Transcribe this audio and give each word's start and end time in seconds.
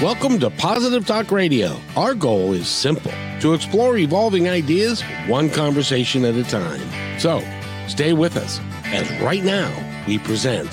Welcome 0.00 0.38
to 0.38 0.50
Positive 0.50 1.04
Talk 1.04 1.32
Radio. 1.32 1.76
Our 1.96 2.14
goal 2.14 2.52
is 2.52 2.68
simple 2.68 3.10
to 3.40 3.52
explore 3.52 3.96
evolving 3.96 4.48
ideas 4.48 5.02
one 5.26 5.50
conversation 5.50 6.24
at 6.24 6.36
a 6.36 6.44
time. 6.44 6.80
So 7.18 7.42
stay 7.88 8.12
with 8.12 8.36
us 8.36 8.60
as 8.84 9.10
right 9.20 9.42
now 9.42 9.74
we 10.06 10.20
present. 10.20 10.70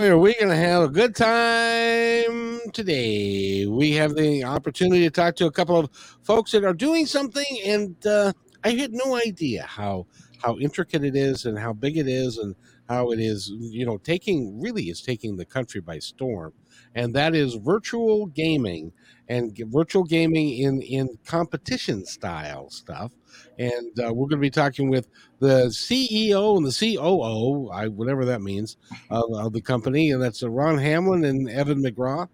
Are 0.00 0.16
we 0.16 0.32
going 0.32 0.48
to 0.48 0.56
have 0.56 0.84
a 0.84 0.88
good 0.88 1.14
time 1.14 2.60
today? 2.72 3.66
We 3.66 3.90
have 3.90 4.14
the 4.14 4.44
opportunity 4.44 5.02
to 5.02 5.10
talk 5.10 5.36
to 5.36 5.46
a 5.46 5.52
couple 5.52 5.78
of 5.78 5.90
folks 6.22 6.52
that 6.52 6.64
are 6.64 6.72
doing 6.72 7.04
something, 7.04 7.60
and 7.66 7.94
uh, 8.06 8.32
I 8.64 8.70
had 8.70 8.94
no 8.94 9.14
idea 9.14 9.64
how 9.64 10.06
how 10.42 10.56
intricate 10.56 11.04
it 11.04 11.16
is 11.16 11.44
and 11.44 11.58
how 11.58 11.74
big 11.74 11.98
it 11.98 12.08
is 12.08 12.38
and 12.38 12.54
how 12.88 13.10
it 13.10 13.20
is, 13.20 13.50
you 13.58 13.86
know, 13.86 13.98
taking 13.98 14.60
really 14.60 14.84
is 14.84 15.00
taking 15.00 15.36
the 15.36 15.44
country 15.44 15.80
by 15.80 15.98
storm, 15.98 16.52
and 16.94 17.14
that 17.14 17.34
is 17.34 17.54
virtual 17.54 18.26
gaming 18.26 18.92
and 19.28 19.56
virtual 19.70 20.04
gaming 20.04 20.58
in 20.58 20.82
in 20.82 21.18
competition 21.24 22.04
style 22.04 22.70
stuff. 22.70 23.12
And 23.58 23.98
uh, 23.98 24.12
we're 24.12 24.28
going 24.28 24.30
to 24.30 24.36
be 24.38 24.50
talking 24.50 24.88
with 24.88 25.08
the 25.40 25.66
CEO 25.66 26.56
and 26.56 26.66
the 26.66 26.96
COO, 26.96 27.70
I, 27.70 27.88
whatever 27.88 28.24
that 28.26 28.42
means, 28.42 28.76
of, 29.10 29.24
of 29.34 29.52
the 29.52 29.60
company, 29.60 30.10
and 30.10 30.22
that's 30.22 30.42
uh, 30.42 30.50
Ron 30.50 30.78
Hamlin 30.78 31.24
and 31.24 31.48
Evan 31.48 31.82
McGraw. 31.82 32.28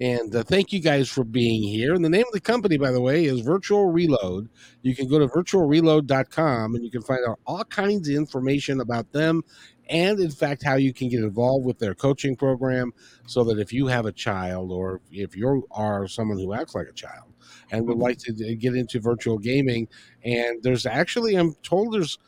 And 0.00 0.34
uh, 0.34 0.42
thank 0.42 0.72
you 0.72 0.80
guys 0.80 1.10
for 1.10 1.24
being 1.24 1.62
here. 1.62 1.94
And 1.94 2.02
the 2.02 2.08
name 2.08 2.24
of 2.26 2.32
the 2.32 2.40
company, 2.40 2.78
by 2.78 2.90
the 2.90 3.02
way, 3.02 3.26
is 3.26 3.40
Virtual 3.40 3.92
Reload. 3.92 4.48
You 4.80 4.96
can 4.96 5.08
go 5.08 5.18
to 5.18 5.26
virtualreload.com 5.26 6.74
and 6.74 6.82
you 6.82 6.90
can 6.90 7.02
find 7.02 7.20
out 7.28 7.38
all 7.46 7.64
kinds 7.64 8.08
of 8.08 8.14
information 8.14 8.80
about 8.80 9.12
them 9.12 9.42
and 9.90 10.20
in 10.20 10.30
fact 10.30 10.62
how 10.64 10.76
you 10.76 10.94
can 10.94 11.08
get 11.08 11.20
involved 11.20 11.66
with 11.66 11.78
their 11.78 11.94
coaching 11.94 12.34
program 12.36 12.92
so 13.26 13.44
that 13.44 13.58
if 13.58 13.72
you 13.72 13.86
have 13.86 14.06
a 14.06 14.12
child 14.12 14.70
or 14.72 15.00
if 15.10 15.36
you 15.36 15.66
are 15.72 16.08
someone 16.08 16.38
who 16.38 16.54
acts 16.54 16.74
like 16.74 16.86
a 16.88 16.92
child 16.92 17.32
and 17.72 17.86
would 17.86 17.98
like 17.98 18.16
to 18.18 18.32
get 18.56 18.74
into 18.74 19.00
virtual 19.00 19.36
gaming 19.36 19.86
and 20.24 20.62
there's 20.62 20.86
actually 20.86 21.34
i'm 21.34 21.54
told 21.62 21.92
there's 21.92 22.18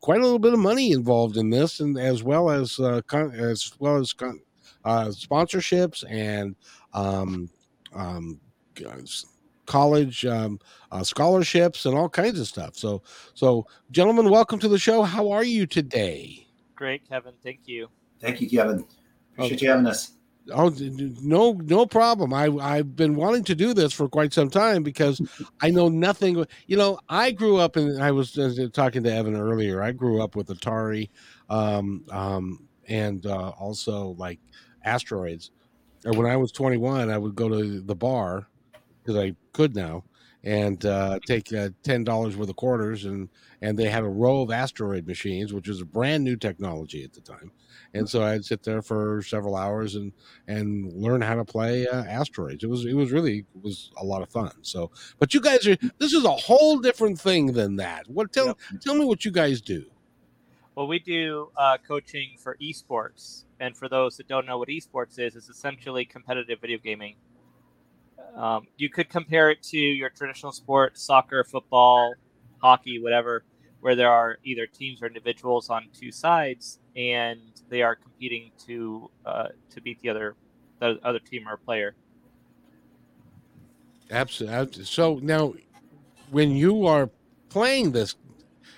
quite 0.00 0.20
a 0.20 0.22
little 0.22 0.38
bit 0.38 0.54
of 0.54 0.58
money 0.58 0.92
involved 0.92 1.36
in 1.36 1.50
this 1.50 1.80
and 1.80 1.98
as 1.98 2.22
well 2.22 2.50
as 2.50 2.80
uh, 2.80 3.00
as 3.12 3.72
well 3.78 3.96
as 3.96 4.14
uh, 4.84 5.06
sponsorships 5.06 6.04
and 6.10 6.56
um, 6.94 7.50
um, 7.94 8.40
college 9.66 10.24
um, 10.24 10.58
uh, 10.92 11.02
scholarships 11.02 11.84
and 11.84 11.96
all 11.96 12.08
kinds 12.08 12.40
of 12.40 12.46
stuff. 12.46 12.76
So 12.76 13.02
so 13.34 13.66
gentlemen 13.90 14.30
welcome 14.30 14.58
to 14.60 14.68
the 14.68 14.78
show. 14.78 15.02
How 15.02 15.30
are 15.30 15.44
you 15.44 15.66
today 15.66 16.45
Great, 16.76 17.08
Kevin. 17.08 17.32
Thank 17.42 17.60
you. 17.64 17.88
Thank 18.20 18.40
you, 18.40 18.48
Kevin. 18.48 18.84
Appreciate 19.32 19.56
okay. 19.56 19.66
you 19.66 19.70
having 19.70 19.86
us. 19.86 20.12
Oh 20.52 20.72
no, 21.22 21.52
no 21.52 21.86
problem. 21.86 22.32
I 22.32 22.46
I've 22.46 22.94
been 22.94 23.16
wanting 23.16 23.42
to 23.44 23.54
do 23.54 23.74
this 23.74 23.92
for 23.92 24.08
quite 24.08 24.32
some 24.32 24.48
time 24.48 24.84
because 24.84 25.20
I 25.60 25.70
know 25.70 25.88
nothing. 25.88 26.44
You 26.66 26.76
know, 26.76 27.00
I 27.08 27.32
grew 27.32 27.56
up 27.56 27.74
and 27.76 28.00
I 28.00 28.12
was 28.12 28.38
uh, 28.38 28.68
talking 28.72 29.02
to 29.02 29.12
Evan 29.12 29.36
earlier. 29.36 29.82
I 29.82 29.90
grew 29.90 30.22
up 30.22 30.36
with 30.36 30.46
Atari, 30.48 31.08
um, 31.50 32.04
um, 32.10 32.68
and 32.88 33.26
uh, 33.26 33.50
also 33.58 34.14
like 34.18 34.38
asteroids. 34.84 35.50
And 36.04 36.16
when 36.16 36.30
I 36.30 36.36
was 36.36 36.52
21, 36.52 37.10
I 37.10 37.18
would 37.18 37.34
go 37.34 37.48
to 37.48 37.80
the 37.80 37.96
bar 37.96 38.46
because 39.02 39.16
I 39.20 39.34
could 39.52 39.74
now 39.74 40.04
and 40.46 40.86
uh, 40.86 41.18
take 41.26 41.52
uh, 41.52 41.70
ten 41.82 42.04
dollars 42.04 42.36
worth 42.36 42.48
of 42.48 42.56
quarters, 42.56 43.04
and 43.04 43.28
and 43.60 43.76
they 43.76 43.90
had 43.90 44.04
a 44.04 44.08
row 44.08 44.42
of 44.42 44.52
asteroid 44.52 45.04
machines, 45.06 45.52
which 45.52 45.68
was 45.68 45.80
a 45.80 45.84
brand 45.84 46.22
new 46.22 46.36
technology 46.36 47.02
at 47.02 47.12
the 47.12 47.20
time. 47.20 47.50
And 47.94 48.08
so 48.08 48.22
I'd 48.22 48.44
sit 48.44 48.62
there 48.62 48.80
for 48.80 49.22
several 49.22 49.56
hours 49.56 49.96
and 49.96 50.12
and 50.46 50.92
learn 50.92 51.20
how 51.20 51.34
to 51.34 51.44
play 51.44 51.88
uh, 51.88 52.04
asteroids. 52.04 52.62
It 52.62 52.68
was 52.68 52.84
it 52.86 52.94
was 52.94 53.10
really 53.10 53.38
it 53.38 53.62
was 53.62 53.90
a 53.96 54.04
lot 54.04 54.22
of 54.22 54.30
fun. 54.30 54.52
So, 54.62 54.92
but 55.18 55.34
you 55.34 55.40
guys 55.40 55.66
are 55.66 55.76
this 55.98 56.12
is 56.12 56.24
a 56.24 56.30
whole 56.30 56.78
different 56.78 57.20
thing 57.20 57.52
than 57.52 57.76
that. 57.76 58.08
What 58.08 58.32
tell 58.32 58.46
yep. 58.46 58.58
tell 58.80 58.94
me 58.94 59.04
what 59.04 59.24
you 59.24 59.32
guys 59.32 59.60
do. 59.60 59.84
Well, 60.76 60.86
we 60.86 60.98
do 61.00 61.50
uh, 61.56 61.78
coaching 61.78 62.36
for 62.38 62.56
esports, 62.62 63.46
and 63.58 63.76
for 63.76 63.88
those 63.88 64.18
that 64.18 64.28
don't 64.28 64.46
know 64.46 64.58
what 64.58 64.68
esports 64.68 65.18
is, 65.18 65.34
it's 65.34 65.48
essentially 65.48 66.04
competitive 66.04 66.60
video 66.60 66.78
gaming. 66.78 67.16
Um, 68.36 68.66
you 68.76 68.90
could 68.90 69.08
compare 69.08 69.50
it 69.50 69.62
to 69.64 69.78
your 69.78 70.10
traditional 70.10 70.52
sport, 70.52 70.98
soccer, 70.98 71.42
football, 71.44 72.14
hockey, 72.58 72.98
whatever, 72.98 73.44
where 73.80 73.94
there 73.94 74.10
are 74.10 74.38
either 74.44 74.66
teams 74.66 75.02
or 75.02 75.06
individuals 75.06 75.70
on 75.70 75.88
two 75.98 76.12
sides, 76.12 76.78
and 76.96 77.40
they 77.68 77.82
are 77.82 77.94
competing 77.96 78.50
to 78.66 79.10
uh, 79.24 79.48
to 79.70 79.80
beat 79.80 80.00
the 80.02 80.10
other 80.10 80.36
the 80.80 80.98
other 81.02 81.18
team 81.18 81.48
or 81.48 81.56
player. 81.56 81.94
Absolutely. 84.10 84.84
So 84.84 85.18
now, 85.22 85.54
when 86.30 86.50
you 86.50 86.86
are 86.86 87.10
playing 87.48 87.92
this, 87.92 88.16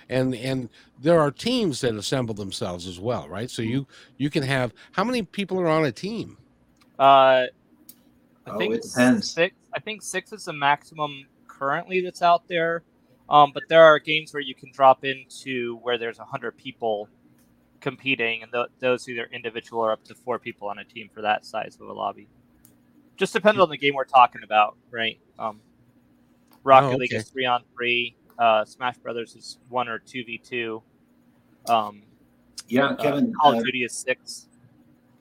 and 0.09 0.33
and 0.35 0.69
there 1.01 1.19
are 1.19 1.31
teams 1.31 1.81
that 1.81 1.95
assemble 1.95 2.33
themselves 2.33 2.87
as 2.87 2.99
well, 2.99 3.27
right? 3.27 3.49
So 3.49 3.61
you 3.61 3.87
you 4.17 4.29
can 4.29 4.43
have 4.43 4.73
how 4.93 5.03
many 5.03 5.21
people 5.23 5.59
are 5.59 5.67
on 5.67 5.85
a 5.85 5.91
team? 5.91 6.37
Uh, 6.97 7.45
I 8.49 8.53
oh, 8.53 8.57
think 8.57 8.75
it 8.75 8.83
depends. 8.83 9.31
Six. 9.31 9.55
I 9.73 9.79
think 9.79 10.01
six 10.01 10.33
is 10.33 10.45
the 10.45 10.53
maximum 10.53 11.25
currently 11.47 12.01
that's 12.01 12.21
out 12.21 12.47
there. 12.47 12.83
Um, 13.29 13.51
but 13.53 13.63
there 13.69 13.83
are 13.83 13.99
games 13.99 14.33
where 14.33 14.41
you 14.41 14.55
can 14.55 14.71
drop 14.71 15.05
into 15.05 15.77
where 15.77 15.97
there's 15.97 16.17
hundred 16.17 16.57
people 16.57 17.09
competing, 17.79 18.41
and 18.43 18.51
th- 18.51 18.67
those 18.79 19.07
either 19.07 19.29
individual 19.31 19.81
or 19.81 19.91
up 19.91 20.03
to 20.05 20.15
four 20.15 20.39
people 20.39 20.67
on 20.67 20.79
a 20.79 20.83
team 20.83 21.09
for 21.13 21.21
that 21.21 21.45
size 21.45 21.77
of 21.79 21.87
a 21.87 21.93
lobby. 21.93 22.27
Just 23.17 23.33
depends 23.33 23.59
on 23.59 23.69
the 23.69 23.77
game 23.77 23.93
we're 23.93 24.05
talking 24.05 24.41
about, 24.43 24.77
right? 24.89 25.19
Um, 25.37 25.59
Rocket 26.63 26.85
oh, 26.85 26.89
okay. 26.89 26.97
League 26.97 27.13
is 27.13 27.29
three 27.29 27.45
on 27.45 27.63
three. 27.75 28.15
Uh, 28.37 28.65
Smash 28.65 28.97
Brothers 28.97 29.35
is 29.35 29.59
one 29.69 29.87
or 29.87 29.99
two 29.99 30.23
v 30.23 30.37
two. 30.37 30.81
Um, 31.67 32.01
yeah, 32.67 32.87
uh, 32.87 32.95
Kevin. 32.95 33.33
Call 33.33 33.53
of 33.53 33.59
uh, 33.59 33.61
Duty 33.63 33.83
is 33.83 33.93
six 33.93 34.47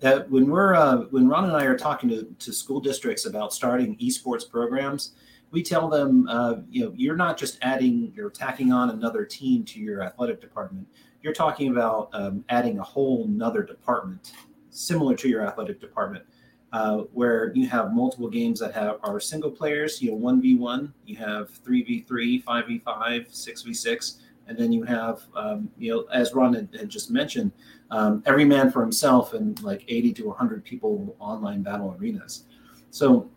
that 0.01 0.31
when 0.31 0.49
we're 0.49 0.75
uh, 0.75 0.99
when 1.11 1.29
Ron 1.29 1.45
and 1.45 1.57
I 1.57 1.65
are 1.65 1.77
talking 1.77 2.09
to, 2.11 2.25
to 2.39 2.53
school 2.53 2.81
districts 2.81 3.27
about 3.27 3.53
starting 3.53 3.97
esports 3.97 4.49
programs, 4.49 5.13
we 5.51 5.63
tell 5.63 5.89
them, 5.89 6.29
uh, 6.29 6.57
you 6.71 6.85
know, 6.85 6.93
you're 6.97 7.17
not 7.17 7.37
just 7.37 7.59
adding, 7.63 8.13
you're 8.15 8.31
tacking 8.31 8.73
on 8.73 8.91
another 8.91 9.25
team 9.25 9.65
to 9.65 9.81
your 9.81 10.03
athletic 10.03 10.41
department. 10.41 10.87
You're 11.23 11.33
talking 11.33 11.71
about 11.71 12.11
um, 12.13 12.45
adding 12.49 12.79
a 12.79 12.83
whole 12.83 13.27
nother 13.27 13.63
department 13.63 14.33
similar 14.71 15.17
to 15.17 15.29
your 15.29 15.45
athletic 15.45 15.81
department, 15.81 16.25
uh, 16.73 16.99
where 17.13 17.53
you 17.55 17.67
have 17.67 17.93
multiple 17.93 18.29
games 18.29 18.61
that 18.61 18.73
have 18.75 18.99
are 19.03 19.19
single 19.19 19.51
players. 19.51 20.01
You 20.01 20.13
know, 20.13 20.17
one 20.17 20.41
v 20.41 20.55
one. 20.55 20.93
You 21.07 21.17
have 21.17 21.51
three 21.51 21.83
v 21.83 22.03
three, 22.03 22.39
five 22.41 22.67
v 22.67 22.79
five, 22.79 23.27
six 23.31 23.63
v 23.63 23.75
six, 23.75 24.21
and 24.47 24.57
then 24.57 24.73
you 24.73 24.85
have, 24.85 25.23
um, 25.35 25.71
you 25.77 25.91
know, 25.91 26.05
as 26.13 26.35
Ron 26.35 26.55
had, 26.55 26.69
had 26.79 26.89
just 26.89 27.11
mentioned 27.11 27.51
um, 27.91 28.23
every 28.27 28.45
man 28.45 28.71
for 28.71 28.83
himself 28.83 29.35
and 29.35 29.61
like 29.63 29.85
80 29.89 30.13
to 30.15 30.27
100 30.29 30.65
people 30.65 31.17
online 31.19 31.63
battle 31.63 31.97
arenas. 31.99 32.45
So 32.91 33.31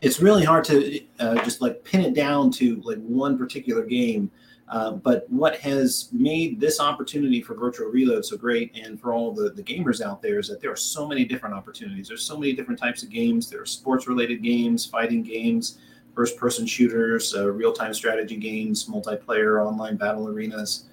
it's 0.00 0.20
really 0.20 0.44
hard 0.44 0.64
to 0.64 1.00
uh, 1.20 1.36
just 1.44 1.60
like 1.60 1.84
pin 1.84 2.00
it 2.00 2.14
down 2.14 2.50
to 2.52 2.80
like 2.82 2.98
one 2.98 3.38
particular 3.38 3.84
game. 3.84 4.30
Uh, 4.68 4.92
but 4.92 5.26
what 5.30 5.56
has 5.56 6.08
made 6.10 6.58
this 6.58 6.80
opportunity 6.80 7.42
for 7.42 7.54
virtual 7.54 7.88
reload 7.88 8.24
so 8.24 8.36
great 8.36 8.74
and 8.74 8.98
for 8.98 9.12
all 9.12 9.30
the, 9.30 9.50
the 9.50 9.62
gamers 9.62 10.00
out 10.00 10.22
there 10.22 10.38
is 10.38 10.48
that 10.48 10.60
there 10.60 10.72
are 10.72 10.76
so 10.76 11.06
many 11.06 11.24
different 11.24 11.54
opportunities. 11.54 12.08
There's 12.08 12.24
so 12.24 12.38
many 12.38 12.54
different 12.54 12.80
types 12.80 13.02
of 13.02 13.10
games. 13.10 13.50
There 13.50 13.60
are 13.60 13.66
sports 13.66 14.08
related 14.08 14.42
games, 14.42 14.86
fighting 14.86 15.22
games, 15.22 15.78
first 16.14 16.38
person 16.38 16.66
shooters, 16.66 17.34
uh, 17.34 17.50
real 17.50 17.74
time 17.74 17.92
strategy 17.92 18.36
games, 18.36 18.86
multiplayer 18.86 19.64
online 19.64 19.96
battle 19.96 20.28
arenas 20.28 20.84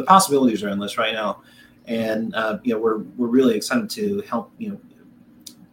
the 0.00 0.06
possibilities 0.06 0.62
are 0.62 0.68
endless 0.68 0.96
right 0.96 1.12
now, 1.12 1.42
and 1.86 2.34
uh, 2.34 2.58
you 2.62 2.72
know 2.72 2.80
we're 2.80 2.98
we're 3.16 3.28
really 3.28 3.54
excited 3.54 3.90
to 3.90 4.22
help 4.22 4.50
you 4.58 4.70
know 4.70 4.80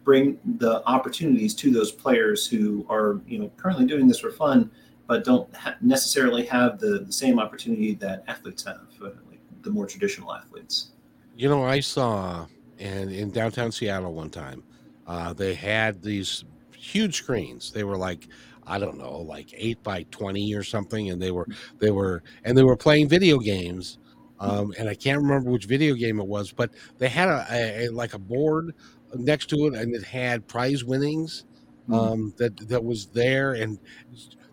bring 0.04 0.38
the 0.58 0.82
opportunities 0.86 1.54
to 1.54 1.70
those 1.70 1.92
players 1.92 2.46
who 2.46 2.84
are 2.88 3.20
you 3.26 3.38
know 3.38 3.50
currently 3.56 3.86
doing 3.86 4.06
this 4.06 4.18
for 4.18 4.30
fun, 4.30 4.70
but 5.06 5.24
don't 5.24 5.54
ha- 5.56 5.76
necessarily 5.80 6.44
have 6.44 6.78
the, 6.78 7.00
the 7.06 7.12
same 7.12 7.38
opportunity 7.38 7.94
that 7.94 8.22
athletes 8.28 8.64
have, 8.64 8.80
uh, 9.02 9.06
like 9.28 9.40
the 9.62 9.70
more 9.70 9.86
traditional 9.86 10.32
athletes. 10.34 10.90
You 11.34 11.48
know, 11.48 11.64
I 11.64 11.80
saw 11.80 12.46
and 12.78 13.10
in 13.10 13.30
downtown 13.30 13.72
Seattle 13.72 14.12
one 14.12 14.30
time, 14.30 14.62
uh, 15.06 15.32
they 15.32 15.54
had 15.54 16.02
these 16.02 16.44
huge 16.76 17.16
screens. 17.16 17.72
They 17.72 17.84
were 17.84 17.96
like 17.96 18.28
I 18.66 18.78
don't 18.78 18.98
know, 18.98 19.20
like 19.20 19.54
eight 19.56 19.82
by 19.82 20.04
twenty 20.10 20.54
or 20.54 20.62
something, 20.62 21.08
and 21.08 21.20
they 21.20 21.30
were 21.30 21.46
they 21.78 21.90
were 21.90 22.22
and 22.44 22.56
they 22.56 22.62
were 22.62 22.76
playing 22.76 23.08
video 23.08 23.38
games 23.38 23.98
um, 24.40 24.72
and 24.78 24.88
I 24.88 24.94
can't 24.94 25.20
remember 25.20 25.50
which 25.50 25.66
video 25.66 25.94
game 25.94 26.20
it 26.20 26.26
was, 26.26 26.52
but 26.52 26.70
they 26.98 27.08
had 27.08 27.28
a, 27.28 27.46
a, 27.50 27.86
a 27.86 27.88
like 27.88 28.14
a 28.14 28.18
board 28.18 28.74
next 29.14 29.46
to 29.50 29.66
it, 29.66 29.74
and 29.74 29.94
it 29.94 30.04
had 30.04 30.46
prize 30.46 30.84
winnings 30.84 31.44
mm-hmm. 31.88 31.94
um, 31.94 32.34
that 32.36 32.56
that 32.68 32.82
was 32.82 33.06
there, 33.06 33.54
and 33.54 33.78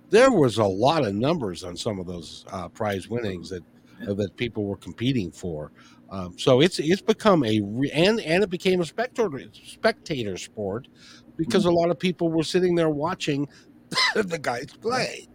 there 0.10 0.32
was 0.32 0.58
a 0.58 0.66
lot 0.66 1.06
of 1.06 1.14
numbers 1.14 1.64
on 1.64 1.76
some 1.76 2.00
of 2.00 2.08
those 2.08 2.46
uh, 2.52 2.68
prize 2.70 3.10
winnings 3.10 3.50
that 3.50 3.64
uh, 4.08 4.14
that 4.14 4.36
people 4.38 4.66
were 4.66 4.78
competing 4.78 5.32
for. 5.32 5.72
Um, 6.10 6.38
so 6.38 6.62
it's 6.62 6.80
it's 6.80 7.02
become 7.02 7.44
a 7.44 7.60
re- 7.64 7.92
and 7.92 8.20
and 8.22 8.44
it 8.44 8.50
became 8.50 8.82
a 8.82 8.86
spectator 8.86 9.44
spectator 9.54 10.38
sport 10.38 10.88
because 11.38 11.66
a 11.66 11.72
lot 11.72 11.90
of 11.90 12.00
people 12.00 12.30
were 12.30 12.44
sitting 12.44 12.76
there 12.76 12.90
watching 12.90 13.48
the 14.16 14.40
guys 14.40 14.74
play. 14.82 15.28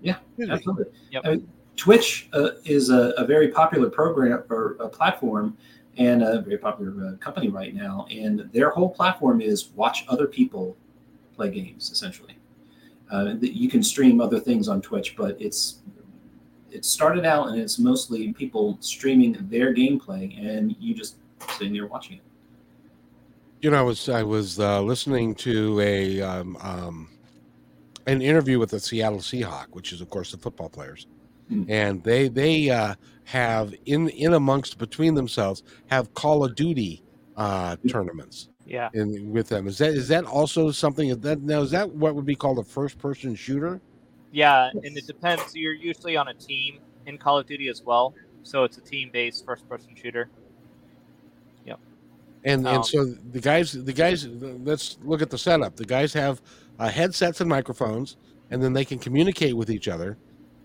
Yeah, 0.00 0.16
absolutely. 0.48 0.86
Yep. 1.10 1.22
I 1.24 1.30
mean, 1.30 1.48
Twitch 1.78 2.28
uh, 2.34 2.50
is 2.64 2.90
a, 2.90 3.14
a 3.16 3.24
very 3.24 3.48
popular 3.48 3.88
program 3.88 4.42
or 4.50 4.74
platform 4.92 5.56
and 5.96 6.22
a 6.22 6.42
very 6.42 6.58
popular 6.58 6.92
uh, 7.06 7.16
company 7.16 7.48
right 7.48 7.74
now. 7.74 8.06
And 8.10 8.50
their 8.52 8.70
whole 8.70 8.90
platform 8.90 9.40
is 9.40 9.70
watch 9.76 10.04
other 10.08 10.26
people 10.26 10.76
play 11.34 11.50
games, 11.50 11.90
essentially. 11.90 12.36
Uh, 13.10 13.36
you 13.40 13.70
can 13.70 13.82
stream 13.82 14.20
other 14.20 14.38
things 14.38 14.68
on 14.68 14.82
Twitch, 14.82 15.16
but 15.16 15.40
it's 15.40 15.78
it 16.70 16.84
started 16.84 17.24
out 17.24 17.48
and 17.48 17.58
it's 17.58 17.78
mostly 17.78 18.34
people 18.34 18.76
streaming 18.80 19.34
their 19.48 19.74
gameplay, 19.74 20.38
and 20.38 20.76
you 20.78 20.94
just 20.94 21.16
sitting 21.56 21.72
there 21.72 21.86
watching 21.86 22.18
it. 22.18 22.22
You 23.62 23.70
know, 23.70 23.78
I 23.78 23.82
was 23.82 24.08
I 24.08 24.22
was 24.22 24.60
uh, 24.60 24.82
listening 24.82 25.34
to 25.36 25.80
a 25.80 26.20
um, 26.20 26.58
um, 26.60 27.08
an 28.06 28.20
interview 28.20 28.58
with 28.58 28.70
the 28.70 28.80
Seattle 28.80 29.20
Seahawk, 29.20 29.68
which 29.70 29.92
is 29.92 30.02
of 30.02 30.10
course 30.10 30.32
the 30.32 30.38
football 30.38 30.68
players, 30.68 31.06
And 31.68 32.02
they 32.02 32.28
they 32.28 32.70
uh, 32.70 32.94
have 33.24 33.74
in 33.86 34.08
in 34.10 34.34
amongst 34.34 34.78
between 34.78 35.14
themselves 35.14 35.62
have 35.88 36.12
Call 36.14 36.44
of 36.44 36.54
Duty 36.54 37.02
uh, 37.36 37.76
tournaments 37.88 38.48
Yeah. 38.66 38.90
in 38.94 39.30
with 39.32 39.48
them. 39.48 39.66
Is 39.66 39.78
that 39.78 39.90
is 39.94 40.08
that 40.08 40.24
also 40.24 40.70
something 40.70 41.08
is 41.08 41.18
that 41.20 41.40
now 41.40 41.62
is 41.62 41.70
that 41.70 41.88
what 41.88 42.14
would 42.14 42.26
be 42.26 42.34
called 42.34 42.58
a 42.58 42.64
first 42.64 42.98
person 42.98 43.34
shooter? 43.34 43.80
Yeah, 44.30 44.70
and 44.84 44.96
it 44.96 45.06
depends. 45.06 45.54
You're 45.56 45.72
usually 45.72 46.16
on 46.16 46.28
a 46.28 46.34
team 46.34 46.80
in 47.06 47.16
Call 47.16 47.38
of 47.38 47.46
Duty 47.46 47.68
as 47.68 47.82
well, 47.82 48.14
so 48.42 48.64
it's 48.64 48.76
a 48.76 48.82
team-based 48.82 49.46
first-person 49.46 49.94
shooter. 49.96 50.28
Yep. 51.64 51.78
And 52.44 52.66
Um, 52.66 52.76
and 52.76 52.84
so 52.84 53.04
the 53.06 53.40
guys 53.40 53.72
the 53.72 53.92
guys 53.92 54.26
let's 54.26 54.98
look 55.02 55.22
at 55.22 55.30
the 55.30 55.38
setup. 55.38 55.76
The 55.76 55.86
guys 55.86 56.12
have 56.12 56.42
uh, 56.78 56.88
headsets 56.90 57.40
and 57.40 57.48
microphones, 57.48 58.16
and 58.50 58.62
then 58.62 58.74
they 58.74 58.84
can 58.84 58.98
communicate 58.98 59.56
with 59.56 59.70
each 59.70 59.88
other, 59.88 60.18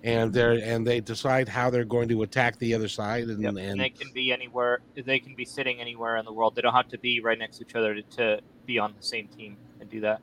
and 0.03 0.33
they're 0.33 0.59
and 0.63 0.85
they 0.85 0.99
decide 0.99 1.47
how 1.47 1.69
they're 1.69 1.85
going 1.85 2.09
to 2.09 2.23
attack 2.23 2.57
the 2.59 2.73
other 2.73 2.87
side. 2.89 3.23
And, 3.29 3.41
Yep. 3.41 3.49
and 3.49 3.59
And 3.59 3.79
they 3.79 3.89
can 3.89 4.11
be 4.13 4.31
anywhere. 4.33 4.81
They 4.95 5.19
can 5.19 5.33
be 5.35 5.45
sitting 5.45 5.79
anywhere 5.79 6.17
in 6.17 6.25
the 6.25 6.33
world. 6.33 6.55
They 6.55 6.61
don't 6.61 6.73
have 6.73 6.89
to 6.89 6.97
be 6.99 7.19
right 7.21 7.39
next 7.39 7.57
to 7.59 7.65
each 7.65 7.75
other 7.75 7.95
to, 7.95 8.01
to 8.17 8.39
be 8.65 8.79
on 8.79 8.93
the 8.99 9.03
same 9.05 9.27
team 9.29 9.57
and 9.79 9.89
do 9.89 10.01
that. 10.01 10.21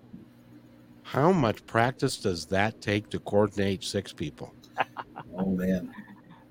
how 1.03 1.33
much 1.33 1.65
practice 1.67 2.17
does 2.19 2.47
that 2.47 2.81
take 2.81 3.09
to 3.11 3.19
coordinate 3.21 3.83
six 3.85 4.13
people? 4.13 4.55
Oh 5.39 5.47
man, 5.47 5.95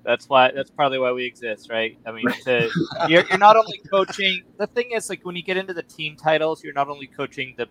That's 0.04 0.28
why. 0.28 0.50
That's 0.52 0.70
probably 0.70 0.98
why 0.98 1.12
we 1.12 1.24
exist, 1.24 1.70
right? 1.70 1.96
I 2.06 2.12
mean, 2.12 2.24
to, 2.44 2.70
you're, 3.08 3.24
you're 3.28 3.38
not 3.38 3.56
only 3.56 3.78
coaching. 3.90 4.42
The 4.58 4.66
thing 4.66 4.92
is, 4.92 5.08
like 5.10 5.24
when 5.24 5.36
you 5.36 5.42
get 5.42 5.56
into 5.56 5.74
the 5.74 5.82
team 5.82 6.16
titles, 6.16 6.64
you're 6.64 6.72
not 6.72 6.88
only 6.88 7.06
coaching 7.06 7.54
the 7.58 7.66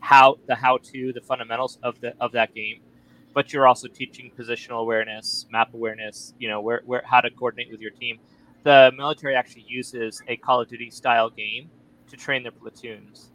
how 0.00 0.36
the 0.46 0.54
how 0.54 0.78
to 0.92 1.12
the 1.12 1.20
fundamentals 1.20 1.78
of 1.82 2.00
the 2.00 2.14
of 2.20 2.32
that 2.32 2.54
game, 2.54 2.80
but 3.34 3.52
you're 3.52 3.66
also 3.66 3.88
teaching 3.88 4.30
positional 4.38 4.80
awareness, 4.80 5.46
map 5.50 5.74
awareness. 5.74 6.34
You 6.38 6.48
know 6.48 6.60
where 6.60 6.82
where 6.84 7.02
how 7.04 7.20
to 7.20 7.30
coordinate 7.30 7.70
with 7.70 7.80
your 7.80 7.90
team. 7.90 8.18
The 8.64 8.92
military 8.96 9.34
actually 9.34 9.64
uses 9.66 10.22
a 10.28 10.36
Call 10.36 10.60
of 10.60 10.68
Duty 10.68 10.90
style 10.90 11.30
game 11.30 11.68
to 12.08 12.16
train 12.16 12.42
their 12.42 12.52
platoons. 12.52 13.30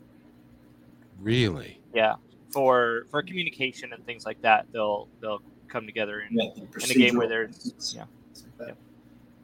Really? 1.19 1.81
Yeah, 1.93 2.15
for 2.51 3.05
for 3.09 3.21
communication 3.21 3.93
and 3.93 4.05
things 4.05 4.25
like 4.25 4.41
that, 4.41 4.67
they'll 4.71 5.07
they'll 5.21 5.41
come 5.67 5.85
together 5.85 6.19
and 6.19 6.31
yeah, 6.31 6.63
in 6.83 6.91
a 6.91 6.93
game 6.93 7.17
where 7.17 7.27
procedural 7.27 7.29
there's 7.29 7.57
techniques, 7.57 7.93
yeah. 7.95 8.03
like 8.43 8.67
that. 8.67 8.77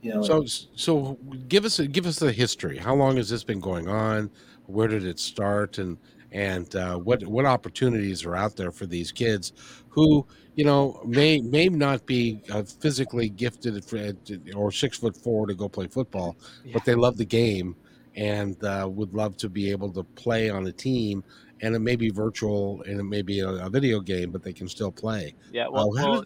You 0.02 0.14
know, 0.16 0.24
So 0.24 0.46
so 0.46 1.18
give 1.48 1.66
us 1.66 1.80
a, 1.80 1.88
give 1.88 2.06
us 2.06 2.20
the 2.20 2.32
history. 2.32 2.78
How 2.78 2.96
long 2.96 3.18
has 3.18 3.30
this 3.30 3.44
been 3.44 3.60
going 3.60 3.88
on? 3.88 4.30
Where 4.68 4.88
did 4.88 5.06
it 5.06 5.20
start? 5.20 5.78
And 5.78 5.98
and 6.32 6.76
uh, 6.76 6.98
what 6.98 7.24
what 7.26 7.46
opportunities 7.46 8.26
are 8.26 8.36
out 8.36 8.56
there 8.56 8.72
for 8.72 8.86
these 8.86 9.12
kids 9.12 9.54
who 9.90 10.26
you 10.56 10.66
know 10.66 11.02
may 11.06 11.40
may 11.42 11.68
not 11.70 12.06
be 12.06 12.42
uh, 12.52 12.64
physically 12.64 13.30
gifted 13.30 13.84
for, 13.84 14.14
or 14.56 14.72
six 14.72 14.98
foot 15.00 15.16
four 15.18 15.48
to 15.48 15.54
go 15.54 15.68
play 15.68 15.88
football, 15.88 16.36
but 16.72 16.86
they 16.86 16.96
love 16.96 17.18
the 17.18 17.26
game 17.26 17.76
and 18.16 18.64
uh, 18.64 18.88
would 18.90 19.14
love 19.14 19.38
to 19.38 19.50
be 19.50 19.72
able 19.72 19.92
to 19.92 20.04
play 20.04 20.50
on 20.50 20.68
a 20.68 20.72
team. 20.72 21.24
And 21.62 21.76
it 21.76 21.80
may 21.80 21.96
be 21.96 22.10
virtual 22.10 22.84
and 22.84 23.00
it 23.00 23.04
may 23.04 23.22
be 23.22 23.40
a, 23.40 23.50
a 23.50 23.70
video 23.70 24.02
game, 24.02 24.32
but 24.32 24.44
they 24.44 24.54
can 24.54 24.68
still 24.68 24.92
play. 24.92 25.34
yeah. 25.52 25.68
Uh, 25.68 25.72
Well, 25.72 25.96
how 25.96 26.12
well 26.12 26.24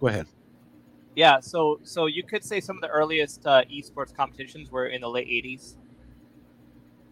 go 0.00 0.06
ahead. 0.08 0.26
Yeah, 1.14 1.40
so 1.40 1.80
so 1.82 2.06
you 2.06 2.22
could 2.22 2.44
say 2.44 2.60
some 2.60 2.76
of 2.76 2.82
the 2.82 2.88
earliest 2.88 3.46
uh, 3.46 3.64
esports 3.64 4.14
competitions 4.14 4.70
were 4.70 4.86
in 4.86 5.02
the 5.02 5.08
late 5.10 5.28
'80s. 5.28 5.76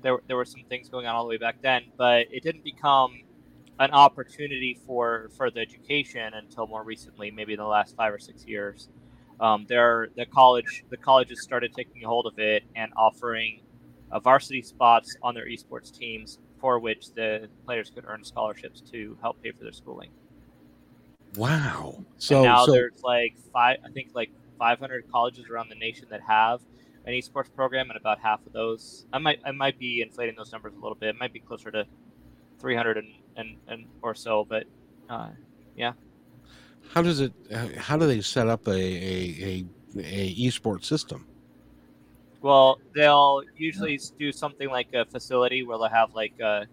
There, 0.02 0.19
there 0.26 0.37
were 0.37 0.46
some 0.46 0.62
things 0.70 0.88
going 0.88 1.06
on 1.06 1.14
all 1.14 1.25
the 1.25 1.28
way 1.28 1.37
back 1.37 1.60
then, 1.60 1.82
but 1.98 2.26
it 2.31 2.42
didn't 2.42 2.64
become 2.64 3.20
an 3.80 3.90
opportunity 3.92 4.78
for 4.86 5.30
further 5.38 5.60
education 5.60 6.34
until 6.34 6.66
more 6.66 6.84
recently, 6.84 7.30
maybe 7.30 7.54
in 7.54 7.58
the 7.58 7.64
last 7.64 7.96
five 7.96 8.12
or 8.12 8.18
six 8.18 8.46
years. 8.46 8.90
Um, 9.40 9.64
there, 9.68 10.08
the 10.16 10.26
college, 10.26 10.84
the 10.90 10.98
colleges 10.98 11.42
started 11.42 11.72
taking 11.74 12.04
a 12.04 12.06
hold 12.06 12.26
of 12.26 12.38
it 12.38 12.62
and 12.76 12.92
offering 12.94 13.62
uh, 14.12 14.20
varsity 14.20 14.60
spots 14.60 15.16
on 15.22 15.34
their 15.34 15.46
esports 15.46 15.96
teams, 15.96 16.38
for 16.60 16.78
which 16.78 17.14
the 17.14 17.48
players 17.64 17.90
could 17.90 18.04
earn 18.06 18.22
scholarships 18.22 18.82
to 18.92 19.16
help 19.22 19.42
pay 19.42 19.50
for 19.50 19.62
their 19.62 19.72
schooling. 19.72 20.10
Wow. 21.36 22.04
So 22.18 22.36
and 22.36 22.44
now 22.44 22.66
so 22.66 22.72
there's 22.72 23.02
like 23.02 23.38
five, 23.50 23.78
I 23.82 23.88
think 23.88 24.10
like 24.12 24.30
500 24.58 25.10
colleges 25.10 25.48
around 25.48 25.70
the 25.70 25.74
nation 25.74 26.06
that 26.10 26.20
have 26.20 26.60
an 27.06 27.14
esports 27.14 27.50
program, 27.54 27.88
and 27.88 27.98
about 27.98 28.18
half 28.20 28.44
of 28.44 28.52
those, 28.52 29.06
I 29.10 29.16
might, 29.16 29.40
I 29.42 29.52
might 29.52 29.78
be 29.78 30.02
inflating 30.02 30.34
those 30.36 30.52
numbers 30.52 30.74
a 30.74 30.80
little 30.80 30.96
bit. 30.96 31.08
It 31.08 31.18
might 31.18 31.32
be 31.32 31.40
closer 31.40 31.70
to 31.70 31.86
300 32.60 32.98
and 32.98 33.08
and, 33.40 33.56
and 33.69 33.87
or 34.02 34.14
so, 34.14 34.44
but 34.48 34.64
uh, 35.08 35.28
yeah. 35.76 35.92
how 36.92 37.02
does 37.02 37.20
it? 37.20 37.32
How 37.76 37.96
do 37.96 38.06
they 38.06 38.20
set 38.20 38.46
up 38.46 38.66
a 38.69 38.72
a, 38.72 38.75
a, 39.42 39.64
a 39.98 40.34
esports 40.37 40.84
system? 40.84 41.26
well, 42.42 42.81
they'll 42.94 43.42
usually 43.56 44.00
do 44.19 44.32
something 44.32 44.69
like 44.69 44.92
a 44.94 45.04
facility 45.04 45.62
where 45.62 45.78
they'll 45.78 45.88
have 45.88 46.14
like 46.14 46.38
a, 46.40 46.66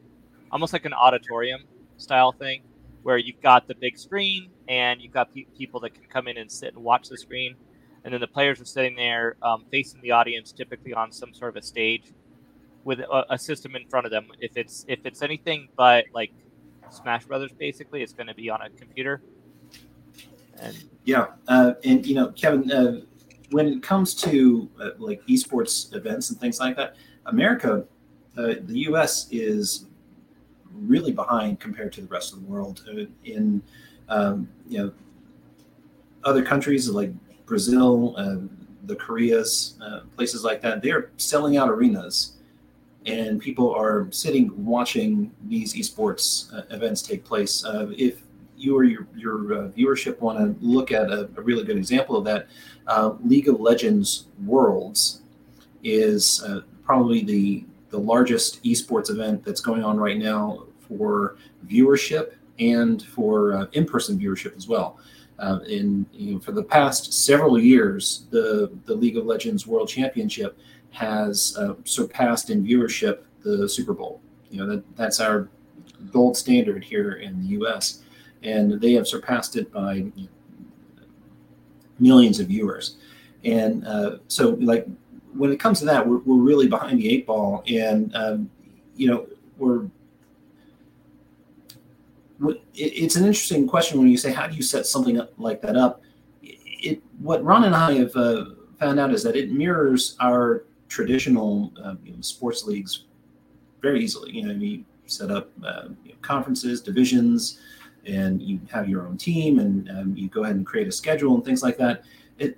almost 0.52 0.74
like 0.74 0.86
an 0.86 0.94
auditorium 0.94 1.62
style 1.98 2.32
thing, 2.32 2.62
where 3.04 3.18
you've 3.18 3.42
got 3.42 3.68
the 3.68 3.76
big 3.76 3.98
screen 3.98 4.50
and 4.68 5.02
you've 5.02 5.14
got 5.14 5.34
pe- 5.34 5.46
people 5.58 5.80
that 5.82 5.94
can 5.94 6.04
come 6.06 6.28
in 6.28 6.38
and 6.38 6.52
sit 6.52 6.74
and 6.74 6.84
watch 6.84 7.10
the 7.10 7.18
screen, 7.18 7.56
and 8.04 8.14
then 8.14 8.22
the 8.22 8.28
players 8.28 8.62
are 8.62 8.66
sitting 8.66 8.96
there 8.96 9.36
um, 9.42 9.66
facing 9.70 10.02
the 10.02 10.12
audience, 10.12 10.52
typically 10.52 10.94
on 10.94 11.12
some 11.12 11.34
sort 11.34 11.50
of 11.50 11.58
a 11.58 11.62
stage, 11.62 12.14
with 12.84 13.00
a, 13.00 13.26
a 13.30 13.38
system 13.38 13.76
in 13.76 13.88
front 13.90 14.06
of 14.06 14.12
them. 14.12 14.28
If 14.40 14.56
it's 14.56 14.86
if 14.88 15.06
it's 15.06 15.22
anything 15.22 15.68
but 15.76 16.06
like 16.14 16.32
Smash 16.90 17.26
Brothers, 17.26 17.52
basically, 17.52 18.02
it's 18.02 18.14
going 18.14 18.28
to 18.28 18.34
be 18.34 18.50
on 18.50 18.62
a 18.62 18.70
computer. 18.70 19.22
And 20.60 20.76
Yeah, 21.06 21.28
uh, 21.48 21.74
and 21.84 22.06
you 22.06 22.16
know, 22.16 22.30
Kevin, 22.32 22.72
uh, 22.72 23.02
when 23.52 23.68
it 23.68 23.84
comes 23.84 24.14
to 24.16 24.70
uh, 24.82 24.90
like 24.98 25.26
esports 25.28 25.94
events 25.96 26.30
and 26.30 26.40
things 26.40 26.60
like 26.60 26.76
that, 26.76 26.96
America, 27.26 27.86
uh, 28.38 28.56
the 28.62 28.80
U.S. 28.90 29.28
is 29.32 29.86
really 30.74 31.12
behind 31.12 31.60
compared 31.60 31.92
to 31.94 32.02
the 32.02 32.08
rest 32.08 32.34
of 32.34 32.42
the 32.42 32.48
world. 32.48 32.84
Uh, 32.90 33.06
in 33.24 33.62
um, 34.10 34.50
you 34.68 34.80
know, 34.80 34.92
other 36.24 36.44
countries 36.44 36.90
like 36.90 37.12
Brazil, 37.46 38.16
uh, 38.18 38.38
the 38.86 38.96
Koreas, 38.96 39.78
places 40.16 40.44
like 40.44 40.62
that, 40.62 40.82
they're 40.82 41.12
selling 41.18 41.58
out 41.58 41.70
arenas, 41.70 42.37
and 43.08 43.40
people 43.42 43.74
are 43.74 44.08
sitting 44.12 44.52
watching 44.64 45.32
these 45.48 45.74
esports 45.74 46.54
uh, 46.54 46.64
events 46.76 47.02
take 47.02 47.24
place. 47.24 47.64
Uh, 47.66 47.88
if 47.98 48.22
you 48.58 48.78
or 48.78 48.84
your, 48.84 49.08
your 49.16 49.54
uh, 49.54 49.68
viewership 49.70 50.20
want 50.20 50.38
to 50.38 50.66
look 50.66 50.92
at 50.92 51.10
a, 51.10 51.30
a 51.38 51.42
really 51.42 51.64
good 51.64 51.78
example 51.78 52.18
of 52.18 52.26
that, 52.26 52.48
uh, 52.88 53.14
League 53.24 53.48
of 53.48 53.62
Legends 53.62 54.28
Worlds 54.46 55.22
is 55.84 56.44
uh, 56.44 56.62
probably 56.84 57.24
the 57.24 57.66
the 57.90 57.98
largest 57.98 58.62
esports 58.66 59.10
event 59.10 59.46
that's 59.46 59.62
going 59.62 59.82
on 59.82 59.98
right 59.98 60.18
now 60.18 60.66
for 60.78 61.38
viewership 61.68 62.34
and 62.60 63.04
for 63.04 63.54
uh, 63.54 63.66
in-person 63.72 64.20
viewership 64.20 64.58
as 64.58 64.68
well. 64.68 65.00
In 65.70 66.06
you 66.12 66.34
know, 66.34 66.40
for 66.40 66.52
the 66.52 66.64
past 66.64 67.14
several 67.14 67.58
years, 67.58 68.26
the 68.32 68.72
the 68.86 68.94
League 68.94 69.16
of 69.16 69.26
Legends 69.26 69.66
World 69.66 69.88
Championship 69.88 70.58
has 70.92 71.56
uh, 71.58 71.76
surpassed 71.84 72.50
in 72.50 72.64
viewership 72.66 73.20
the 73.44 73.68
Super 73.68 73.94
Bowl. 73.94 74.22
You 74.50 74.60
know 74.60 74.68
that 74.68 74.98
that's 74.98 75.20
our 75.20 75.50
gold 76.12 76.38
standard 76.38 76.84
here 76.84 77.14
in 77.14 77.42
the 77.42 77.48
U.S 77.50 78.02
and 78.44 78.80
they 78.80 78.94
have 78.94 79.08
surpassed 79.08 79.56
it 79.56 79.72
by 79.72 80.06
millions 82.00 82.40
of 82.40 82.48
viewers. 82.48 82.98
And 83.44 83.86
uh, 83.86 84.18
so, 84.28 84.52
like, 84.62 84.88
when 85.34 85.52
it 85.52 85.60
comes 85.60 85.80
to 85.80 85.86
that, 85.86 86.08
we're, 86.08 86.20
we're 86.20 86.42
really 86.42 86.68
behind 86.68 87.00
the 87.00 87.10
eight 87.10 87.26
ball, 87.26 87.64
and 87.68 88.14
um, 88.16 88.50
you 88.96 89.08
know, 89.08 89.28
we're. 89.58 89.88
It's 92.76 93.16
an 93.16 93.26
interesting 93.26 93.68
question 93.68 94.00
when 94.00 94.10
you 94.10 94.18
say, 94.18 94.32
"How 94.32 94.48
do 94.48 94.56
you 94.56 94.62
set 94.62 94.86
something 94.86 95.20
up 95.20 95.34
like 95.38 95.62
that 95.62 95.76
up?" 95.76 96.02
It 96.42 97.02
what 97.20 97.44
Ron 97.44 97.64
and 97.64 97.76
I 97.76 97.94
have 97.94 98.16
uh, 98.16 98.46
found 98.80 99.00
out 99.00 99.12
is 99.12 99.24
that 99.24 99.36
it 99.36 99.52
mirrors 99.52 100.16
our 100.20 100.64
traditional 100.88 101.72
uh, 101.84 101.96
you 102.04 102.14
know, 102.14 102.22
sports 102.22 102.66
leagues 102.66 103.06
very 103.82 104.04
easily. 104.04 104.32
You 104.32 104.48
know, 104.48 104.54
you 104.54 104.84
set 105.06 105.32
up 105.32 105.50
uh, 105.66 105.90
you 106.04 106.12
know, 106.12 106.18
conferences, 106.22 106.82
divisions, 106.82 107.60
and 108.06 108.42
you 108.42 108.60
have 108.72 108.90
your 108.90 109.08
own 109.08 109.18
team, 109.18 109.60
and 109.60 109.90
um, 109.90 110.14
you 110.16 110.30
go 110.30 110.44
ahead 110.44 110.56
and 110.56 110.66
create 110.66 110.88
a 110.88 110.92
schedule 110.92 111.36
and 111.36 111.44
things 111.44 111.64
like 111.64 111.78
that. 111.78 112.04
It, 112.38 112.58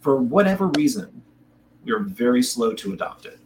for 0.00 0.20
whatever 0.20 0.68
reason, 0.68 1.22
we 1.84 1.92
are 1.92 2.00
very 2.00 2.42
slow 2.42 2.72
to 2.74 2.92
adopt 2.92 3.26
it, 3.26 3.38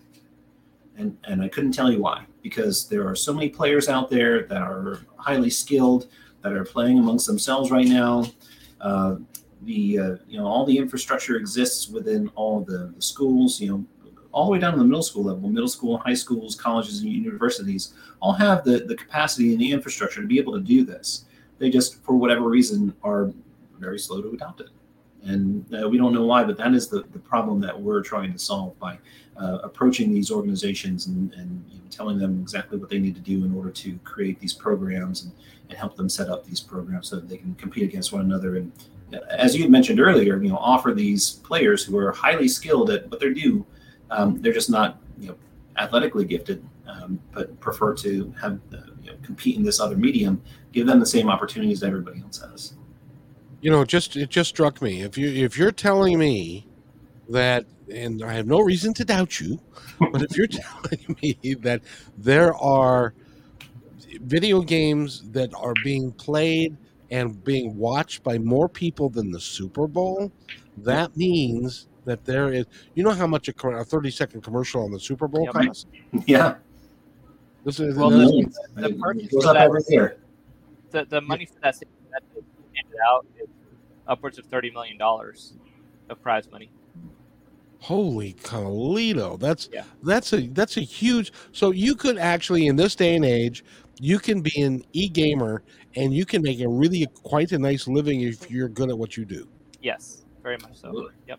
and 0.96 1.16
and 1.24 1.42
I 1.42 1.48
couldn't 1.48 1.72
tell 1.72 1.90
you 1.90 2.00
why. 2.00 2.26
Because 2.42 2.88
there 2.88 3.08
are 3.08 3.16
so 3.16 3.32
many 3.32 3.48
players 3.48 3.88
out 3.88 4.10
there 4.10 4.42
that 4.42 4.60
are 4.60 5.00
highly 5.16 5.48
skilled 5.50 6.08
that 6.42 6.52
are 6.52 6.64
playing 6.64 6.98
amongst 6.98 7.26
themselves 7.26 7.70
right 7.70 7.88
now. 7.88 8.26
Uh, 8.80 9.16
the 9.62 9.98
uh, 9.98 10.16
you 10.28 10.38
know 10.38 10.46
all 10.46 10.66
the 10.66 10.76
infrastructure 10.76 11.36
exists 11.36 11.88
within 11.88 12.30
all 12.34 12.60
the, 12.60 12.92
the 12.94 13.02
schools. 13.02 13.60
You 13.60 13.70
know 13.70 13.84
all 14.34 14.46
the 14.46 14.50
way 14.50 14.58
down 14.58 14.72
to 14.72 14.78
the 14.78 14.84
middle 14.84 15.02
school 15.02 15.24
level, 15.24 15.48
middle 15.48 15.68
school, 15.68 15.96
high 15.98 16.14
schools, 16.14 16.56
colleges, 16.56 17.00
and 17.00 17.10
universities 17.10 17.94
all 18.20 18.32
have 18.32 18.64
the, 18.64 18.80
the 18.80 18.96
capacity 18.96 19.52
and 19.52 19.60
the 19.60 19.70
infrastructure 19.70 20.20
to 20.20 20.26
be 20.26 20.38
able 20.38 20.52
to 20.52 20.60
do 20.60 20.84
this. 20.84 21.24
They 21.58 21.70
just, 21.70 22.02
for 22.02 22.16
whatever 22.16 22.48
reason, 22.48 22.92
are 23.04 23.32
very 23.78 23.98
slow 23.98 24.20
to 24.20 24.30
adopt 24.30 24.60
it. 24.60 24.70
And 25.22 25.64
uh, 25.72 25.88
we 25.88 25.96
don't 25.96 26.12
know 26.12 26.24
why, 26.24 26.42
but 26.42 26.58
that 26.58 26.74
is 26.74 26.88
the, 26.88 27.04
the 27.12 27.18
problem 27.18 27.60
that 27.60 27.80
we're 27.80 28.02
trying 28.02 28.32
to 28.32 28.38
solve 28.38 28.78
by 28.78 28.98
uh, 29.36 29.58
approaching 29.62 30.12
these 30.12 30.30
organizations 30.30 31.06
and, 31.06 31.32
and 31.34 31.64
you 31.70 31.78
know, 31.78 31.84
telling 31.90 32.18
them 32.18 32.40
exactly 32.42 32.76
what 32.76 32.90
they 32.90 32.98
need 32.98 33.14
to 33.14 33.20
do 33.20 33.44
in 33.44 33.54
order 33.54 33.70
to 33.70 33.98
create 34.02 34.38
these 34.40 34.52
programs 34.52 35.22
and, 35.22 35.32
and 35.68 35.78
help 35.78 35.96
them 35.96 36.08
set 36.08 36.28
up 36.28 36.44
these 36.44 36.60
programs 36.60 37.08
so 37.08 37.16
that 37.16 37.28
they 37.28 37.36
can 37.36 37.54
compete 37.54 37.84
against 37.84 38.12
one 38.12 38.22
another. 38.22 38.56
And 38.56 38.72
as 39.30 39.54
you 39.54 39.62
had 39.62 39.70
mentioned 39.70 40.00
earlier, 40.00 40.42
you 40.42 40.48
know, 40.48 40.58
offer 40.58 40.92
these 40.92 41.30
players 41.30 41.84
who 41.84 41.96
are 41.96 42.12
highly 42.12 42.48
skilled 42.48 42.90
at 42.90 43.08
what 43.10 43.20
they 43.20 43.32
do 43.32 43.64
um, 44.10 44.40
they're 44.40 44.52
just 44.52 44.70
not 44.70 45.00
you 45.18 45.28
know 45.28 45.36
athletically 45.76 46.24
gifted, 46.24 46.64
um, 46.86 47.20
but 47.32 47.58
prefer 47.60 47.94
to 47.94 48.32
have 48.40 48.60
uh, 48.72 48.78
you 49.02 49.10
know, 49.10 49.16
compete 49.22 49.56
in 49.56 49.62
this 49.62 49.80
other 49.80 49.96
medium. 49.96 50.42
Give 50.72 50.86
them 50.86 51.00
the 51.00 51.06
same 51.06 51.28
opportunities 51.28 51.80
that 51.80 51.88
everybody 51.88 52.20
else 52.20 52.40
has. 52.40 52.74
You 53.60 53.70
know, 53.70 53.84
just 53.84 54.16
it 54.16 54.30
just 54.30 54.50
struck 54.50 54.82
me 54.82 55.02
if 55.02 55.16
you 55.16 55.28
if 55.28 55.56
you're 55.56 55.72
telling 55.72 56.18
me 56.18 56.66
that, 57.28 57.64
and 57.92 58.22
I 58.22 58.34
have 58.34 58.46
no 58.46 58.60
reason 58.60 58.92
to 58.94 59.04
doubt 59.04 59.40
you, 59.40 59.58
but 60.12 60.22
if 60.22 60.36
you're 60.36 60.46
telling 60.46 61.16
me 61.22 61.54
that 61.60 61.82
there 62.18 62.54
are 62.54 63.14
video 64.20 64.60
games 64.60 65.22
that 65.32 65.52
are 65.54 65.74
being 65.82 66.12
played 66.12 66.76
and 67.10 67.42
being 67.44 67.76
watched 67.76 68.22
by 68.22 68.38
more 68.38 68.68
people 68.68 69.08
than 69.08 69.30
the 69.30 69.40
Super 69.40 69.86
Bowl, 69.86 70.32
that 70.78 71.16
means 71.16 71.88
that 72.04 72.24
there 72.24 72.52
is. 72.52 72.66
You 72.94 73.04
know 73.04 73.10
how 73.10 73.26
much 73.26 73.48
a, 73.48 73.68
a 73.68 73.84
thirty 73.84 74.10
second 74.10 74.42
commercial 74.42 74.84
on 74.84 74.90
the 74.90 75.00
Super 75.00 75.28
Bowl 75.28 75.44
yep. 75.44 75.54
costs? 75.54 75.86
Yeah. 76.26 76.56
This 77.64 77.80
is 77.80 77.96
well, 77.96 78.10
the, 78.10 78.52
the, 78.74 78.92
purchase 79.00 79.28
for 79.30 79.42
that, 79.42 79.70
the, 80.90 81.04
the 81.06 81.20
money 81.22 81.46
for 81.46 81.58
that 81.60 81.76
handed 82.12 82.98
out 83.08 83.26
is 83.40 83.48
upwards 84.06 84.38
of 84.38 84.44
thirty 84.46 84.70
million 84.70 84.98
dollars 84.98 85.54
of 86.10 86.20
prize 86.22 86.50
money. 86.50 86.70
Holy 87.80 88.34
Colito. 88.34 89.38
That's 89.38 89.68
yeah. 89.72 89.84
that's 90.02 90.32
a 90.32 90.46
that's 90.48 90.76
a 90.76 90.80
huge 90.80 91.32
so 91.52 91.70
you 91.70 91.94
could 91.94 92.18
actually 92.18 92.66
in 92.66 92.76
this 92.76 92.94
day 92.94 93.14
and 93.14 93.24
age 93.24 93.64
you 94.00 94.18
can 94.18 94.40
be 94.40 94.62
an 94.62 94.82
e-gamer 94.92 95.62
and 95.96 96.12
you 96.12 96.24
can 96.24 96.42
make 96.42 96.60
a 96.60 96.68
really 96.68 97.06
quite 97.22 97.52
a 97.52 97.58
nice 97.58 97.86
living 97.86 98.22
if 98.22 98.50
you're 98.50 98.68
good 98.68 98.90
at 98.90 98.98
what 98.98 99.16
you 99.16 99.24
do. 99.24 99.46
Yes, 99.82 100.24
very 100.42 100.56
much 100.58 100.80
so. 100.80 101.10
Yep. 101.28 101.38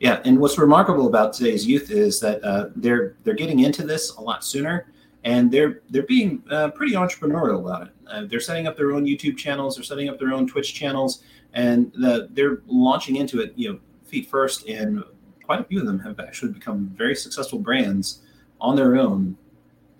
Yeah, 0.00 0.22
and 0.24 0.40
what's 0.40 0.56
remarkable 0.56 1.06
about 1.06 1.34
today's 1.34 1.66
youth 1.66 1.90
is 1.90 2.20
that 2.20 2.42
uh, 2.42 2.70
they're 2.74 3.16
they're 3.22 3.34
getting 3.34 3.60
into 3.60 3.86
this 3.86 4.10
a 4.16 4.20
lot 4.20 4.42
sooner, 4.42 4.86
and 5.24 5.52
they're 5.52 5.82
they're 5.90 6.04
being 6.04 6.42
uh, 6.50 6.70
pretty 6.70 6.94
entrepreneurial 6.94 7.60
about 7.60 7.88
it. 7.88 7.92
Uh, 8.06 8.24
they're 8.24 8.40
setting 8.40 8.66
up 8.66 8.78
their 8.78 8.92
own 8.92 9.04
YouTube 9.04 9.36
channels, 9.36 9.76
they're 9.76 9.84
setting 9.84 10.08
up 10.08 10.18
their 10.18 10.32
own 10.32 10.48
Twitch 10.48 10.72
channels, 10.72 11.22
and 11.52 11.92
the, 11.92 12.28
they're 12.32 12.62
launching 12.66 13.16
into 13.16 13.40
it, 13.40 13.52
you 13.56 13.70
know, 13.70 13.78
feet 14.04 14.26
first. 14.26 14.66
And 14.66 15.04
quite 15.44 15.60
a 15.60 15.64
few 15.64 15.80
of 15.80 15.86
them 15.86 15.98
have 16.00 16.18
actually 16.18 16.52
become 16.52 16.90
very 16.96 17.14
successful 17.14 17.58
brands 17.58 18.22
on 18.58 18.76
their 18.76 18.96
own 18.96 19.36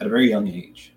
at 0.00 0.06
a 0.06 0.10
very 0.10 0.30
young 0.30 0.48
age. 0.48 0.94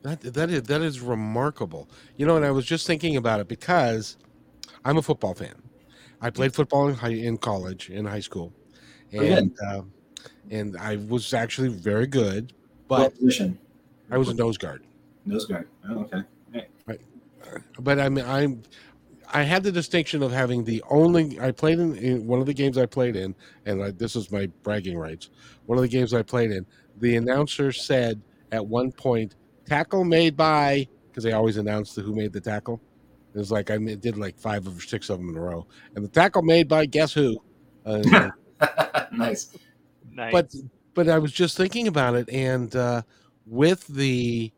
That 0.00 0.22
that 0.22 0.48
is 0.48 0.62
that 0.62 0.80
is 0.80 1.02
remarkable. 1.02 1.90
You 2.16 2.24
know, 2.24 2.36
and 2.36 2.46
I 2.46 2.50
was 2.50 2.64
just 2.64 2.86
thinking 2.86 3.14
about 3.14 3.40
it 3.40 3.48
because 3.48 4.16
I'm 4.86 4.96
a 4.96 5.02
football 5.02 5.34
fan 5.34 5.63
I 6.24 6.30
played 6.30 6.54
football 6.54 6.88
in 6.88 6.94
high, 6.94 7.10
in 7.10 7.36
college 7.36 7.90
in 7.90 8.06
high 8.06 8.20
school, 8.20 8.50
and 9.12 9.54
uh, 9.68 9.82
and 10.50 10.74
I 10.78 10.96
was 10.96 11.34
actually 11.34 11.68
very 11.68 12.06
good. 12.06 12.54
But 12.88 13.14
position? 13.14 13.58
I 14.10 14.16
was 14.16 14.30
a 14.30 14.34
nose 14.34 14.56
guard. 14.56 14.84
Nose 15.26 15.44
guard. 15.44 15.68
Oh, 15.86 15.98
okay. 16.00 16.22
Right. 16.86 17.00
But 17.78 18.00
I 18.00 18.08
mean, 18.08 18.24
I'm. 18.24 18.62
I 19.34 19.42
had 19.42 19.64
the 19.64 19.72
distinction 19.72 20.22
of 20.22 20.32
having 20.32 20.64
the 20.64 20.82
only 20.88 21.38
I 21.40 21.50
played 21.50 21.78
in, 21.78 21.94
in 21.96 22.26
one 22.26 22.40
of 22.40 22.46
the 22.46 22.54
games 22.54 22.78
I 22.78 22.86
played 22.86 23.16
in, 23.16 23.34
and 23.66 23.82
I, 23.82 23.90
this 23.90 24.16
is 24.16 24.32
my 24.32 24.46
bragging 24.62 24.96
rights. 24.96 25.28
One 25.66 25.76
of 25.76 25.82
the 25.82 25.88
games 25.88 26.14
I 26.14 26.22
played 26.22 26.52
in, 26.52 26.64
the 27.00 27.16
announcer 27.16 27.70
said 27.70 28.22
at 28.50 28.64
one 28.64 28.92
point, 28.92 29.34
"Tackle 29.66 30.04
made 30.04 30.38
by," 30.38 30.88
because 31.10 31.22
they 31.22 31.32
always 31.32 31.58
announce 31.58 31.94
the 31.94 32.00
who 32.00 32.14
made 32.14 32.32
the 32.32 32.40
tackle. 32.40 32.80
It 33.34 33.38
was 33.38 33.50
like 33.50 33.70
I 33.70 33.78
did 33.78 34.16
like 34.16 34.38
five 34.38 34.66
or 34.66 34.80
six 34.80 35.10
of 35.10 35.18
them 35.18 35.30
in 35.30 35.36
a 35.36 35.40
row, 35.40 35.66
and 35.94 36.04
the 36.04 36.08
tackle 36.08 36.42
made 36.42 36.68
by 36.68 36.86
guess 36.86 37.12
who? 37.12 37.36
Uh, 37.84 38.30
nice. 39.12 39.56
nice. 40.12 40.32
But 40.32 40.54
but 40.94 41.08
I 41.08 41.18
was 41.18 41.32
just 41.32 41.56
thinking 41.56 41.88
about 41.88 42.14
it, 42.14 42.28
and 42.30 42.74
uh, 42.76 43.02
with 43.46 43.86
the 43.88 44.52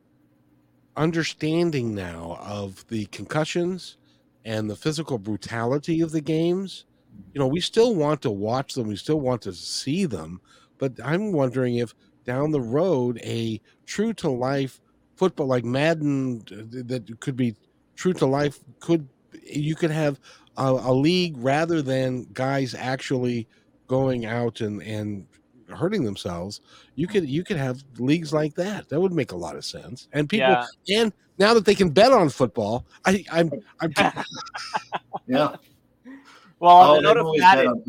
understanding 0.96 1.94
now 1.94 2.38
of 2.40 2.86
the 2.88 3.06
concussions 3.06 3.96
and 4.44 4.70
the 4.70 4.76
physical 4.76 5.18
brutality 5.18 6.00
of 6.00 6.12
the 6.12 6.20
games, 6.20 6.84
you 7.32 7.38
know, 7.38 7.46
we 7.46 7.60
still 7.60 7.94
want 7.94 8.22
to 8.22 8.30
watch 8.30 8.74
them, 8.74 8.88
we 8.88 8.96
still 8.96 9.20
want 9.20 9.42
to 9.42 9.52
see 9.52 10.04
them, 10.06 10.40
but 10.78 10.92
I'm 11.02 11.32
wondering 11.32 11.76
if 11.76 11.94
down 12.24 12.50
the 12.50 12.60
road 12.60 13.18
a 13.22 13.60
true 13.86 14.12
to 14.14 14.28
life 14.28 14.80
football 15.16 15.46
like 15.46 15.64
Madden 15.64 16.42
uh, 16.52 16.82
that 16.84 17.20
could 17.20 17.36
be 17.36 17.54
true 17.96 18.12
to 18.14 18.26
life 18.26 18.60
could 18.80 19.08
you 19.42 19.74
could 19.74 19.90
have 19.90 20.20
a, 20.56 20.64
a, 20.64 20.94
league 20.94 21.36
rather 21.38 21.82
than 21.82 22.26
guys 22.32 22.74
actually 22.74 23.46
going 23.86 24.24
out 24.26 24.60
and 24.60 24.82
and 24.82 25.26
hurting 25.68 26.04
themselves. 26.04 26.60
You 26.94 27.06
could 27.06 27.28
you 27.28 27.44
could 27.44 27.56
have 27.56 27.82
leagues 27.98 28.32
like 28.32 28.54
that. 28.54 28.88
That 28.88 29.00
would 29.00 29.12
make 29.12 29.32
a 29.32 29.36
lot 29.36 29.56
of 29.56 29.64
sense. 29.64 30.08
And 30.12 30.28
people 30.28 30.48
yeah. 30.84 31.00
and 31.00 31.12
now 31.38 31.54
that 31.54 31.64
they 31.64 31.74
can 31.74 31.90
bet 31.90 32.12
on 32.12 32.28
football 32.28 32.86
i 33.04 33.24
i'm 33.30 33.50
i'm 33.80 33.92
yeah. 35.26 35.56
Well 36.58 36.76
on 36.76 36.98
oh, 36.98 37.00
note 37.00 37.16
of 37.18 37.26
madden 37.36 37.84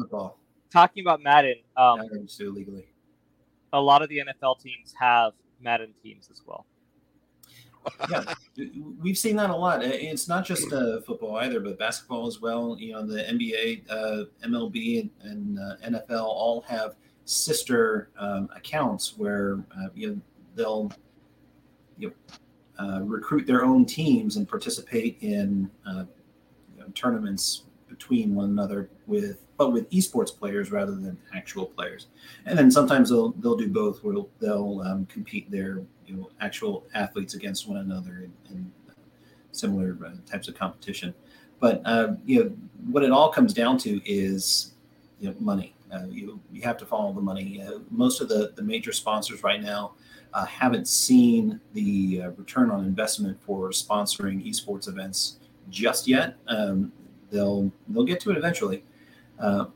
talking 0.72 1.04
about 1.04 1.24
madden 1.24 1.56
um, 1.78 2.02
yeah, 2.12 2.48
legally. 2.50 2.88
a 3.74 3.80
lot 3.80 4.02
of 4.02 4.10
the 4.10 4.20
nfl 4.20 4.60
teams 4.60 4.94
have 5.00 5.34
madden 5.62 5.94
teams 6.04 6.30
as 6.32 6.42
well 6.46 6.66
yeah, 8.10 8.34
we've 9.02 9.18
seen 9.18 9.36
that 9.38 9.50
a 9.50 9.56
lot. 9.56 9.84
It's 9.84 10.28
not 10.28 10.46
just 10.46 10.72
uh, 10.72 11.02
football 11.02 11.38
either, 11.38 11.60
but 11.60 11.78
basketball 11.78 12.28
as 12.28 12.42
well. 12.42 12.78
You 12.80 12.94
know, 12.94 13.06
the 13.06 13.24
NBA, 13.24 13.90
uh, 13.90 14.26
MLB, 14.46 15.02
and, 15.02 15.10
and 15.22 15.60
uh, 15.60 16.00
NFL 16.00 16.24
all 16.24 16.62
have 16.68 16.96
sister 17.26 18.10
um, 18.18 18.50
accounts 18.56 19.18
where 19.18 19.60
uh, 19.78 19.88
you 19.94 20.08
know 20.08 20.22
they'll 20.56 20.92
you 21.98 22.14
know, 22.80 22.86
uh, 22.86 23.02
recruit 23.02 23.46
their 23.46 23.66
own 23.66 23.86
teams 23.86 24.38
and 24.38 24.48
participate 24.48 25.18
in 25.22 25.70
uh, 25.86 26.06
you 26.76 26.82
know, 26.82 26.88
tournaments 26.94 27.64
between 27.90 28.36
one 28.36 28.46
another 28.46 28.90
with 29.08 29.44
but 29.58 29.72
with 29.72 29.90
esports 29.90 30.38
players 30.38 30.72
rather 30.72 30.94
than 30.94 31.18
actual 31.34 31.66
players. 31.66 32.08
And 32.46 32.58
then 32.58 32.70
sometimes 32.70 33.10
they'll 33.10 33.32
they'll 33.32 33.58
do 33.58 33.70
both 33.70 34.04
where 34.04 34.16
they'll, 34.40 34.82
um, 34.86 35.06
compete 35.08 35.50
their 35.50 35.82
you 36.08 36.16
know 36.16 36.30
actual 36.42 36.86
athletes 36.94 37.34
against 37.34 37.68
one 37.68 37.78
another 37.78 38.30
in 38.50 38.72
similar 39.52 39.98
uh, 40.06 40.12
types 40.30 40.48
of 40.48 40.56
competition. 40.56 41.14
But 41.60 41.82
uh, 41.86 42.14
you 42.26 42.44
know 42.44 42.52
what 42.92 43.04
it 43.04 43.12
all 43.12 43.30
comes 43.30 43.54
down 43.54 43.78
to 43.80 44.02
is 44.10 44.74
you 45.20 45.30
know 45.30 45.36
money. 45.40 45.76
Uh, 45.94 46.06
you 46.10 46.40
you 46.52 46.62
have 46.62 46.78
to 46.78 46.86
follow 46.86 47.14
the 47.14 47.22
money. 47.22 47.62
Uh, 47.62 47.80
most 47.90 48.22
of 48.22 48.30
the 48.30 48.54
the 48.56 48.64
major 48.64 48.92
sponsors 48.92 49.44
right 49.44 49.62
now. 49.62 49.94
Uh, 50.34 50.46
haven't 50.46 50.88
seen 50.90 51.60
the 51.74 52.22
uh, 52.22 52.30
return 52.32 52.70
on 52.70 52.84
investment 52.84 53.42
for 53.42 53.70
sponsoring 53.70 54.46
esports 54.46 54.90
events 54.90 55.40
just 55.70 56.06
yet. 56.06 56.36
Um, 56.48 56.92
they'll 57.32 57.72
they'll 57.88 58.04
get 58.04 58.20
to 58.22 58.32
it 58.32 58.38
eventually, 58.38 58.84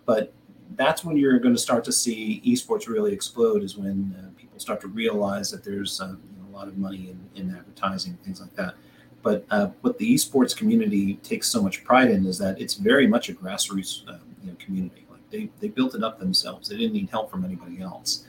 but 0.05 0.33
that's 0.75 1.03
when 1.05 1.15
you're 1.15 1.39
going 1.39 1.55
to 1.55 1.61
start 1.61 1.85
to 1.85 1.91
see 1.91 2.43
esports 2.45 2.87
really 2.87 3.13
explode. 3.13 3.63
Is 3.63 3.77
when 3.77 4.13
start 4.61 4.81
to 4.81 4.87
realize 4.87 5.51
that 5.51 5.63
there's 5.63 5.99
uh, 5.99 6.07
you 6.07 6.41
know, 6.41 6.49
a 6.49 6.53
lot 6.55 6.67
of 6.67 6.77
money 6.77 7.09
in, 7.09 7.41
in 7.41 7.55
advertising 7.55 8.17
things 8.23 8.41
like 8.41 8.55
that. 8.55 8.75
But 9.23 9.45
uh, 9.51 9.67
what 9.81 9.97
the 9.97 10.13
esports 10.13 10.55
community 10.55 11.15
takes 11.15 11.47
so 11.47 11.61
much 11.61 11.83
pride 11.83 12.09
in 12.09 12.25
is 12.25 12.37
that 12.39 12.59
it's 12.59 12.75
very 12.75 13.07
much 13.07 13.29
a 13.29 13.33
grassroots 13.33 14.07
uh, 14.07 14.17
you 14.43 14.49
know, 14.49 14.57
community. 14.59 15.05
Like 15.09 15.29
they 15.29 15.49
they 15.59 15.67
built 15.67 15.95
it 15.95 16.03
up 16.03 16.19
themselves. 16.19 16.69
They 16.69 16.77
didn't 16.77 16.93
need 16.93 17.09
help 17.09 17.29
from 17.29 17.45
anybody 17.45 17.81
else, 17.81 18.25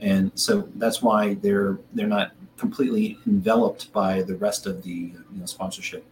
and 0.00 0.32
so 0.34 0.68
that's 0.76 1.02
why 1.02 1.34
they're 1.34 1.78
they're 1.92 2.06
not 2.06 2.32
completely 2.56 3.18
enveloped 3.26 3.92
by 3.92 4.22
the 4.22 4.36
rest 4.36 4.66
of 4.66 4.82
the 4.82 4.90
you 4.90 5.24
know, 5.32 5.46
sponsorship 5.46 6.04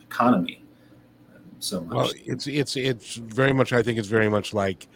economy 0.00 0.62
so 1.62 1.80
much. 1.80 1.94
Well, 1.94 2.10
it's 2.26 2.46
it's 2.46 2.76
it's 2.76 3.14
very 3.14 3.52
much. 3.52 3.72
I 3.72 3.82
think 3.82 3.98
it's 3.98 4.08
very 4.08 4.28
much 4.28 4.52
like 4.52 4.88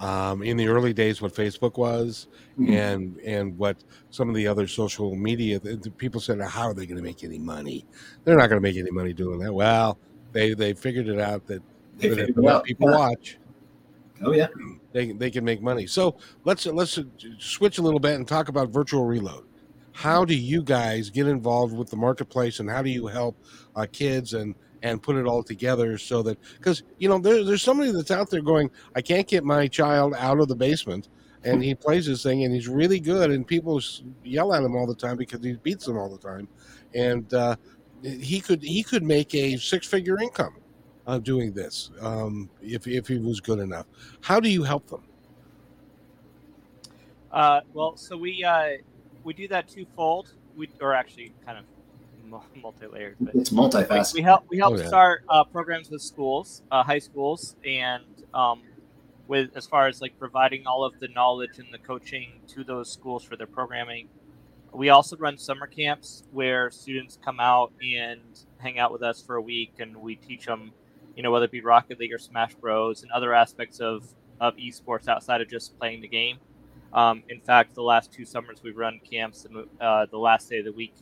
um, 0.00 0.42
in 0.42 0.56
the 0.56 0.66
early 0.68 0.92
days 0.92 1.20
what 1.22 1.34
Facebook 1.34 1.78
was, 1.78 2.26
Mhm. 2.58 2.70
and 2.72 3.16
and 3.18 3.58
what 3.58 3.76
some 4.10 4.28
of 4.28 4.34
the 4.34 4.46
other 4.46 4.66
social 4.66 5.14
media. 5.14 5.60
People 5.98 6.20
said, 6.20 6.40
"How 6.40 6.62
are 6.68 6.74
they 6.74 6.86
going 6.86 6.96
to 6.98 7.02
make 7.02 7.22
any 7.24 7.38
money? 7.38 7.86
They're 8.24 8.36
not 8.36 8.48
going 8.48 8.60
to 8.62 8.68
make 8.68 8.76
any 8.76 8.90
money 8.90 9.12
doing 9.12 9.38
that." 9.40 9.52
Well, 9.52 9.98
they 10.32 10.54
they 10.54 10.72
figured 10.74 11.08
it 11.08 11.20
out 11.20 11.46
that, 11.46 11.62
They 11.98 12.08
that 12.08 12.16
figured 12.16 12.30
it 12.30 12.36
enough 12.38 12.56
out, 12.56 12.64
people 12.64 12.90
yeah. 12.90 12.96
watch, 12.98 13.38
Oh 14.22 14.32
yeah. 14.32 14.48
they 14.92 15.12
they 15.12 15.30
can 15.30 15.44
make 15.44 15.62
money. 15.62 15.86
So 15.86 16.16
let's 16.44 16.66
let's 16.66 16.98
switch 17.38 17.78
a 17.78 17.82
little 17.82 18.00
bit 18.00 18.14
and 18.16 18.26
talk 18.26 18.48
about 18.48 18.68
virtual 18.70 19.04
reload. 19.06 19.44
How 19.92 20.24
do 20.24 20.34
you 20.34 20.62
guys 20.62 21.10
get 21.10 21.26
involved 21.26 21.76
with 21.76 21.90
the 21.90 21.96
marketplace, 21.96 22.60
and 22.60 22.70
how 22.70 22.82
do 22.82 22.90
you 22.90 23.06
help 23.06 23.36
uh, 23.76 23.86
kids 23.90 24.34
and 24.34 24.54
and 24.82 25.02
put 25.02 25.16
it 25.16 25.26
all 25.26 25.42
together 25.42 25.98
so 25.98 26.22
that 26.22 26.38
because 26.56 26.82
you 26.98 27.08
know 27.08 27.18
there, 27.18 27.44
there's 27.44 27.62
somebody 27.62 27.90
that's 27.92 28.10
out 28.10 28.30
there 28.30 28.42
going, 28.42 28.70
I 28.94 29.02
can't 29.02 29.26
get 29.26 29.44
my 29.44 29.66
child 29.66 30.14
out 30.18 30.40
of 30.40 30.48
the 30.48 30.56
basement, 30.56 31.08
and 31.44 31.62
he 31.62 31.74
plays 31.74 32.06
this 32.06 32.22
thing 32.22 32.44
and 32.44 32.54
he's 32.54 32.68
really 32.68 33.00
good, 33.00 33.30
and 33.30 33.46
people 33.46 33.80
yell 34.24 34.52
at 34.54 34.62
him 34.62 34.76
all 34.76 34.86
the 34.86 34.94
time 34.94 35.16
because 35.16 35.42
he 35.42 35.54
beats 35.54 35.86
them 35.86 35.96
all 35.96 36.08
the 36.08 36.18
time, 36.18 36.48
and 36.94 37.32
uh, 37.34 37.56
he 38.02 38.40
could 38.40 38.62
he 38.62 38.82
could 38.82 39.02
make 39.02 39.34
a 39.34 39.56
six 39.56 39.86
figure 39.86 40.20
income 40.20 40.56
uh, 41.06 41.18
doing 41.18 41.52
this 41.52 41.90
um, 42.00 42.48
if 42.62 42.86
if 42.86 43.08
he 43.08 43.18
was 43.18 43.40
good 43.40 43.58
enough. 43.58 43.86
How 44.20 44.40
do 44.40 44.48
you 44.48 44.62
help 44.62 44.88
them? 44.88 45.02
Uh, 47.32 47.60
well, 47.72 47.96
so 47.96 48.16
we 48.16 48.42
uh, 48.44 48.70
we 49.24 49.34
do 49.34 49.48
that 49.48 49.68
twofold. 49.68 50.32
We 50.56 50.68
or 50.80 50.94
actually 50.94 51.32
kind 51.44 51.58
of 51.58 51.64
multi-layered, 52.62 53.16
but 53.20 53.34
It's 53.34 53.50
we, 53.52 53.58
multifaceted. 53.58 54.14
we 54.14 54.22
help 54.22 54.44
we 54.48 54.58
help 54.58 54.74
Oh, 54.74 54.78
yeah. 54.78 54.86
start 54.86 55.24
uh, 55.28 55.44
programs 55.44 55.90
with 55.90 56.02
schools, 56.02 56.62
uh, 56.70 56.82
high 56.82 56.98
schools, 56.98 57.56
and 57.66 58.04
um, 58.34 58.62
with 59.28 59.50
as 59.56 59.66
far 59.66 59.86
as 59.88 60.00
like 60.00 60.18
providing 60.18 60.66
all 60.66 60.84
of 60.84 60.98
the 61.00 61.08
knowledge 61.08 61.58
and 61.58 61.68
the 61.72 61.78
coaching 61.78 62.40
to 62.48 62.64
those 62.64 62.90
schools 62.90 63.24
for 63.24 63.36
their 63.36 63.46
programming. 63.46 64.08
We 64.72 64.88
also 64.90 65.16
run 65.16 65.36
summer 65.36 65.66
camps 65.66 66.22
where 66.30 66.70
students 66.70 67.18
come 67.24 67.40
out 67.40 67.72
and 67.82 68.20
hang 68.58 68.78
out 68.78 68.92
with 68.92 69.02
us 69.02 69.20
for 69.20 69.34
a 69.36 69.42
week, 69.42 69.72
and 69.80 69.96
we 69.96 70.14
teach 70.14 70.46
them, 70.46 70.72
you 71.16 71.24
know, 71.24 71.32
whether 71.32 71.46
it 71.46 71.50
be 71.50 71.60
Rocket 71.60 71.98
League 71.98 72.12
or 72.12 72.18
Smash 72.18 72.54
Bros. 72.54 73.02
and 73.02 73.10
other 73.10 73.34
aspects 73.34 73.80
of 73.80 74.04
of 74.40 74.56
esports 74.56 75.06
outside 75.08 75.40
of 75.42 75.48
just 75.50 75.78
playing 75.78 76.00
the 76.00 76.08
game. 76.08 76.38
Um, 76.92 77.22
in 77.28 77.40
fact, 77.40 77.74
the 77.74 77.82
last 77.82 78.10
two 78.12 78.24
summers 78.24 78.62
we've 78.62 78.76
run 78.76 79.00
camps, 79.08 79.44
and 79.44 79.66
uh, 79.80 80.06
the 80.06 80.18
last 80.18 80.48
day 80.48 80.58
of 80.58 80.64
the 80.64 80.72
week, 80.72 80.94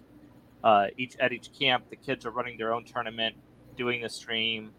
uh, 0.64 0.86
each 0.96 1.16
at 1.18 1.32
each 1.32 1.50
camp, 1.58 1.90
the 1.90 1.96
kids 1.96 2.26
are 2.26 2.30
running 2.30 2.58
their 2.58 2.72
own 2.74 2.84
tournament, 2.84 3.36
doing 3.76 4.02
the 4.02 4.08
stream, 4.08 4.72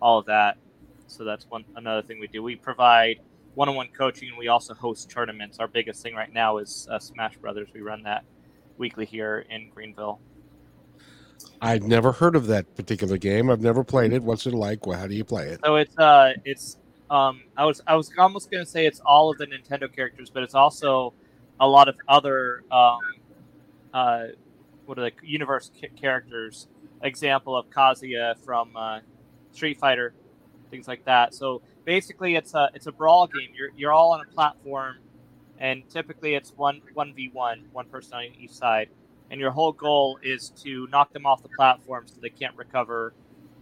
all 0.00 0.18
of 0.18 0.26
that. 0.26 0.58
So 1.06 1.24
that's 1.24 1.46
one 1.48 1.64
another 1.76 2.02
thing 2.02 2.20
we 2.20 2.26
do. 2.26 2.42
We 2.42 2.56
provide 2.56 3.20
one-on-one 3.54 3.88
coaching, 3.96 4.28
and 4.28 4.38
we 4.38 4.48
also 4.48 4.74
host 4.74 5.10
tournaments. 5.10 5.58
Our 5.58 5.68
biggest 5.68 6.02
thing 6.02 6.14
right 6.14 6.32
now 6.32 6.58
is 6.58 6.88
uh, 6.90 6.98
Smash 6.98 7.36
Brothers. 7.36 7.68
We 7.74 7.80
run 7.80 8.02
that 8.04 8.24
weekly 8.78 9.04
here 9.04 9.44
in 9.50 9.70
Greenville. 9.74 10.20
I've 11.60 11.84
never 11.84 12.12
heard 12.12 12.34
of 12.34 12.46
that 12.48 12.74
particular 12.74 13.18
game. 13.18 13.50
I've 13.50 13.60
never 13.60 13.84
played 13.84 14.12
it. 14.12 14.22
What's 14.22 14.46
it 14.46 14.54
like? 14.54 14.86
Well, 14.86 14.98
how 14.98 15.06
do 15.06 15.14
you 15.14 15.24
play 15.24 15.48
it? 15.48 15.60
So 15.64 15.76
it's 15.76 15.96
uh 15.98 16.32
it's 16.44 16.78
um 17.10 17.42
I 17.56 17.64
was 17.64 17.80
I 17.86 17.94
was 17.94 18.10
almost 18.18 18.50
gonna 18.50 18.66
say 18.66 18.86
it's 18.86 19.00
all 19.00 19.30
of 19.30 19.38
the 19.38 19.46
Nintendo 19.46 19.94
characters, 19.94 20.30
but 20.30 20.42
it's 20.42 20.54
also 20.54 21.14
a 21.60 21.66
lot 21.66 21.88
of 21.88 21.96
other 22.08 22.64
um 22.70 23.00
uh 23.92 24.26
what 24.86 24.98
are 24.98 25.02
the 25.02 25.12
universe 25.22 25.70
ca- 25.80 25.88
characters. 26.00 26.68
Example 27.02 27.56
of 27.56 27.68
Kazuya 27.68 28.38
from 28.44 28.76
uh, 28.76 29.00
Street 29.50 29.78
Fighter, 29.78 30.14
things 30.70 30.86
like 30.86 31.04
that. 31.06 31.34
So 31.34 31.60
basically, 31.84 32.36
it's 32.36 32.54
a 32.54 32.70
it's 32.74 32.86
a 32.86 32.92
brawl 32.92 33.26
game. 33.26 33.48
You're 33.56 33.70
you're 33.76 33.92
all 33.92 34.12
on 34.12 34.20
a 34.20 34.32
platform, 34.32 34.98
and 35.58 35.82
typically 35.90 36.34
it's 36.34 36.52
one 36.56 36.80
one 36.94 37.12
v 37.12 37.30
one, 37.32 37.64
one 37.72 37.86
person 37.86 38.18
on 38.18 38.24
each 38.38 38.52
side, 38.52 38.88
and 39.30 39.40
your 39.40 39.50
whole 39.50 39.72
goal 39.72 40.18
is 40.22 40.50
to 40.62 40.86
knock 40.92 41.12
them 41.12 41.26
off 41.26 41.42
the 41.42 41.48
platform 41.48 42.04
so 42.06 42.14
they 42.22 42.30
can't 42.30 42.56
recover, 42.56 43.14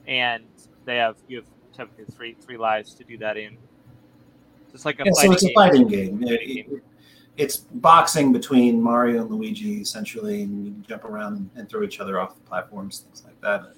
and 0.06 0.44
they 0.84 0.96
have 0.96 1.16
you 1.26 1.38
have 1.38 1.46
typically 1.74 2.04
three 2.14 2.36
three 2.42 2.58
lives 2.58 2.94
to 2.96 3.04
do 3.04 3.16
that 3.18 3.38
in. 3.38 3.56
Just 4.70 4.84
like 4.84 5.00
a 5.00 5.04
Yeah, 5.06 5.12
so 5.12 5.20
fighting 5.20 5.32
it's 5.32 5.42
a 5.42 5.46
game. 5.46 5.54
fighting 5.54 5.86
game. 5.88 6.22
It- 6.24 6.66
it- 6.68 6.84
it's 7.40 7.56
boxing 7.56 8.32
between 8.32 8.82
Mario 8.82 9.22
and 9.22 9.30
Luigi, 9.30 9.80
essentially, 9.80 10.42
and 10.42 10.66
you 10.66 10.72
can 10.72 10.84
jump 10.86 11.04
around 11.04 11.36
and, 11.38 11.50
and 11.56 11.68
throw 11.70 11.82
each 11.82 11.98
other 11.98 12.20
off 12.20 12.34
the 12.34 12.42
platforms, 12.42 13.00
things 13.00 13.24
like 13.24 13.40
that. 13.40 13.72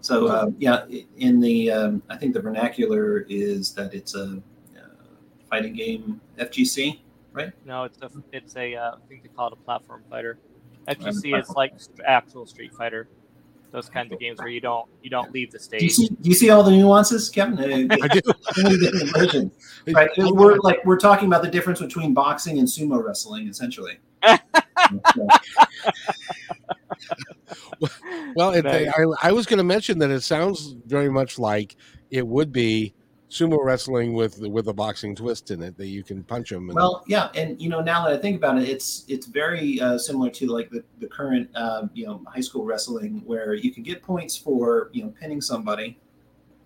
So, 0.00 0.28
um, 0.30 0.56
yeah, 0.58 0.86
in 1.18 1.38
the 1.38 1.70
um, 1.70 2.02
I 2.08 2.16
think 2.16 2.32
the 2.32 2.40
vernacular 2.40 3.26
is 3.28 3.74
that 3.74 3.92
it's 3.92 4.14
a 4.16 4.42
uh, 4.76 4.80
fighting 5.50 5.74
game 5.74 6.22
FGC. 6.38 7.00
Right? 7.32 7.52
No, 7.66 7.84
it's 7.84 7.98
a 8.00 8.10
it's 8.32 8.56
a 8.56 8.74
uh, 8.76 8.92
I 8.92 9.08
think 9.08 9.22
they 9.22 9.28
call 9.28 9.48
it 9.48 9.52
a 9.52 9.56
platform 9.56 10.02
fighter. 10.08 10.38
FGC 10.88 11.38
is 11.38 11.50
like 11.50 11.74
actual 12.04 12.46
Street 12.46 12.74
Fighter. 12.74 13.08
Those 13.72 13.88
kinds 13.88 14.12
of 14.12 14.20
games 14.20 14.38
where 14.38 14.48
you 14.48 14.60
don't 14.60 14.86
you 15.02 15.08
don't 15.08 15.32
leave 15.32 15.50
the 15.50 15.58
Do 15.58 15.82
you 15.84 15.88
stage. 15.90 16.08
see? 16.08 16.14
Do 16.20 16.28
you 16.28 16.34
see 16.34 16.50
all 16.50 16.62
the 16.62 16.70
nuances, 16.70 17.28
Kevin? 17.30 17.58
Uh, 17.90 17.96
I 18.02 18.08
do. 18.08 18.20
so 18.52 18.62
many 18.62 18.78
different 18.78 19.16
versions. 19.16 19.52
Right. 19.88 20.10
We're 20.16 20.58
like 20.58 20.84
we're 20.84 20.98
talking 20.98 21.26
about 21.26 21.42
the 21.42 21.48
difference 21.50 21.80
between 21.80 22.14
boxing 22.14 22.58
and 22.60 22.68
sumo 22.68 23.02
wrestling, 23.02 23.48
essentially. 23.48 23.98
Well, 28.36 28.52
it, 28.52 28.64
Nice. 28.64 28.88
I, 28.96 29.28
I 29.28 29.32
was 29.32 29.46
going 29.46 29.58
to 29.58 29.64
mention 29.64 29.98
that 29.98 30.10
it 30.10 30.20
sounds 30.22 30.76
very 30.86 31.10
much 31.10 31.38
like 31.38 31.76
it 32.10 32.26
would 32.26 32.52
be 32.52 32.94
sumo 33.32 33.58
wrestling 33.64 34.12
with 34.12 34.38
with 34.40 34.68
a 34.68 34.72
boxing 34.72 35.16
twist 35.16 35.50
in 35.50 35.62
it 35.62 35.76
that 35.78 35.86
you 35.86 36.02
can 36.02 36.22
punch 36.22 36.50
them. 36.50 36.68
And, 36.68 36.76
Well, 36.76 37.02
yeah, 37.06 37.30
and 37.34 37.60
you 37.60 37.70
know, 37.70 37.80
now 37.80 38.04
that 38.04 38.12
I 38.12 38.18
think 38.18 38.36
about 38.36 38.60
it, 38.60 38.68
it's 38.68 39.04
it's 39.08 39.26
very 39.26 39.80
uh, 39.80 39.96
similar 39.96 40.28
to 40.30 40.46
like 40.48 40.70
the 40.70 40.84
the 41.00 41.06
current 41.06 41.48
uh, 41.54 41.86
you 41.94 42.04
know 42.04 42.22
high 42.26 42.42
school 42.42 42.64
wrestling, 42.64 43.22
where 43.24 43.54
you 43.54 43.72
can 43.72 43.82
get 43.82 44.02
points 44.02 44.36
for 44.36 44.90
you 44.92 45.02
know 45.02 45.14
pinning 45.18 45.40
somebody, 45.40 45.98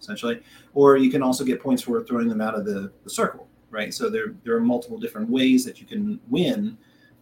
essentially, 0.00 0.42
or 0.74 0.96
you 0.96 1.10
can 1.10 1.22
also 1.22 1.44
get 1.44 1.62
points 1.62 1.82
for 1.82 2.02
throwing 2.04 2.28
them 2.28 2.40
out 2.40 2.54
of 2.56 2.64
the, 2.64 2.90
the 3.04 3.10
circle, 3.10 3.48
right? 3.70 3.94
So 3.94 4.10
there 4.10 4.34
there 4.44 4.56
are 4.56 4.60
multiple 4.60 4.98
different 4.98 5.30
ways 5.30 5.64
that 5.64 5.80
you 5.80 5.86
can 5.86 6.18
win 6.28 6.76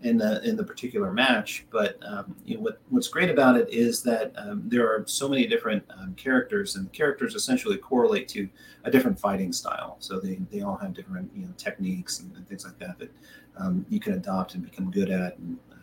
in 0.05 0.19
the 0.19 0.47
in 0.47 0.55
the 0.55 0.63
particular 0.63 1.13
match. 1.13 1.65
But 1.71 1.99
um, 2.07 2.37
you 2.45 2.57
know 2.57 2.63
what 2.63 2.81
what's 2.91 3.09
great 3.09 3.31
about 3.31 3.57
it 3.57 3.69
is 3.71 4.03
that 4.03 4.33
um, 4.37 4.63
there 4.67 4.87
are 4.87 5.05
so 5.07 5.29
many 5.29 5.47
different 5.47 5.83
um, 5.99 6.15
characters, 6.15 6.77
and 6.77 6.93
characters 6.93 7.35
essentially 7.35 7.79
correlate 7.79 8.29
to 8.29 8.49
a 8.85 8.91
different 8.91 9.19
fighting 9.19 9.53
style. 9.53 9.97
So 9.99 10.21
they, 10.21 10.39
they 10.53 10.61
all 10.61 10.77
have 10.77 10.95
different 10.95 11.31
you 11.35 11.47
know 11.47 11.53
techniques 11.57 12.21
and, 12.21 12.35
and 12.37 12.47
things 12.47 12.65
like 12.65 12.79
that 12.79 12.99
that 12.99 13.11
um, 13.57 13.85
you 13.89 13.99
can 13.99 14.13
adopt 14.13 14.55
and 14.55 14.63
become 14.63 14.91
good 14.91 15.11
at 15.11 15.39
and 15.39 15.59
uh, 15.73 15.77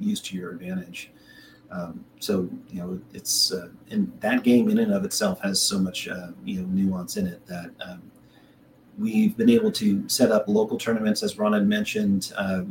use 0.00 0.20
to 0.22 0.36
your 0.36 0.50
advantage. 0.50 1.12
Um, 1.70 2.04
so 2.18 2.48
you 2.70 2.80
know 2.80 3.00
it's 3.12 3.52
uh, 3.52 3.68
and 3.90 4.10
that 4.20 4.42
game 4.42 4.70
in 4.70 4.78
and 4.78 4.92
of 4.92 5.04
itself 5.04 5.40
has 5.42 5.60
so 5.60 5.78
much 5.78 6.08
uh, 6.08 6.28
you 6.44 6.62
know 6.62 6.66
nuance 6.68 7.18
in 7.18 7.26
it 7.26 7.46
that 7.46 7.70
um, 7.86 8.10
we've 8.98 9.36
been 9.36 9.50
able 9.50 9.70
to 9.72 10.08
set 10.08 10.32
up 10.32 10.48
local 10.48 10.78
tournaments 10.78 11.22
as 11.22 11.38
Ron 11.38 11.52
had 11.52 11.68
mentioned. 11.68 12.32
Uh, 12.36 12.62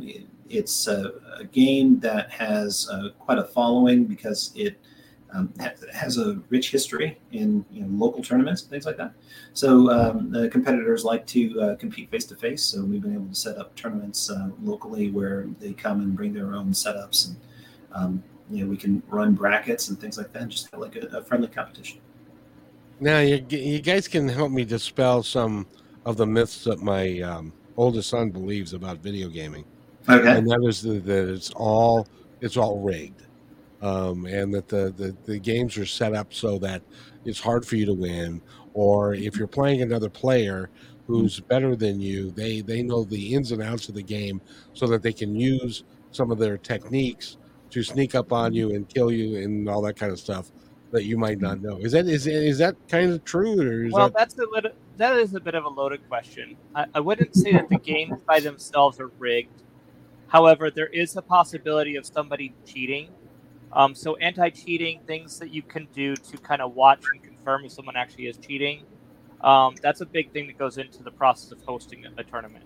it's 0.48 0.86
a, 0.86 1.12
a 1.38 1.44
game 1.44 1.98
that 2.00 2.30
has 2.30 2.88
uh, 2.90 3.10
quite 3.18 3.38
a 3.38 3.44
following 3.44 4.04
because 4.04 4.52
it 4.54 4.78
um, 5.32 5.52
ha- 5.60 5.72
has 5.92 6.18
a 6.18 6.40
rich 6.48 6.70
history 6.70 7.18
in 7.32 7.64
you 7.70 7.82
know, 7.82 7.88
local 7.90 8.22
tournaments 8.22 8.62
and 8.62 8.70
things 8.70 8.86
like 8.86 8.96
that. 8.96 9.12
So 9.52 9.90
um, 9.90 10.30
the 10.30 10.48
competitors 10.48 11.04
like 11.04 11.26
to 11.28 11.60
uh, 11.60 11.76
compete 11.76 12.10
face 12.10 12.24
to 12.26 12.36
face. 12.36 12.62
So 12.62 12.84
we've 12.84 13.02
been 13.02 13.14
able 13.14 13.28
to 13.28 13.34
set 13.34 13.58
up 13.58 13.74
tournaments 13.74 14.30
uh, 14.30 14.50
locally 14.62 15.10
where 15.10 15.46
they 15.58 15.72
come 15.72 16.00
and 16.00 16.14
bring 16.14 16.32
their 16.32 16.54
own 16.54 16.70
setups, 16.72 17.28
and 17.28 17.36
um, 17.92 18.22
you 18.50 18.64
know 18.64 18.70
we 18.70 18.76
can 18.76 19.02
run 19.08 19.34
brackets 19.34 19.88
and 19.88 20.00
things 20.00 20.16
like 20.18 20.32
that. 20.32 20.48
Just 20.48 20.70
have 20.70 20.80
like 20.80 20.96
a, 20.96 21.06
a 21.18 21.22
friendly 21.22 21.48
competition. 21.48 22.00
now 23.00 23.20
you, 23.20 23.44
you 23.50 23.80
guys 23.80 24.08
can 24.08 24.28
help 24.28 24.50
me 24.50 24.64
dispel 24.64 25.22
some 25.22 25.66
of 26.04 26.16
the 26.16 26.26
myths 26.26 26.64
that 26.64 26.80
my 26.80 27.20
um, 27.20 27.52
oldest 27.76 28.08
son 28.10 28.30
believes 28.30 28.72
about 28.72 28.98
video 28.98 29.28
gaming. 29.28 29.64
Okay. 30.08 30.36
and 30.36 30.48
that 30.48 30.64
is 30.64 30.82
the, 30.82 30.98
that 31.00 31.28
it's 31.28 31.50
all 31.50 32.06
it's 32.40 32.56
all 32.56 32.80
rigged 32.80 33.22
um, 33.82 34.26
and 34.26 34.52
that 34.54 34.68
the, 34.68 34.92
the 34.96 35.16
the 35.24 35.38
games 35.38 35.76
are 35.76 35.86
set 35.86 36.14
up 36.14 36.32
so 36.32 36.58
that 36.58 36.82
it's 37.24 37.40
hard 37.40 37.66
for 37.66 37.76
you 37.76 37.86
to 37.86 37.94
win 37.94 38.40
or 38.74 39.14
if 39.14 39.36
you're 39.36 39.46
playing 39.46 39.82
another 39.82 40.08
player 40.08 40.70
who's 41.06 41.40
better 41.40 41.76
than 41.76 42.00
you 42.00 42.30
they 42.32 42.60
they 42.60 42.82
know 42.82 43.04
the 43.04 43.34
ins 43.34 43.52
and 43.52 43.62
outs 43.62 43.88
of 43.88 43.94
the 43.94 44.02
game 44.02 44.40
so 44.74 44.86
that 44.86 45.02
they 45.02 45.12
can 45.12 45.34
use 45.34 45.84
some 46.10 46.30
of 46.30 46.38
their 46.38 46.56
techniques 46.56 47.36
to 47.70 47.82
sneak 47.82 48.14
up 48.14 48.32
on 48.32 48.52
you 48.52 48.74
and 48.74 48.88
kill 48.88 49.10
you 49.10 49.42
and 49.42 49.68
all 49.68 49.82
that 49.82 49.96
kind 49.96 50.12
of 50.12 50.18
stuff 50.18 50.50
that 50.92 51.04
you 51.04 51.18
might 51.18 51.40
not 51.40 51.60
know. 51.60 51.78
Is 51.78 51.92
that 51.92 52.06
is 52.06 52.26
is 52.26 52.58
that 52.58 52.76
kind 52.88 53.12
of 53.12 53.24
true, 53.24 53.60
or 53.60 53.84
is 53.84 53.92
well, 53.92 54.08
that 54.08 54.16
that's 54.16 54.38
a 54.38 54.46
little 54.50 54.70
that 54.96 55.16
is 55.16 55.34
a 55.34 55.40
bit 55.40 55.54
of 55.54 55.64
a 55.64 55.68
loaded 55.68 56.06
question. 56.08 56.56
I, 56.74 56.86
I 56.94 57.00
wouldn't 57.00 57.34
say 57.34 57.52
that 57.52 57.68
the 57.68 57.78
games 57.78 58.18
by 58.26 58.40
themselves 58.40 59.00
are 59.00 59.10
rigged. 59.18 59.62
However, 60.28 60.70
there 60.70 60.88
is 60.88 61.16
a 61.16 61.22
possibility 61.22 61.96
of 61.96 62.06
somebody 62.06 62.54
cheating. 62.64 63.10
Um, 63.72 63.94
so 63.94 64.16
anti-cheating 64.16 65.00
things 65.06 65.38
that 65.38 65.50
you 65.50 65.62
can 65.62 65.88
do 65.94 66.16
to 66.16 66.38
kind 66.38 66.62
of 66.62 66.74
watch 66.74 67.02
and 67.12 67.22
confirm 67.22 67.64
if 67.64 67.72
someone 67.72 67.96
actually 67.96 68.26
is 68.26 68.38
cheating. 68.38 68.82
Um, 69.42 69.74
that's 69.82 70.00
a 70.00 70.06
big 70.06 70.32
thing 70.32 70.46
that 70.46 70.58
goes 70.58 70.78
into 70.78 71.02
the 71.02 71.10
process 71.10 71.52
of 71.52 71.60
hosting 71.62 72.04
a, 72.06 72.20
a 72.20 72.24
tournament. 72.24 72.64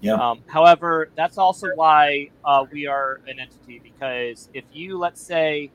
Yeah. 0.00 0.14
Um, 0.14 0.42
however, 0.46 1.10
that's 1.16 1.38
also 1.38 1.68
why 1.74 2.30
uh, 2.44 2.64
we 2.70 2.86
are 2.86 3.20
an 3.26 3.40
entity 3.40 3.80
because 3.82 4.48
if 4.54 4.64
you, 4.72 4.98
let's 4.98 5.20
say, 5.20 5.70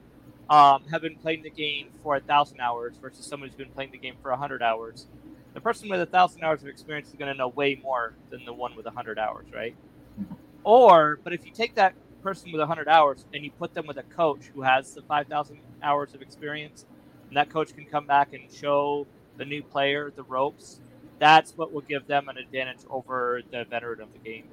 um, 0.49 0.83
have 0.91 1.01
been 1.01 1.15
playing 1.15 1.43
the 1.43 1.49
game 1.49 1.89
for 2.01 2.15
a 2.15 2.19
thousand 2.19 2.59
hours 2.59 2.95
versus 3.01 3.25
someone 3.25 3.49
who's 3.49 3.55
been 3.57 3.69
playing 3.69 3.91
the 3.91 3.97
game 3.97 4.15
for 4.21 4.31
a 4.31 4.37
hundred 4.37 4.61
hours, 4.63 5.07
the 5.53 5.61
person 5.61 5.89
with 5.89 6.01
a 6.01 6.05
thousand 6.05 6.43
hours 6.43 6.61
of 6.61 6.67
experience 6.69 7.09
is 7.09 7.15
going 7.15 7.31
to 7.31 7.37
know 7.37 7.49
way 7.49 7.79
more 7.83 8.13
than 8.29 8.45
the 8.45 8.53
one 8.53 8.75
with 8.75 8.85
a 8.85 8.91
hundred 8.91 9.19
hours, 9.19 9.45
right? 9.53 9.75
Mhm. 10.19 10.37
Or, 10.63 11.19
but 11.23 11.33
if 11.33 11.45
you 11.45 11.51
take 11.51 11.75
that 11.75 11.95
person 12.21 12.51
with 12.51 12.61
a 12.61 12.67
hundred 12.67 12.87
hours 12.87 13.25
and 13.33 13.43
you 13.43 13.51
put 13.51 13.73
them 13.73 13.87
with 13.87 13.97
a 13.97 14.03
coach 14.03 14.51
who 14.53 14.61
has 14.63 14.93
the 14.93 15.01
five 15.03 15.27
thousand 15.27 15.61
hours 15.83 16.13
of 16.13 16.21
experience, 16.21 16.85
and 17.29 17.37
that 17.37 17.49
coach 17.49 17.73
can 17.75 17.85
come 17.85 18.05
back 18.05 18.33
and 18.33 18.43
show 18.51 19.07
the 19.37 19.45
new 19.45 19.63
player 19.63 20.11
the 20.15 20.23
ropes, 20.23 20.81
that's 21.19 21.57
what 21.57 21.73
will 21.73 21.81
give 21.81 22.07
them 22.07 22.29
an 22.29 22.37
advantage 22.37 22.79
over 22.89 23.41
the 23.51 23.65
veteran 23.69 24.01
of 24.01 24.09
the 24.13 24.19
game. 24.19 24.45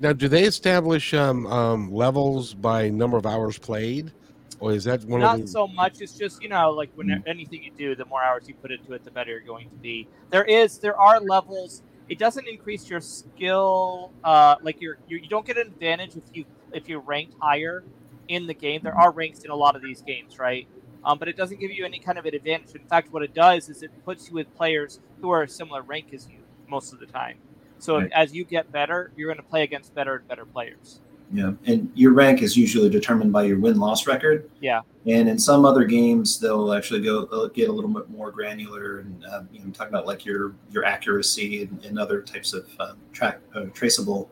now? 0.00 0.12
Do 0.12 0.28
they 0.28 0.44
establish 0.44 1.14
um, 1.14 1.46
um, 1.46 1.92
levels 1.92 2.54
by 2.54 2.90
number 2.90 3.16
of 3.18 3.26
hours 3.26 3.58
played, 3.58 4.12
or 4.60 4.72
is 4.72 4.84
that 4.84 5.04
one 5.04 5.22
Not 5.22 5.22
of 5.22 5.32
the? 5.32 5.48
so 5.48 5.68
much. 5.68 6.00
It's 6.00 6.16
just 6.16 6.42
you 6.42 6.48
know, 6.48 6.70
like 6.70 6.90
when 6.94 7.08
Mm. 7.08 7.24
anything 7.26 7.62
you 7.62 7.72
do, 7.76 7.96
the 7.96 8.06
more 8.06 8.22
hours 8.22 8.48
you 8.48 8.54
put 8.54 8.72
into 8.72 8.92
it, 8.94 9.04
the 9.04 9.10
better 9.10 9.32
you're 9.32 9.42
going 9.42 9.70
to 9.70 9.76
be. 9.76 10.08
There 10.30 10.44
is, 10.44 10.78
there 10.78 10.98
are 11.00 11.20
levels. 11.20 11.82
It 12.10 12.18
doesn't 12.20 12.48
increase 12.48 12.90
your 12.90 13.00
skill. 13.00 14.14
Uh, 14.24 14.56
like 14.62 14.78
you're, 14.80 14.98
you 15.08 15.18
you 15.18 15.30
don't 15.30 15.46
get 15.46 15.58
an 15.58 15.68
advantage 15.68 16.16
if 16.16 16.24
you 16.34 16.46
if 16.72 16.88
you 16.88 17.00
ranked 17.00 17.34
higher 17.42 17.86
in 18.28 18.48
the 18.48 18.54
game. 18.54 18.82
There 18.84 18.96
are 18.98 19.12
ranks 19.12 19.44
in 19.44 19.52
a 19.52 19.56
lot 19.56 19.76
of 19.76 19.82
these 19.82 20.02
games, 20.02 20.38
right? 20.40 20.68
Um, 21.04 21.18
but 21.18 21.28
it 21.28 21.36
doesn't 21.36 21.60
give 21.60 21.72
you 21.72 21.86
any 21.86 22.00
kind 22.00 22.18
of 22.18 22.26
an 22.26 22.34
advantage. 22.34 22.74
In 22.74 22.82
fact, 22.90 23.08
what 23.12 23.22
it 23.24 23.34
does 23.34 23.70
is 23.70 23.82
it 23.82 23.92
puts 24.04 24.28
you 24.30 24.36
with 24.36 24.54
players 24.54 25.00
who 25.22 25.30
are 25.30 25.44
a 25.44 25.48
similar 25.48 25.82
rank 25.82 26.08
as 26.14 26.28
you 26.28 26.44
most 26.68 26.92
of 26.94 27.00
the 27.00 27.06
time. 27.06 27.36
So 27.78 27.98
Right. 27.98 28.10
as 28.14 28.34
you 28.34 28.44
get 28.46 28.72
better, 28.72 29.12
you're 29.16 29.28
going 29.28 29.38
to 29.42 29.50
play 29.50 29.62
against 29.64 29.94
better 29.94 30.16
and 30.16 30.28
better 30.28 30.46
players. 30.46 31.00
Yeah, 31.32 31.52
and 31.66 31.90
your 31.94 32.12
rank 32.12 32.42
is 32.42 32.56
usually 32.56 32.90
determined 32.90 33.32
by 33.32 33.44
your 33.44 33.58
win 33.58 33.78
loss 33.78 34.06
record. 34.06 34.50
Yeah. 34.60 34.80
And 35.06 35.28
in 35.28 35.38
some 35.38 35.64
other 35.64 35.84
games, 35.84 36.40
they'll 36.40 36.72
actually 36.72 37.02
go 37.02 37.24
they'll 37.26 37.48
get 37.48 37.68
a 37.68 37.72
little 37.72 37.90
bit 37.90 38.10
more 38.10 38.32
granular 38.32 39.00
and 39.00 39.24
uh, 39.24 39.42
you 39.52 39.60
know 39.60 39.70
talking 39.70 39.92
about 39.92 40.06
like 40.06 40.24
your 40.24 40.54
your 40.70 40.84
accuracy 40.84 41.62
and, 41.62 41.84
and 41.84 41.98
other 41.98 42.20
types 42.20 42.52
of 42.52 42.68
um, 42.80 42.96
track 43.12 43.40
uh, 43.54 43.66
traceable 43.74 44.28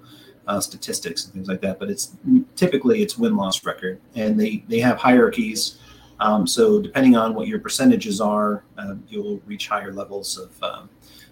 uh, 0.49 0.59
statistics 0.59 1.25
and 1.25 1.35
things 1.35 1.47
like 1.49 1.61
that. 1.61 1.79
But 1.79 1.89
it's 1.89 2.17
typically 2.57 3.03
it's 3.03 3.17
win 3.17 3.37
loss 3.37 3.65
record, 3.65 4.01
and 4.17 4.39
they 4.39 4.65
they 4.69 4.81
have 4.81 4.99
hierarchies. 4.99 5.79
Um, 6.21 6.49
so 6.49 6.81
depending 6.81 7.17
on 7.17 7.33
what 7.35 7.47
your 7.47 7.61
percentages 7.61 8.21
are, 8.21 8.65
uh, 8.77 8.95
you'll 9.09 9.41
reach 9.47 9.69
higher 9.69 9.93
levels 9.93 10.37
of 10.37 10.63
um, 10.65 10.91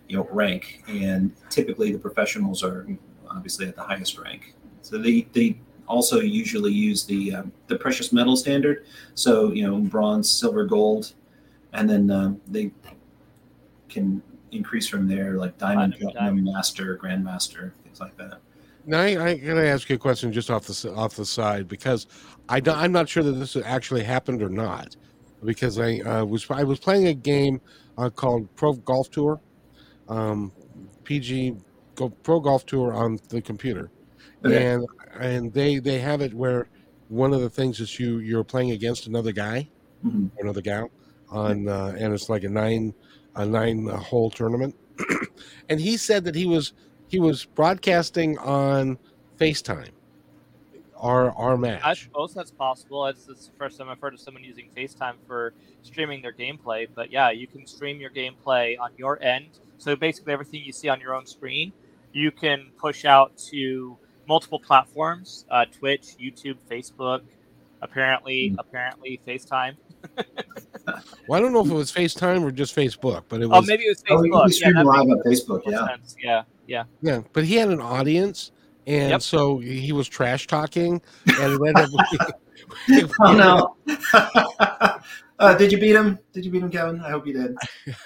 you 0.09 0.17
know 0.17 0.29
rank. 0.31 0.85
And 0.87 1.35
typically 1.51 1.91
the 1.91 1.99
professionals 1.99 2.63
are 2.63 2.87
obviously 3.29 3.67
at 3.67 3.75
the 3.75 3.83
highest 3.83 4.19
rank. 4.19 4.55
So 4.87 4.99
they 4.99 5.27
they 5.33 5.59
also 5.89 6.21
usually 6.21 6.73
use 6.73 7.05
the 7.05 7.35
um, 7.35 7.53
the 7.67 7.77
precious 7.77 8.13
metal 8.13 8.37
standard. 8.37 8.87
So 9.15 9.53
you 9.53 9.67
know 9.67 9.81
bronze, 9.81 10.31
silver, 10.31 10.65
gold, 10.65 11.15
and 11.73 11.91
then 11.91 12.11
um, 12.11 12.41
they 12.47 12.71
can 13.89 14.23
increase 14.53 14.87
from 14.87 15.09
there 15.09 15.35
like 15.35 15.59
diamond, 15.59 15.95
Platinum, 15.95 16.13
platinum, 16.13 16.45
master, 16.45 16.97
grandmaster, 17.03 17.73
things 17.83 18.01
like 18.01 18.17
that. 18.17 18.39
Now, 18.89 19.01
I, 19.01 19.25
I 19.25 19.35
gotta 19.35 19.67
ask 19.67 19.91
you 19.91 19.97
a 19.97 19.99
question 19.99 20.33
just 20.33 20.51
off 20.51 20.67
the 20.67 20.95
off 20.95 21.17
the 21.17 21.27
side? 21.27 21.67
Because 21.67 22.07
I 22.49 22.61
don't, 22.61 22.79
I'm 22.79 22.93
not 22.93 23.09
sure 23.09 23.25
that 23.25 23.33
this 23.33 23.57
actually 23.57 24.05
happened 24.05 24.41
or 24.41 24.49
not. 24.49 24.95
Because 25.45 25.81
I 25.81 25.99
uh, 25.99 26.25
was 26.25 26.49
I 26.49 26.63
was 26.63 26.79
playing 26.79 27.09
a 27.09 27.15
game 27.15 27.61
uh, 27.99 28.09
called 28.09 28.55
Pro 28.55 28.75
Golf 28.75 29.11
Tour, 29.11 29.41
um, 30.09 30.53
PG 31.03 31.57
Go, 31.97 32.11
Pro 32.11 32.39
Golf 32.39 32.65
Tour 32.67 32.93
on 32.93 33.19
the 33.29 33.43
computer, 33.43 33.91
Okay. 34.47 34.67
and 34.67 34.87
and 35.19 35.53
they 35.53 35.79
they 35.79 35.99
have 35.99 36.21
it 36.21 36.35
where 36.35 36.69
one 37.09 37.33
of 37.33 37.41
the 37.41 37.51
things 37.51 37.81
is 37.81 37.99
you 37.99 38.19
you're 38.19 38.45
playing 38.45 38.71
against 38.73 39.07
another 39.07 39.33
guy 39.33 39.69
Mhm. 40.05 40.31
or 40.37 40.45
another 40.45 40.61
gal 40.61 40.91
on 41.31 41.69
uh, 41.69 41.95
and 41.99 42.13
it's 42.13 42.29
like 42.29 42.45
a 42.45 42.49
nine 42.49 42.95
a 43.35 43.45
nine 43.47 43.87
hole 43.87 44.31
tournament 44.31 44.75
and 45.69 45.81
he 45.81 45.97
said 45.97 46.25
that 46.25 46.35
he 46.35 46.47
was 46.47 46.73
he 47.09 47.19
was 47.19 47.45
broadcasting 47.45 48.39
on 48.39 48.99
FaceTime 49.39 49.91
our 50.97 51.31
our 51.33 51.57
match. 51.57 51.83
I 51.85 51.95
suppose 51.95 52.33
that's 52.35 52.51
possible. 52.51 53.07
It's, 53.07 53.29
it's 53.29 53.47
the 53.47 53.53
first 53.59 53.79
time 53.79 53.89
I've 53.89 54.01
heard 54.01 54.15
of 54.15 54.21
someone 54.21 54.43
using 54.43 54.69
FaceTime 54.77 55.15
for 55.27 55.53
streaming 55.83 56.23
their 56.23 56.33
gameplay. 56.33 56.89
But 56.95 57.13
yeah, 57.13 57.31
you 57.31 57.47
can 57.47 57.67
stream 57.67 58.01
your 58.01 58.11
gameplay 58.11 58.79
on 58.81 58.91
your 58.97 59.23
end. 59.23 59.59
So 59.79 59.95
basically, 59.95 60.33
everything 60.33 60.63
you 60.65 60.73
see 60.73 60.89
on 60.89 61.01
your 61.01 61.15
own 61.15 61.27
screen, 61.27 61.73
you 62.13 62.31
can 62.31 62.71
push 62.79 63.05
out 63.05 63.37
to 63.51 63.99
multiple 64.29 64.59
platforms: 64.61 65.45
uh, 65.51 65.65
Twitch, 65.67 66.17
YouTube, 66.21 66.57
Facebook. 66.71 67.21
Apparently, 67.83 68.51
Mm. 68.51 68.57
apparently, 68.59 69.21
FaceTime. 69.27 69.77
well 71.29 71.39
I 71.39 71.41
don't 71.41 71.53
know 71.53 71.61
if 71.65 71.71
it 71.71 71.75
was 71.75 71.93
FaceTime 71.93 72.43
or 72.43 72.51
just 72.51 72.75
Facebook 72.75 73.25
but 73.29 73.43
it 73.43 73.47
was. 73.47 73.57
Oh, 73.57 73.61
was 73.61 73.67
maybe 73.69 73.85
it 73.85 73.89
was 73.91 74.03
Oh, 74.09 74.17
Facebook. 74.17 74.63
can 74.63 74.77
yeah, 74.77 74.83
live 74.83 75.09
on 75.09 75.23
Facebook. 75.27 75.63
Yeah. 75.67 75.87
sense. 75.89 76.17
Yeah, 76.23 76.43
yeah. 76.67 76.85
yeah 77.03 77.21
but 77.33 77.45
he 77.45 77.57
had 77.57 77.69
an 77.69 77.81
audience 77.81 78.53
and 78.87 79.11
Yep. 79.11 79.23
so 79.23 79.59
he 79.59 79.93
was 79.93 80.07
trash 80.09 80.47
talking 80.47 81.03
and 81.27 81.53
it 81.53 81.61
ended 81.69 81.89
up 81.99 82.41
Oh 83.21 83.33
no. 83.35 83.77
uh, 85.39 85.55
did 85.57 85.71
you 85.73 85.79
beat 85.79 85.95
him? 85.97 86.19
Did 86.33 86.45
you 86.45 86.51
beat 86.51 86.63
him, 86.63 86.71
Kevin? 86.71 87.01
I 87.01 87.11
hope 87.11 87.27
you 87.27 87.33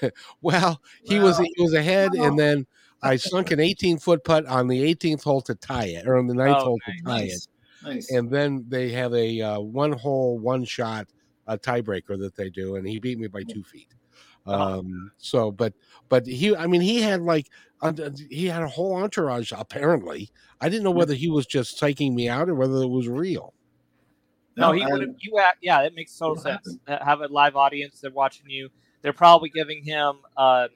did. 0.00 0.12
well 0.42 0.80
he 1.04 1.18
was 1.20 1.38
he 1.38 1.54
was 1.62 1.74
ahead 1.74 2.11
Wow. 2.14 2.24
and 2.24 2.38
then 2.38 2.66
I 3.02 3.16
sunk 3.16 3.50
an 3.50 3.60
18 3.60 3.98
foot 3.98 4.24
putt 4.24 4.46
on 4.46 4.68
the 4.68 4.94
18th 4.94 5.22
hole 5.22 5.40
to 5.42 5.54
tie 5.54 5.86
it 5.86 6.06
or 6.06 6.18
on 6.18 6.26
the 6.26 6.34
ninth 6.34 6.58
Oh, 6.60 6.64
hole 6.64 6.78
to 6.86 6.92
tie 7.04 7.20
it 7.20 7.24
Nice. 7.28 7.48
Nice. 7.82 8.10
and 8.12 8.30
then 8.30 8.64
they 8.68 8.90
have 8.90 9.14
a 9.14 9.40
uh, 9.40 9.60
one 9.60 9.92
hole, 9.92 10.38
one 10.38 10.64
shot, 10.64 11.08
a 11.46 11.56
tiebreaker 11.56 12.18
that 12.18 12.34
they 12.36 12.50
do, 12.50 12.76
and 12.76 12.86
he 12.86 12.98
beat 12.98 13.18
me 13.18 13.26
by 13.26 13.42
two 13.42 13.64
feet. 13.64 13.88
Uh-huh. 14.46 14.78
Um, 14.78 15.12
so, 15.18 15.50
but 15.50 15.72
but 16.08 16.26
he, 16.26 16.54
I 16.54 16.66
mean, 16.66 16.80
he 16.80 17.00
had 17.00 17.22
like 17.22 17.46
uh, 17.82 17.92
he 18.30 18.46
had 18.46 18.62
a 18.62 18.68
whole 18.68 18.96
entourage. 18.96 19.52
Apparently, 19.56 20.30
I 20.60 20.68
didn't 20.68 20.84
know 20.84 20.90
whether 20.90 21.14
he 21.14 21.30
was 21.30 21.46
just 21.46 21.80
psyching 21.80 22.14
me 22.14 22.28
out 22.28 22.48
or 22.48 22.54
whether 22.54 22.82
it 22.82 22.88
was 22.88 23.08
real. 23.08 23.54
No, 24.56 24.72
he 24.72 24.84
would 24.84 25.00
have. 25.00 25.14
You 25.18 25.38
ha- 25.38 25.54
yeah, 25.62 25.82
that 25.82 25.94
makes 25.94 26.16
total 26.16 26.36
sense. 26.36 26.76
Uh, 26.86 27.02
Have 27.04 27.20
a 27.20 27.28
live 27.28 27.56
audience. 27.56 28.00
They're 28.00 28.10
watching 28.10 28.48
you. 28.48 28.68
They're 29.02 29.12
probably 29.12 29.48
giving 29.48 29.82
him 29.82 30.16
uh, 30.36 30.68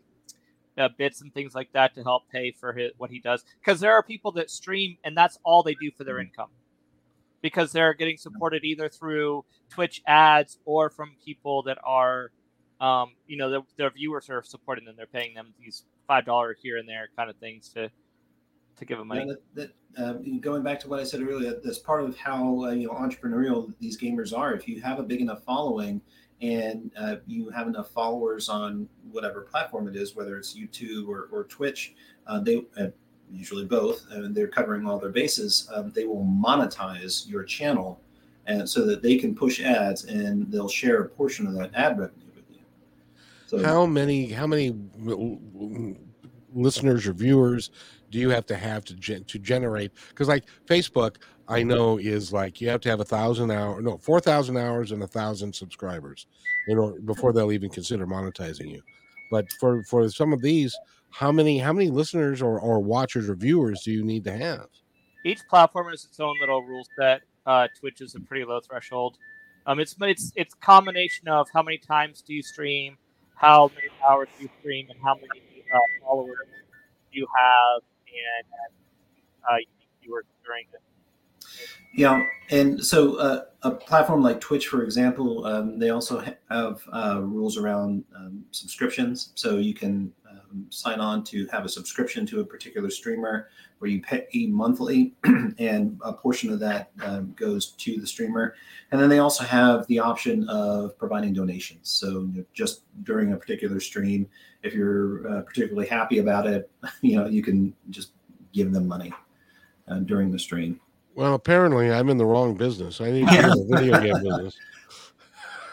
uh, 0.78 0.88
bits 0.96 1.20
and 1.20 1.32
things 1.32 1.54
like 1.54 1.72
that 1.72 1.94
to 1.94 2.02
help 2.02 2.28
pay 2.30 2.52
for 2.52 2.72
his, 2.72 2.92
what 2.96 3.10
he 3.10 3.20
does. 3.20 3.44
Because 3.60 3.80
there 3.80 3.92
are 3.92 4.02
people 4.02 4.32
that 4.32 4.50
stream 4.50 4.96
and 5.04 5.16
that's 5.16 5.38
all 5.44 5.62
they 5.62 5.74
do 5.74 5.90
for 5.96 6.04
their 6.04 6.18
income. 6.18 6.50
Because 7.42 7.72
they're 7.72 7.94
getting 7.94 8.16
supported 8.16 8.64
either 8.64 8.88
through 8.88 9.44
Twitch 9.68 10.02
ads 10.06 10.58
or 10.64 10.88
from 10.88 11.16
people 11.22 11.62
that 11.64 11.78
are, 11.84 12.30
um, 12.80 13.12
you 13.26 13.36
know, 13.36 13.50
their, 13.50 13.60
their 13.76 13.90
viewers 13.90 14.30
are 14.30 14.42
supporting 14.42 14.86
them. 14.86 14.94
They're 14.96 15.06
paying 15.06 15.34
them 15.34 15.52
these 15.58 15.84
five 16.06 16.24
dollar 16.24 16.56
here 16.60 16.78
and 16.78 16.88
there 16.88 17.08
kind 17.16 17.28
of 17.28 17.36
things 17.36 17.68
to 17.70 17.90
to 18.76 18.84
give 18.84 18.98
them 18.98 19.08
money. 19.08 19.24
Yeah, 19.26 19.34
that, 19.54 19.74
that, 19.94 20.04
uh, 20.04 20.12
going 20.40 20.62
back 20.62 20.80
to 20.80 20.88
what 20.88 21.00
I 21.00 21.04
said 21.04 21.22
earlier, 21.22 21.54
that's 21.62 21.78
part 21.78 22.02
of 22.02 22.16
how 22.16 22.64
uh, 22.64 22.70
you 22.72 22.88
know 22.88 22.94
entrepreneurial 22.94 23.72
these 23.80 23.98
gamers 24.00 24.36
are. 24.36 24.54
If 24.54 24.66
you 24.66 24.80
have 24.80 24.98
a 24.98 25.02
big 25.02 25.20
enough 25.20 25.44
following 25.44 26.00
and 26.40 26.90
uh, 26.98 27.16
you 27.26 27.48
have 27.50 27.68
enough 27.68 27.90
followers 27.90 28.48
on 28.48 28.88
whatever 29.10 29.42
platform 29.42 29.88
it 29.88 29.96
is, 29.96 30.14
whether 30.14 30.36
it's 30.36 30.54
YouTube 30.54 31.08
or, 31.08 31.28
or 31.32 31.44
Twitch, 31.44 31.94
uh, 32.26 32.40
they 32.40 32.64
uh, 32.78 32.88
usually 33.30 33.64
both, 33.64 34.04
and 34.10 34.34
they're 34.34 34.48
covering 34.48 34.86
all 34.86 34.98
their 34.98 35.10
bases. 35.10 35.68
Um, 35.72 35.90
they 35.94 36.04
will 36.04 36.24
monetize 36.24 37.28
your 37.28 37.44
channel, 37.44 38.00
and 38.46 38.68
so 38.68 38.84
that 38.86 39.02
they 39.02 39.16
can 39.16 39.34
push 39.34 39.60
ads 39.60 40.04
and 40.04 40.50
they'll 40.50 40.68
share 40.68 41.02
a 41.02 41.08
portion 41.08 41.46
of 41.46 41.54
that 41.54 41.70
ad 41.74 41.98
revenue 41.98 42.26
with 42.34 42.44
you. 42.50 42.60
So 43.46 43.62
How 43.62 43.86
many 43.86 44.30
how 44.30 44.46
many 44.46 44.74
listeners 46.52 47.06
or 47.06 47.12
viewers 47.12 47.70
do 48.10 48.18
you 48.18 48.30
have 48.30 48.46
to 48.46 48.56
have 48.56 48.84
to 48.84 48.94
gen- 48.94 49.24
to 49.24 49.38
generate? 49.38 49.92
Because 50.08 50.28
like 50.28 50.44
Facebook, 50.66 51.16
I 51.48 51.62
know 51.62 51.98
is 51.98 52.32
like 52.32 52.60
you 52.60 52.68
have 52.68 52.80
to 52.82 52.88
have 52.88 53.00
a 53.00 53.04
thousand 53.04 53.50
hour 53.50 53.80
no 53.82 53.98
four 53.98 54.20
thousand 54.20 54.56
hours 54.56 54.92
and 54.92 55.02
a 55.02 55.06
thousand 55.06 55.54
subscribers, 55.54 56.26
you 56.66 56.74
know, 56.74 56.96
before 57.04 57.32
they'll 57.32 57.52
even 57.52 57.70
consider 57.70 58.06
monetizing 58.06 58.70
you. 58.70 58.82
But 59.30 59.46
for 59.60 59.82
for 59.84 60.08
some 60.08 60.32
of 60.32 60.40
these, 60.42 60.76
how 61.10 61.32
many 61.32 61.58
how 61.58 61.72
many 61.72 61.90
listeners 61.90 62.40
or, 62.40 62.58
or 62.58 62.80
watchers 62.80 63.28
or 63.28 63.34
viewers 63.34 63.82
do 63.82 63.92
you 63.92 64.04
need 64.04 64.24
to 64.24 64.36
have? 64.36 64.68
each 65.24 65.40
platform 65.48 65.88
has 65.90 66.04
its 66.04 66.20
own 66.20 66.34
little 66.40 66.62
rule 66.62 66.86
set. 66.98 67.22
Uh, 67.46 67.66
Twitch 67.78 68.00
is 68.00 68.14
a 68.14 68.20
pretty 68.20 68.44
low 68.44 68.60
threshold. 68.60 69.16
Um, 69.66 69.80
it's 69.80 69.96
it's 70.00 70.32
it's 70.36 70.54
combination 70.54 71.28
of 71.28 71.48
how 71.52 71.62
many 71.62 71.78
times 71.78 72.22
do 72.22 72.34
you 72.34 72.42
stream, 72.42 72.96
how 73.34 73.70
many 73.74 73.88
hours 74.06 74.28
do 74.36 74.44
you 74.44 74.50
stream, 74.60 74.86
and 74.90 74.98
how 75.02 75.14
many 75.14 75.64
uh, 75.74 75.78
followers 76.02 76.36
you 77.10 77.26
have, 77.34 77.82
and 78.06 78.72
uh, 79.50 79.56
you 80.02 80.12
were 80.12 80.24
during 80.44 80.66
the 80.72 80.78
yeah, 81.94 82.24
and 82.50 82.84
so 82.84 83.16
uh, 83.16 83.44
a 83.62 83.70
platform 83.70 84.22
like 84.22 84.40
Twitch, 84.40 84.68
for 84.68 84.82
example, 84.82 85.46
um, 85.46 85.78
they 85.78 85.90
also 85.90 86.22
have 86.50 86.82
uh, 86.92 87.20
rules 87.22 87.56
around 87.56 88.04
um, 88.16 88.44
subscriptions. 88.50 89.30
So 89.36 89.58
you 89.58 89.74
can 89.74 90.12
um, 90.28 90.66
sign 90.70 91.00
on 91.00 91.24
to 91.24 91.46
have 91.52 91.64
a 91.64 91.68
subscription 91.68 92.26
to 92.26 92.40
a 92.40 92.44
particular 92.44 92.90
streamer 92.90 93.48
where 93.78 93.90
you 93.90 94.02
pay 94.02 94.26
monthly, 94.48 95.14
and 95.58 95.98
a 96.04 96.12
portion 96.12 96.52
of 96.52 96.58
that 96.60 96.90
um, 97.02 97.32
goes 97.36 97.72
to 97.72 98.00
the 98.00 98.06
streamer. 98.06 98.54
And 98.90 99.00
then 99.00 99.08
they 99.08 99.18
also 99.18 99.44
have 99.44 99.86
the 99.86 99.98
option 99.98 100.48
of 100.48 100.98
providing 100.98 101.32
donations. 101.32 101.90
So 101.90 102.28
just 102.52 102.82
during 103.04 103.32
a 103.32 103.36
particular 103.36 103.80
stream, 103.80 104.28
if 104.62 104.74
you're 104.74 105.28
uh, 105.28 105.42
particularly 105.42 105.88
happy 105.88 106.18
about 106.18 106.46
it, 106.46 106.70
you 107.02 107.16
know 107.16 107.26
you 107.26 107.42
can 107.42 107.74
just 107.90 108.12
give 108.52 108.72
them 108.72 108.88
money 108.88 109.12
uh, 109.88 109.98
during 110.00 110.30
the 110.30 110.38
stream. 110.38 110.80
Well, 111.14 111.34
apparently 111.34 111.92
I'm 111.92 112.08
in 112.08 112.16
the 112.16 112.26
wrong 112.26 112.54
business. 112.54 113.00
I 113.00 113.10
need 113.10 113.28
to 113.28 113.32
be 113.32 113.38
in 113.38 113.48
the 113.50 113.66
video 113.70 114.00
game 114.00 114.22
business. 114.22 114.56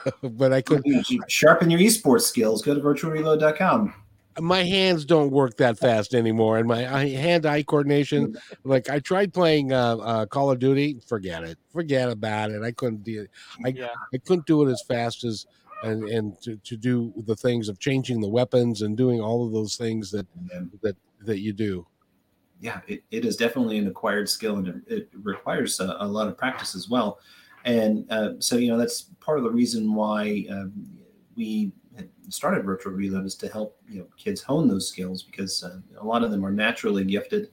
but 0.24 0.54
I 0.54 0.62
couldn't 0.62 1.06
sharpen 1.28 1.70
your 1.70 1.80
esports 1.80 2.22
skills. 2.22 2.62
Go 2.62 2.74
to 2.74 2.82
virtualreload.com. 2.82 3.94
My 4.40 4.64
hands 4.64 5.04
don't 5.04 5.30
work 5.30 5.58
that 5.58 5.78
fast 5.78 6.14
anymore, 6.14 6.58
and 6.58 6.68
my 6.68 6.80
hand-eye 6.80 7.64
coordination. 7.64 8.38
Like 8.64 8.90
I 8.90 9.00
tried 9.00 9.34
playing 9.34 9.74
uh, 9.74 9.98
uh, 9.98 10.26
Call 10.26 10.52
of 10.52 10.60
Duty, 10.60 11.02
forget 11.06 11.44
it, 11.44 11.58
forget 11.74 12.10
about 12.10 12.50
it. 12.52 12.64
I 12.64 12.72
couldn't 12.72 13.04
do 13.04 13.24
it. 13.24 13.30
I, 13.66 13.70
yeah. 13.70 13.90
I 14.14 14.18
couldn't 14.20 14.46
do 14.46 14.66
it 14.66 14.72
as 14.72 14.82
fast 14.88 15.26
as 15.26 15.48
and 15.84 16.04
and 16.06 16.42
to, 16.44 16.56
to 16.58 16.78
do 16.78 17.14
the 17.26 17.36
things 17.36 17.68
of 17.68 17.80
changing 17.80 18.22
the 18.22 18.30
weapons 18.30 18.84
and 18.84 18.96
doing 18.96 19.20
all 19.20 19.46
of 19.46 19.52
those 19.52 19.76
things 19.76 20.12
that 20.12 20.28
that 20.82 20.96
that 21.26 21.40
you 21.40 21.52
do 21.52 21.86
yeah, 22.62 22.80
it, 22.88 23.04
it 23.12 23.26
is 23.26 23.36
definitely 23.36 23.80
an 23.80 23.88
acquired 23.88 24.30
skill 24.30 24.58
and 24.58 24.82
it, 24.88 25.10
requires 25.24 25.80
a, 25.80 25.98
a, 26.00 26.08
lot 26.08 26.28
of 26.28 26.38
practice 26.38 26.76
as 26.76 26.88
well. 26.88 27.20
And 27.66 28.10
uh, 28.12 28.34
so, 28.40 28.56
you 28.56 28.70
know, 28.70 28.78
that's 28.78 29.02
part 29.20 29.40
of 29.40 29.44
the 29.44 29.50
reason 29.50 29.94
why 29.94 30.46
um, 30.50 30.72
we 31.36 31.72
started 32.30 32.64
Virtual 32.64 32.94
Reload 32.94 33.26
is 33.26 33.36
to 33.36 33.50
help, 33.50 33.78
you 33.90 34.00
know, 34.00 34.08
kids 34.16 34.42
hone 34.42 34.68
those 34.68 34.88
skills 34.88 35.24
because 35.24 35.64
uh, 35.64 35.80
a 36.00 36.06
lot 36.06 36.24
of 36.24 36.32
them 36.32 36.46
are 36.46 36.52
naturally 36.52 37.04
gifted 37.04 37.50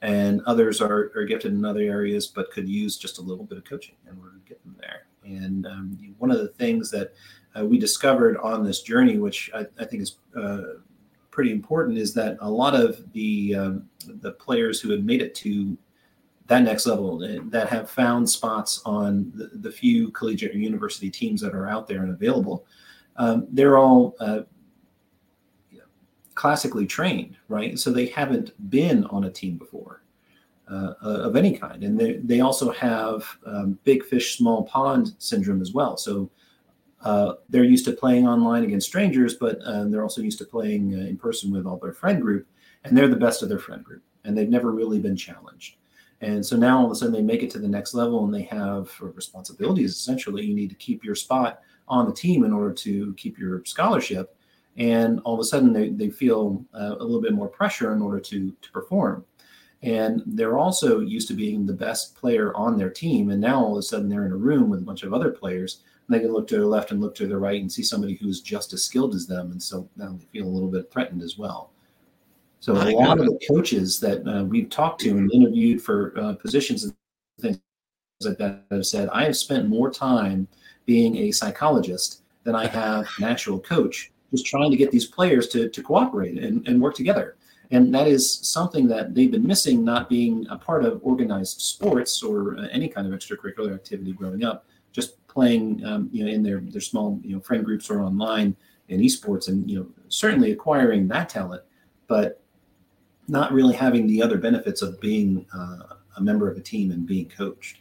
and 0.00 0.40
others 0.46 0.80
are, 0.80 1.12
are 1.14 1.24
gifted 1.24 1.52
in 1.52 1.64
other 1.64 1.80
areas, 1.80 2.26
but 2.26 2.50
could 2.50 2.68
use 2.68 2.96
just 2.96 3.18
a 3.18 3.22
little 3.22 3.44
bit 3.44 3.58
of 3.58 3.64
coaching 3.64 3.94
in 4.10 4.18
order 4.18 4.32
to 4.32 4.48
get 4.48 4.62
them 4.64 4.76
there. 4.80 5.06
And 5.24 5.66
um, 5.66 6.14
one 6.18 6.30
of 6.30 6.38
the 6.38 6.48
things 6.48 6.90
that 6.90 7.12
uh, 7.56 7.64
we 7.64 7.78
discovered 7.78 8.36
on 8.38 8.64
this 8.64 8.82
journey, 8.82 9.18
which 9.18 9.50
I, 9.54 9.66
I 9.78 9.84
think 9.84 10.02
is 10.02 10.16
uh, 10.36 10.62
pretty 11.32 11.50
important 11.50 11.98
is 11.98 12.14
that 12.14 12.36
a 12.40 12.48
lot 12.48 12.76
of 12.76 13.12
the 13.12 13.56
um, 13.56 13.88
the 14.06 14.32
players 14.32 14.80
who 14.80 14.90
have 14.90 15.02
made 15.02 15.20
it 15.20 15.34
to 15.34 15.76
that 16.46 16.62
next 16.62 16.86
level 16.86 17.24
eh, 17.24 17.38
that 17.46 17.68
have 17.68 17.90
found 17.90 18.28
spots 18.28 18.80
on 18.84 19.32
the, 19.34 19.50
the 19.54 19.70
few 19.70 20.10
collegiate 20.10 20.54
or 20.54 20.58
university 20.58 21.10
teams 21.10 21.40
that 21.40 21.54
are 21.54 21.68
out 21.68 21.88
there 21.88 22.02
and 22.02 22.10
available, 22.10 22.66
um, 23.16 23.46
they're 23.50 23.78
all 23.78 24.14
uh, 24.20 24.40
classically 26.34 26.86
trained, 26.86 27.36
right? 27.48 27.78
So 27.78 27.90
they 27.90 28.06
haven't 28.06 28.52
been 28.70 29.04
on 29.06 29.24
a 29.24 29.30
team 29.30 29.56
before 29.56 30.02
uh, 30.70 30.94
of 31.00 31.36
any 31.36 31.56
kind, 31.56 31.82
and 31.82 31.98
they 31.98 32.14
they 32.18 32.40
also 32.40 32.70
have 32.72 33.24
um, 33.46 33.78
big 33.84 34.04
fish, 34.04 34.36
small 34.36 34.64
pond 34.64 35.14
syndrome 35.18 35.62
as 35.62 35.72
well. 35.72 35.96
So 35.96 36.30
uh, 37.02 37.34
they're 37.48 37.64
used 37.64 37.84
to 37.86 37.92
playing 37.92 38.26
online 38.26 38.64
against 38.64 38.86
strangers, 38.86 39.34
but 39.34 39.58
uh, 39.62 39.84
they're 39.84 40.02
also 40.02 40.22
used 40.22 40.38
to 40.38 40.44
playing 40.44 40.94
uh, 40.94 40.98
in 40.98 41.16
person 41.16 41.50
with 41.50 41.66
all 41.66 41.78
their 41.78 41.92
friend 41.92 42.22
group, 42.22 42.46
and 42.84 42.96
they're 42.96 43.08
the 43.08 43.16
best 43.16 43.42
of 43.42 43.48
their 43.48 43.58
friend 43.58 43.84
group, 43.84 44.02
and 44.24 44.36
they've 44.36 44.48
never 44.48 44.70
really 44.70 45.00
been 45.00 45.16
challenged. 45.16 45.76
And 46.20 46.44
so 46.46 46.56
now 46.56 46.78
all 46.78 46.86
of 46.86 46.92
a 46.92 46.94
sudden 46.94 47.12
they 47.12 47.22
make 47.22 47.42
it 47.42 47.50
to 47.50 47.58
the 47.58 47.68
next 47.68 47.94
level, 47.94 48.24
and 48.24 48.32
they 48.32 48.42
have 48.42 48.90
responsibilities. 49.00 49.90
Essentially, 49.90 50.44
you 50.44 50.54
need 50.54 50.70
to 50.70 50.76
keep 50.76 51.04
your 51.04 51.16
spot 51.16 51.60
on 51.88 52.06
the 52.06 52.14
team 52.14 52.44
in 52.44 52.52
order 52.52 52.72
to 52.72 53.12
keep 53.14 53.36
your 53.36 53.64
scholarship, 53.64 54.36
and 54.76 55.20
all 55.24 55.34
of 55.34 55.40
a 55.40 55.44
sudden 55.44 55.72
they, 55.72 55.90
they 55.90 56.08
feel 56.08 56.64
uh, 56.72 56.94
a 56.98 57.04
little 57.04 57.20
bit 57.20 57.34
more 57.34 57.48
pressure 57.48 57.92
in 57.92 58.00
order 58.00 58.20
to 58.20 58.52
to 58.62 58.70
perform. 58.70 59.24
And 59.82 60.22
they're 60.24 60.58
also 60.58 61.00
used 61.00 61.26
to 61.28 61.34
being 61.34 61.66
the 61.66 61.72
best 61.72 62.14
player 62.14 62.54
on 62.54 62.78
their 62.78 62.90
team, 62.90 63.30
and 63.30 63.40
now 63.40 63.58
all 63.60 63.72
of 63.72 63.78
a 63.78 63.82
sudden 63.82 64.08
they're 64.08 64.26
in 64.26 64.32
a 64.32 64.36
room 64.36 64.70
with 64.70 64.78
a 64.78 64.84
bunch 64.84 65.02
of 65.02 65.12
other 65.12 65.32
players 65.32 65.82
they 66.12 66.20
can 66.20 66.32
look 66.32 66.46
to 66.48 66.56
their 66.56 66.66
left 66.66 66.90
and 66.90 67.00
look 67.00 67.14
to 67.16 67.26
their 67.26 67.38
right 67.38 67.60
and 67.60 67.70
see 67.70 67.82
somebody 67.82 68.14
who's 68.14 68.40
just 68.40 68.72
as 68.72 68.84
skilled 68.84 69.14
as 69.14 69.26
them, 69.26 69.50
and 69.50 69.62
so 69.62 69.88
now 69.96 70.12
they 70.12 70.24
feel 70.26 70.46
a 70.46 70.48
little 70.48 70.70
bit 70.70 70.90
threatened 70.90 71.22
as 71.22 71.38
well. 71.38 71.70
So 72.60 72.74
a 72.74 72.94
lot 72.94 73.18
of 73.18 73.26
the 73.26 73.40
coaches 73.48 73.98
that 74.00 74.24
uh, 74.24 74.44
we've 74.44 74.70
talked 74.70 75.00
to 75.00 75.10
and 75.10 75.32
interviewed 75.32 75.82
for 75.82 76.12
uh, 76.16 76.34
positions 76.34 76.84
and 76.84 76.94
things 77.40 77.58
like 78.20 78.38
that 78.38 78.64
have 78.70 78.86
said, 78.86 79.08
I 79.08 79.24
have 79.24 79.36
spent 79.36 79.68
more 79.68 79.90
time 79.90 80.46
being 80.86 81.16
a 81.16 81.32
psychologist 81.32 82.22
than 82.44 82.54
I 82.54 82.68
have 82.68 83.08
an 83.18 83.24
actual 83.24 83.58
coach, 83.58 84.12
just 84.30 84.46
trying 84.46 84.70
to 84.70 84.76
get 84.76 84.92
these 84.92 85.06
players 85.06 85.48
to, 85.48 85.68
to 85.70 85.82
cooperate 85.82 86.38
and, 86.38 86.66
and 86.68 86.80
work 86.80 86.94
together. 86.94 87.36
And 87.72 87.92
that 87.94 88.06
is 88.06 88.38
something 88.46 88.86
that 88.88 89.12
they've 89.14 89.30
been 89.30 89.46
missing, 89.46 89.82
not 89.82 90.08
being 90.08 90.46
a 90.48 90.56
part 90.56 90.84
of 90.84 91.00
organized 91.02 91.60
sports 91.60 92.22
or 92.22 92.58
uh, 92.58 92.68
any 92.70 92.88
kind 92.88 93.12
of 93.12 93.18
extracurricular 93.18 93.74
activity 93.74 94.12
growing 94.12 94.44
up 94.44 94.66
just 94.92 95.26
playing, 95.26 95.84
um, 95.84 96.08
you 96.12 96.24
know, 96.24 96.30
in 96.30 96.42
their 96.42 96.60
their 96.60 96.80
small, 96.80 97.18
you 97.22 97.34
know, 97.34 97.40
friend 97.40 97.64
groups 97.64 97.90
or 97.90 98.00
online 98.00 98.56
in 98.88 99.00
esports, 99.00 99.48
and 99.48 99.68
you 99.70 99.78
know, 99.78 99.86
certainly 100.08 100.52
acquiring 100.52 101.08
that 101.08 101.28
talent, 101.28 101.62
but 102.06 102.42
not 103.28 103.52
really 103.52 103.74
having 103.74 104.06
the 104.06 104.22
other 104.22 104.36
benefits 104.36 104.82
of 104.82 105.00
being 105.00 105.46
uh, 105.54 105.94
a 106.16 106.20
member 106.20 106.50
of 106.50 106.56
a 106.56 106.60
team 106.60 106.90
and 106.90 107.06
being 107.06 107.28
coached. 107.28 107.78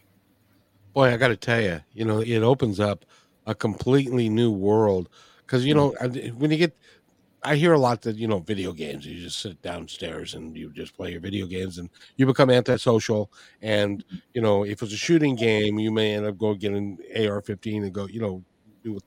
Boy, 0.94 1.14
I 1.14 1.18
got 1.18 1.30
to 1.30 1.38
tell 1.38 1.62
you, 1.62 1.82
you 1.94 2.06
know, 2.06 2.20
it 2.20 2.42
opens 2.42 2.80
up 2.80 3.06
a 3.46 3.56
completely 3.56 4.30
new 4.30 4.52
world 4.52 5.10
because 5.40 5.66
you 5.66 5.74
know 5.74 5.90
when 6.38 6.52
you 6.52 6.58
get 6.58 6.78
I 7.44 7.56
hear 7.56 7.74
a 7.74 7.80
lot 7.80 8.02
that 8.04 8.18
you 8.18 8.28
know 8.28 8.40
video 8.40 8.72
games. 8.72 9.06
You 9.06 9.20
just 9.20 9.42
sit 9.42 9.62
downstairs 9.62 10.36
and 10.36 10.56
you 10.56 10.72
just 10.72 10.96
play 10.96 11.12
your 11.12 11.22
video 11.22 11.48
games, 11.48 11.80
and 11.80 11.90
you 12.16 12.26
become 12.26 12.50
antisocial. 12.50 13.32
And 13.62 14.06
mm-hmm. 14.06 14.18
you 14.34 14.42
know, 14.42 14.64
if 14.64 14.82
it's 14.84 14.94
a 14.94 14.98
shooting 14.98 15.36
game, 15.36 15.80
you 15.80 15.92
may 15.92 16.16
end 16.16 16.26
up 16.26 16.38
going 16.38 16.60
get 16.60 16.74
an 16.74 16.98
AR-15 17.16 17.84
and 17.84 17.94
go, 17.94 18.08
you 18.08 18.22
know, 18.22 18.44
do 18.84 18.98
it. 18.98 19.04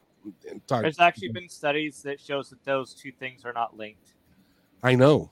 There's 0.69 1.01
actually 1.01 1.29
been 1.29 1.49
studies 1.49 2.03
that 2.03 2.21
shows 2.21 2.51
that 2.51 2.65
those 2.65 2.95
two 2.95 3.13
things 3.13 3.45
are 3.45 3.53
not 3.53 3.77
linked. 3.77 4.15
I 4.83 4.95
know. 4.95 5.31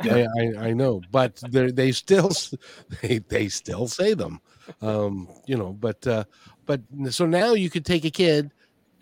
I, 0.00 0.26
I, 0.38 0.52
I, 0.58 0.72
know, 0.72 1.00
but 1.12 1.36
they 1.50 1.70
they 1.70 1.92
still 1.92 2.30
they 3.02 3.18
they 3.18 3.48
still 3.48 3.86
say 3.86 4.14
them, 4.14 4.40
um, 4.82 5.28
you 5.46 5.56
know. 5.56 5.72
But 5.72 6.06
uh, 6.06 6.24
but 6.66 6.80
so 7.10 7.26
now 7.26 7.54
you 7.54 7.70
could 7.70 7.84
take 7.84 8.04
a 8.04 8.10
kid 8.10 8.52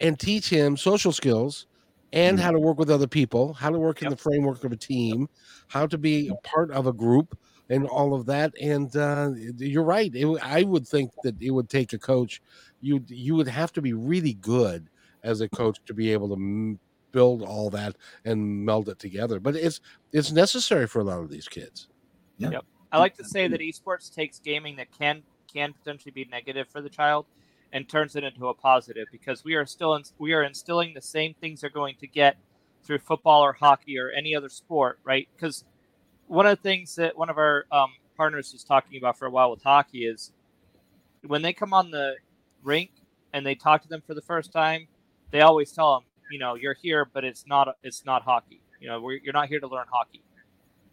and 0.01 0.19
teach 0.19 0.51
him 0.51 0.77
social 0.77 1.13
skills 1.13 1.67
and 2.13 2.37
mm-hmm. 2.37 2.45
how 2.45 2.51
to 2.51 2.59
work 2.59 2.79
with 2.79 2.91
other 2.91 3.07
people, 3.07 3.55
how 3.55 3.71
to 3.71 3.79
work 3.79 4.03
in 4.03 4.11
the 4.11 4.17
framework 4.17 4.65
of 4.65 4.73
a 4.73 4.77
team, 4.77 5.29
how 5.69 5.87
to 5.87 5.99
be 5.99 6.29
a 6.29 6.35
part 6.47 6.71
of 6.71 6.87
a 6.87 6.93
group, 6.93 7.39
and 7.71 7.87
all 7.87 8.15
of 8.15 8.27
that. 8.27 8.53
And 8.61 8.95
uh, 8.97 9.31
you're 9.57 9.83
right. 9.83 10.15
It, 10.15 10.27
I 10.43 10.63
would 10.63 10.87
think 10.87 11.11
that 11.23 11.41
it 11.41 11.51
would 11.51 11.69
take 11.69 11.93
a 11.93 11.99
coach. 11.99 12.43
You 12.81 13.03
you 13.09 13.35
would 13.35 13.49
have 13.49 13.73
to 13.75 13.83
be 13.83 13.93
really 13.93 14.35
good 14.35 14.89
as 15.23 15.41
a 15.41 15.49
coach 15.49 15.79
to 15.87 15.95
be 15.95 16.13
able 16.13 16.29
to 16.29 16.35
m- 16.35 16.79
build 17.13 17.43
all 17.43 17.71
that 17.71 17.97
and 18.25 18.65
meld 18.65 18.89
it 18.89 18.99
together. 18.99 19.41
But 19.41 19.57
it's 19.57 19.81
it's 20.13 20.33
necessary 20.33 20.87
for 20.87 21.01
a 21.01 21.05
lot 21.05 21.21
of 21.21 21.31
these 21.31 21.49
kids. 21.49 21.89
Yeah. 22.39 22.51
Yep. 22.51 22.65
I 22.91 22.99
like 22.99 23.17
to 23.17 23.25
say 23.25 23.49
that 23.49 23.61
esports 23.61 24.15
takes 24.15 24.39
gaming 24.39 24.77
that 24.77 24.89
can 24.97 25.23
can 25.53 25.73
potentially 25.73 26.13
be 26.13 26.27
negative 26.31 26.69
for 26.69 26.81
the 26.81 26.91
child 26.91 27.27
and 27.73 27.89
turns 27.89 28.17
it 28.17 28.25
into 28.25 28.49
a 28.49 28.55
positive 28.55 29.09
because 29.11 29.45
we 29.45 29.55
are 29.55 29.65
still 29.65 29.95
in, 29.95 30.03
we 30.19 30.33
are 30.35 30.43
instilling 30.43 30.93
the 30.95 31.01
same 31.01 31.35
things 31.35 31.61
they're 31.61 31.71
going 31.71 31.97
to 32.01 32.07
get 32.07 32.37
through 32.85 32.99
football 32.99 33.43
or 33.43 33.53
hockey 33.53 33.99
or 33.99 34.11
any 34.11 34.35
other 34.35 34.49
sport, 34.49 34.99
right? 35.05 35.29
Because 35.35 35.65
one 36.27 36.47
of 36.47 36.57
the 36.57 36.63
things 36.63 36.97
that 36.97 37.17
one 37.17 37.31
of 37.31 37.39
our 37.39 37.67
um, 37.73 37.91
partners 38.17 38.53
was 38.53 38.65
talking 38.65 38.99
about 38.99 39.19
for 39.19 39.27
a 39.27 39.31
while 39.31 39.51
with 39.51 39.63
hockey 39.63 40.05
is 40.05 40.33
when 41.27 41.43
they 41.43 41.53
come 41.53 41.73
on 41.73 41.91
the 41.91 42.17
rink 42.63 42.91
and 43.33 43.47
they 43.47 43.55
talk 43.55 43.83
to 43.83 43.89
them 43.89 44.03
for 44.07 44.15
the 44.15 44.23
first 44.23 44.53
time, 44.53 44.89
they 45.31 45.41
always 45.41 45.73
tell 45.73 45.95
them, 45.95 46.05
you 46.31 46.39
know, 46.39 46.55
you're 46.55 46.75
here, 46.75 47.05
but 47.05 47.25
it's 47.25 47.47
not 47.47 47.77
it's 47.83 48.05
not 48.05 48.23
hockey. 48.23 48.61
You 48.81 48.89
know, 48.89 49.11
you're 49.11 49.33
not 49.33 49.49
here 49.49 49.61
to 49.61 49.67
learn 49.69 49.87
hockey 49.91 50.23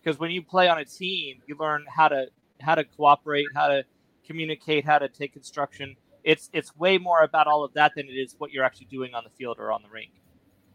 because 0.01 0.19
when 0.19 0.31
you 0.31 0.43
play 0.43 0.67
on 0.69 0.77
a 0.77 0.85
team, 0.85 1.41
you 1.47 1.55
learn 1.59 1.85
how 1.93 2.07
to 2.07 2.27
how 2.61 2.75
to 2.75 2.83
cooperate, 2.83 3.47
how 3.55 3.67
to 3.67 3.83
communicate, 4.25 4.85
how 4.85 4.99
to 4.99 5.09
take 5.09 5.35
instruction 5.35 5.95
it's 6.29 6.49
it's 6.53 6.75
way 6.77 6.99
more 6.99 7.23
about 7.23 7.47
all 7.47 7.63
of 7.63 7.73
that 7.73 7.93
than 7.95 8.07
it 8.07 8.11
is 8.13 8.35
what 8.37 8.51
you're 8.51 8.63
actually 8.63 8.85
doing 8.85 9.15
on 9.15 9.23
the 9.23 9.31
field 9.31 9.57
or 9.59 9.71
on 9.71 9.81
the 9.81 9.89
rink. 9.89 10.11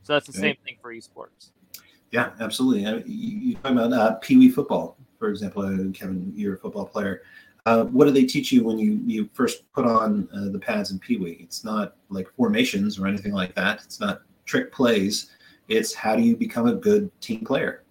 So 0.03 0.13
that's 0.13 0.27
the 0.27 0.33
right. 0.33 0.41
same 0.41 0.57
thing 0.65 0.77
for 0.83 0.93
esports. 0.93 1.51
Yeah, 2.11 2.31
absolutely. 2.41 2.87
I 2.87 3.03
you 3.07 3.55
talk 3.55 3.73
about 3.73 3.93
uh, 3.93 4.15
Pee 4.17 4.37
Wee 4.37 4.51
football, 4.51 4.97
for 5.17 5.29
example. 5.29 5.63
Uh, 5.63 5.93
Kevin, 5.93 6.33
you're 6.35 6.57
a 6.57 6.59
football 6.59 6.87
player. 6.87 7.23
Uh, 7.67 7.85
what 7.85 8.05
do 8.05 8.11
they 8.11 8.25
teach 8.25 8.51
you 8.51 8.65
when 8.65 8.79
you 8.79 9.01
you 9.07 9.31
first 9.33 9.73
put 9.73 9.87
on 9.87 10.29
uh, 10.35 10.51
the 10.51 10.59
pads 10.59 10.91
in 10.91 10.99
Pee 10.99 11.19
Wee? 11.19 11.39
It's 11.41 11.63
not 11.63 11.95
like 12.09 12.29
formations 12.37 12.99
or 12.99 13.07
anything 13.07 13.33
like 13.33 13.55
that. 13.55 13.81
It's 13.85 14.01
not 14.01 14.23
trick 14.47 14.73
plays. 14.73 15.31
It's 15.69 15.95
how 15.95 16.17
do 16.17 16.23
you 16.23 16.37
become 16.37 16.67
a 16.67 16.75
good 16.75 17.11
team 17.21 17.45
player? 17.45 17.84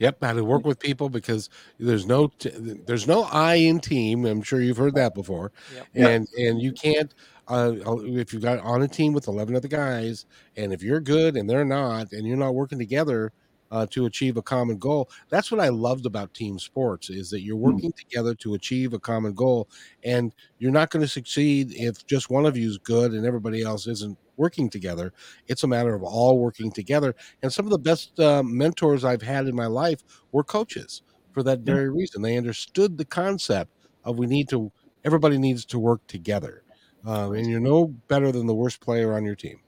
Yep, 0.00 0.18
how 0.22 0.32
to 0.32 0.44
work 0.44 0.66
with 0.66 0.80
people 0.80 1.08
because 1.08 1.48
there's 1.78 2.04
no 2.06 2.26
t- 2.38 2.50
there's 2.86 3.06
no 3.06 3.24
I 3.24 3.54
in 3.56 3.78
team. 3.80 4.24
I'm 4.26 4.42
sure 4.42 4.60
you've 4.60 4.76
heard 4.76 4.94
that 4.96 5.14
before, 5.14 5.52
Yep. 5.72 5.86
and 5.94 6.28
and 6.36 6.60
you 6.60 6.72
can't 6.72 7.14
uh, 7.48 7.72
if 8.04 8.32
you 8.32 8.40
got 8.40 8.58
on 8.60 8.82
a 8.82 8.88
team 8.88 9.12
with 9.12 9.28
11 9.28 9.54
other 9.54 9.68
guys, 9.68 10.26
and 10.56 10.72
if 10.72 10.82
you're 10.82 11.00
good 11.00 11.36
and 11.36 11.48
they're 11.48 11.64
not, 11.64 12.12
and 12.12 12.26
you're 12.26 12.36
not 12.36 12.54
working 12.54 12.78
together 12.78 13.32
uh, 13.70 13.86
to 13.90 14.06
achieve 14.06 14.36
a 14.36 14.42
common 14.42 14.78
goal. 14.78 15.10
That's 15.30 15.50
what 15.50 15.60
I 15.60 15.68
loved 15.68 16.06
about 16.06 16.32
team 16.34 16.58
sports 16.58 17.10
is 17.10 17.30
that 17.30 17.40
you're 17.42 17.56
working 17.56 17.92
together 17.92 18.34
to 18.36 18.54
achieve 18.54 18.92
a 18.94 18.98
common 18.98 19.32
goal, 19.34 19.68
and 20.04 20.32
you're 20.58 20.70
not 20.72 20.90
going 20.90 21.02
to 21.02 21.08
succeed 21.08 21.72
if 21.74 22.06
just 22.06 22.30
one 22.30 22.46
of 22.46 22.56
you 22.56 22.68
is 22.68 22.78
good 22.78 23.12
and 23.12 23.26
everybody 23.26 23.62
else 23.62 23.86
isn't 23.86 24.18
working 24.36 24.68
together. 24.70 25.12
It's 25.46 25.64
a 25.64 25.68
matter 25.68 25.94
of 25.94 26.02
all 26.02 26.38
working 26.38 26.70
together. 26.70 27.14
And 27.42 27.52
some 27.52 27.66
of 27.66 27.70
the 27.70 27.78
best 27.78 28.18
uh, 28.18 28.42
mentors 28.42 29.04
I've 29.04 29.22
had 29.22 29.46
in 29.46 29.54
my 29.54 29.66
life 29.66 30.02
were 30.32 30.44
coaches 30.44 31.02
for 31.32 31.42
that 31.42 31.60
very 31.60 31.90
reason. 31.90 32.22
They 32.22 32.36
understood 32.36 32.96
the 32.96 33.04
concept 33.04 33.70
of 34.04 34.18
we 34.18 34.26
need 34.26 34.48
to 34.50 34.70
everybody 35.04 35.38
needs 35.38 35.64
to 35.66 35.78
work 35.78 36.06
together. 36.06 36.62
Um, 37.04 37.34
and 37.34 37.46
you're 37.46 37.60
no 37.60 37.88
better 38.08 38.32
than 38.32 38.46
the 38.46 38.54
worst 38.54 38.80
player 38.80 39.12
on 39.12 39.24
your 39.24 39.34
team. 39.34 39.60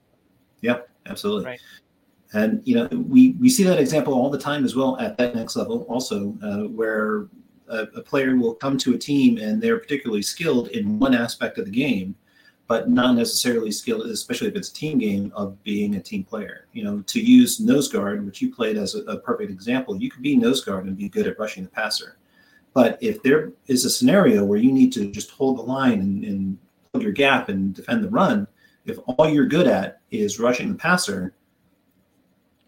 Yep, 0.63 0.89
absolutely. 1.07 1.45
Right. 1.45 1.61
And 2.33 2.63
you 2.65 2.75
know, 2.75 2.89
we 2.89 3.33
we 3.33 3.49
see 3.49 3.63
that 3.65 3.79
example 3.79 4.15
all 4.15 4.31
the 4.31 4.39
time 4.39 4.65
as 4.65 4.75
well 4.75 4.99
at 4.99 5.17
that 5.19 5.35
next 5.35 5.57
level, 5.57 5.87
also 5.89 6.37
uh, 6.43 6.69
where 6.69 7.29
a, 7.69 7.83
a 7.97 8.03
player 8.03 8.37
will 8.37 8.55
come 8.55 8.79
to 8.79 8.95
a 8.95 8.99
team 8.99 9.39
and 9.39 9.63
they're 9.63 9.79
particularly 9.79 10.23
skilled 10.23 10.69
in 10.69 10.99
one 10.99 11.15
aspect 11.15 11.59
of 11.59 11.65
the 11.67 11.71
game, 11.71 12.15
but 12.69 12.91
not 12.91 13.15
necessarily 13.15 13.71
skilled, 13.71 14.07
especially 14.07 14.49
if 14.49 14.57
it's 14.57 14.71
a 14.71 14.75
team 14.75 14.99
game, 14.99 15.33
of 15.37 15.63
being 15.63 15.95
a 15.95 16.03
team 16.03 16.25
player. 16.25 16.67
You 16.73 16.85
know, 16.85 17.01
to 17.03 17.21
use 17.21 17.61
nose 17.61 17.89
guard, 17.89 18.25
which 18.25 18.43
you 18.43 18.55
played 18.55 18.77
as 18.77 18.95
a, 18.95 19.03
a 19.03 19.19
perfect 19.19 19.51
example, 19.51 19.97
you 19.97 20.11
could 20.11 20.23
be 20.23 20.37
nose 20.37 20.65
guard 20.65 20.87
and 20.87 20.97
be 20.97 21.09
good 21.09 21.27
at 21.27 21.39
rushing 21.39 21.65
the 21.65 21.71
passer. 21.71 22.19
But 22.75 22.99
if 23.01 23.23
there 23.23 23.53
is 23.69 23.85
a 23.85 23.91
scenario 23.91 24.45
where 24.45 24.59
you 24.59 24.73
need 24.73 24.93
to 24.95 25.11
just 25.11 25.31
hold 25.31 25.59
the 25.59 25.63
line 25.63 26.01
and, 26.01 26.25
and 26.25 26.59
plug 26.93 27.03
your 27.03 27.13
gap 27.13 27.49
and 27.49 27.75
defend 27.75 28.05
the 28.05 28.11
run, 28.11 28.47
if 28.85 28.99
all 29.07 29.29
you're 29.29 29.47
good 29.47 29.67
at 29.67 30.01
is 30.11 30.39
rushing 30.39 30.69
the 30.69 30.79
passer 30.79 31.35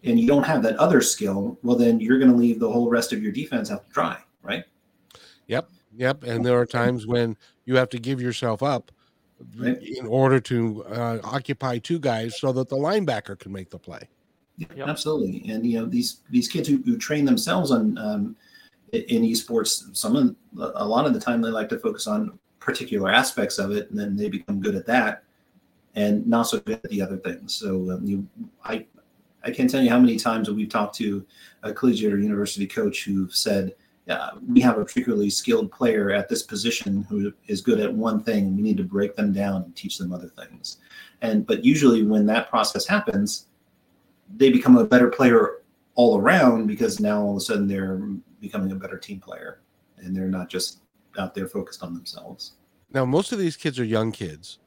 and 0.03 0.19
you 0.19 0.27
don't 0.27 0.45
have 0.45 0.63
that 0.63 0.77
other 0.77 1.01
skill, 1.01 1.59
well, 1.61 1.75
then 1.75 1.99
you're 1.99 2.19
going 2.19 2.31
to 2.31 2.37
leave 2.37 2.59
the 2.59 2.71
whole 2.71 2.89
rest 2.89 3.13
of 3.13 3.21
your 3.21 3.31
defense 3.31 3.69
out 3.69 3.85
to 3.85 3.93
dry, 3.93 4.17
right? 4.41 4.63
Yep. 5.47 5.69
Yep. 5.95 6.23
And 6.23 6.45
there 6.45 6.57
are 6.57 6.65
times 6.65 7.05
when 7.05 7.35
you 7.65 7.75
have 7.75 7.89
to 7.89 7.99
give 7.99 8.21
yourself 8.21 8.63
up. 8.63 8.91
In 9.61 10.05
order 10.05 10.39
to 10.39 10.83
uh, 10.85 11.19
occupy 11.23 11.77
two 11.77 11.99
guys 11.99 12.39
so 12.39 12.51
that 12.51 12.69
the 12.69 12.75
linebacker 12.75 13.37
can 13.37 13.51
make 13.51 13.69
the 13.69 13.79
play. 13.79 14.01
Yep. 14.57 14.87
Absolutely. 14.87 15.49
And, 15.49 15.65
you 15.65 15.79
know, 15.79 15.85
these, 15.85 16.21
these 16.29 16.47
kids 16.47 16.67
who, 16.67 16.81
who 16.85 16.97
train 16.97 17.23
themselves 17.23 17.71
on, 17.71 17.97
um, 17.97 18.35
in 18.91 19.23
esports, 19.23 19.95
some 19.95 20.15
of, 20.15 20.35
a 20.75 20.85
lot 20.85 21.05
of 21.05 21.13
the 21.13 21.19
time 21.19 21.41
they 21.41 21.49
like 21.49 21.69
to 21.69 21.79
focus 21.79 22.07
on 22.07 22.37
particular 22.59 23.09
aspects 23.09 23.57
of 23.57 23.71
it 23.71 23.89
and 23.89 23.97
then 23.97 24.17
they 24.17 24.29
become 24.29 24.59
good 24.59 24.75
at 24.75 24.85
that 24.85 25.23
and 25.95 26.27
not 26.27 26.43
so 26.43 26.59
good 26.59 26.81
at 26.83 26.89
the 26.89 27.01
other 27.01 27.17
things. 27.17 27.53
So 27.53 27.91
um, 27.91 28.05
you, 28.05 28.27
I, 28.63 28.85
I 29.43 29.51
can't 29.51 29.69
tell 29.69 29.81
you 29.81 29.89
how 29.89 29.99
many 29.99 30.17
times 30.17 30.49
we've 30.49 30.67
talked 30.67 30.95
to 30.97 31.25
a 31.63 31.71
collegiate 31.71 32.13
or 32.13 32.19
university 32.19 32.67
coach 32.67 33.05
who've 33.05 33.33
said, 33.33 33.75
yeah, 34.09 34.31
we 34.47 34.59
have 34.61 34.79
a 34.79 34.83
particularly 34.83 35.29
skilled 35.29 35.71
player 35.71 36.09
at 36.09 36.27
this 36.27 36.41
position 36.41 37.05
who 37.07 37.31
is 37.45 37.61
good 37.61 37.79
at 37.79 37.93
one 37.93 38.23
thing, 38.23 38.47
and 38.47 38.55
we 38.57 38.63
need 38.63 38.77
to 38.77 38.83
break 38.83 39.15
them 39.15 39.31
down 39.31 39.61
and 39.61 39.75
teach 39.75 39.99
them 39.99 40.11
other 40.11 40.29
things. 40.29 40.77
And 41.21 41.45
but 41.45 41.63
usually 41.63 42.01
when 42.01 42.25
that 42.25 42.49
process 42.49 42.87
happens, 42.87 43.45
they 44.35 44.51
become 44.51 44.77
a 44.77 44.83
better 44.83 45.09
player 45.09 45.61
all 45.93 46.17
around 46.17 46.65
because 46.65 46.99
now 46.99 47.21
all 47.21 47.31
of 47.31 47.37
a 47.37 47.41
sudden 47.41 47.67
they're 47.67 48.01
becoming 48.41 48.71
a 48.71 48.75
better 48.75 48.97
team 48.97 49.19
player 49.19 49.59
and 49.97 50.15
they're 50.15 50.27
not 50.27 50.49
just 50.49 50.79
out 51.19 51.35
there 51.35 51.47
focused 51.47 51.83
on 51.83 51.93
themselves. 51.93 52.53
Now, 52.91 53.05
most 53.05 53.31
of 53.31 53.37
these 53.37 53.57
kids 53.57 53.79
are 53.79 53.83
young 53.83 54.11
kids. 54.11 54.57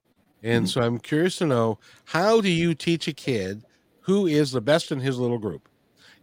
And 0.44 0.66
Mhm. 0.66 0.68
so 0.68 0.82
I'm 0.82 0.98
curious 0.98 1.36
to 1.36 1.46
know 1.46 1.78
how 2.04 2.40
do 2.40 2.48
you 2.48 2.74
teach 2.74 3.08
a 3.08 3.12
kid 3.12 3.64
who 4.02 4.26
is 4.26 4.52
the 4.52 4.60
best 4.60 4.92
in 4.92 5.00
his 5.00 5.18
little 5.18 5.38
group? 5.38 5.68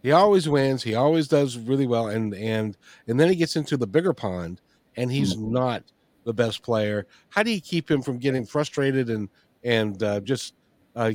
He 0.02 0.12
always 0.12 0.48
wins, 0.48 0.82
he 0.82 0.94
always 0.94 1.28
does 1.28 1.58
really 1.58 1.86
well 1.86 2.08
and 2.08 2.34
and 2.34 2.76
and 3.06 3.20
then 3.20 3.28
he 3.28 3.36
gets 3.36 3.56
into 3.56 3.76
the 3.76 3.86
bigger 3.86 4.12
pond 4.12 4.60
and 4.96 5.10
he's 5.10 5.36
not 5.36 5.82
the 6.24 6.34
best 6.34 6.62
player. 6.62 7.06
How 7.28 7.42
do 7.42 7.50
you 7.50 7.60
keep 7.60 7.90
him 7.90 8.02
from 8.02 8.18
getting 8.18 8.46
frustrated 8.46 9.10
and 9.10 9.28
and 9.62 10.02
uh, 10.02 10.20
just 10.20 10.54
uh, 10.96 11.12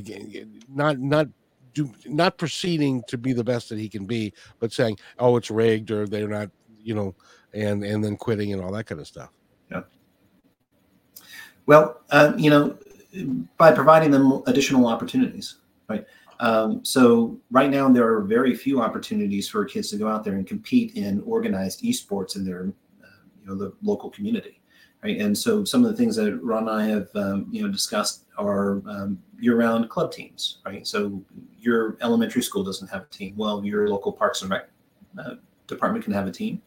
not 0.68 0.98
not 0.98 1.28
do 1.74 1.90
not 2.06 2.38
proceeding 2.38 3.02
to 3.06 3.18
be 3.18 3.32
the 3.32 3.44
best 3.44 3.68
that 3.68 3.78
he 3.78 3.88
can 3.88 4.06
be, 4.06 4.32
but 4.60 4.72
saying, 4.72 4.98
"Oh, 5.18 5.36
it's 5.36 5.50
rigged," 5.50 5.90
or 5.90 6.06
they're 6.06 6.28
not, 6.28 6.50
you 6.78 6.94
know, 6.94 7.14
and 7.52 7.84
and 7.84 8.02
then 8.02 8.16
quitting 8.16 8.52
and 8.52 8.62
all 8.62 8.72
that 8.72 8.84
kind 8.84 9.00
of 9.00 9.06
stuff. 9.06 9.30
Yeah. 9.70 9.82
Well, 11.66 12.00
uh, 12.10 12.32
you 12.36 12.50
know, 12.50 12.78
by 13.58 13.72
providing 13.72 14.10
them 14.10 14.42
additional 14.46 14.86
opportunities, 14.86 15.56
right? 15.88 16.06
Um, 16.40 16.84
so 16.84 17.38
right 17.50 17.70
now 17.70 17.88
there 17.88 18.06
are 18.12 18.22
very 18.22 18.54
few 18.54 18.80
opportunities 18.80 19.48
for 19.48 19.64
kids 19.64 19.90
to 19.90 19.96
go 19.96 20.08
out 20.08 20.24
there 20.24 20.34
and 20.34 20.46
compete 20.46 20.94
in 20.96 21.22
organized 21.22 21.82
esports 21.82 22.36
in 22.36 22.44
their, 22.44 22.72
uh, 23.02 23.22
you 23.40 23.46
know, 23.46 23.54
the 23.54 23.72
local 23.82 24.10
community, 24.10 24.60
right? 25.02 25.18
And 25.18 25.36
so 25.36 25.64
some 25.64 25.84
of 25.84 25.90
the 25.90 25.96
things 25.96 26.16
that 26.16 26.38
Ron 26.42 26.68
and 26.68 26.70
I 26.70 26.86
have, 26.86 27.08
um, 27.14 27.46
you 27.50 27.62
know, 27.62 27.68
discussed 27.68 28.24
are 28.36 28.82
um, 28.86 29.18
year-round 29.38 29.88
club 29.88 30.12
teams, 30.12 30.58
right? 30.66 30.86
So 30.86 31.22
your 31.58 31.96
elementary 32.02 32.42
school 32.42 32.62
doesn't 32.62 32.88
have 32.88 33.02
a 33.02 33.06
team. 33.06 33.34
Well, 33.36 33.64
your 33.64 33.88
local 33.88 34.12
Parks 34.12 34.42
and 34.42 34.50
Rec 34.50 34.68
uh, 35.18 35.34
department 35.66 36.04
can 36.04 36.12
have 36.12 36.26
a 36.26 36.32
team. 36.32 36.62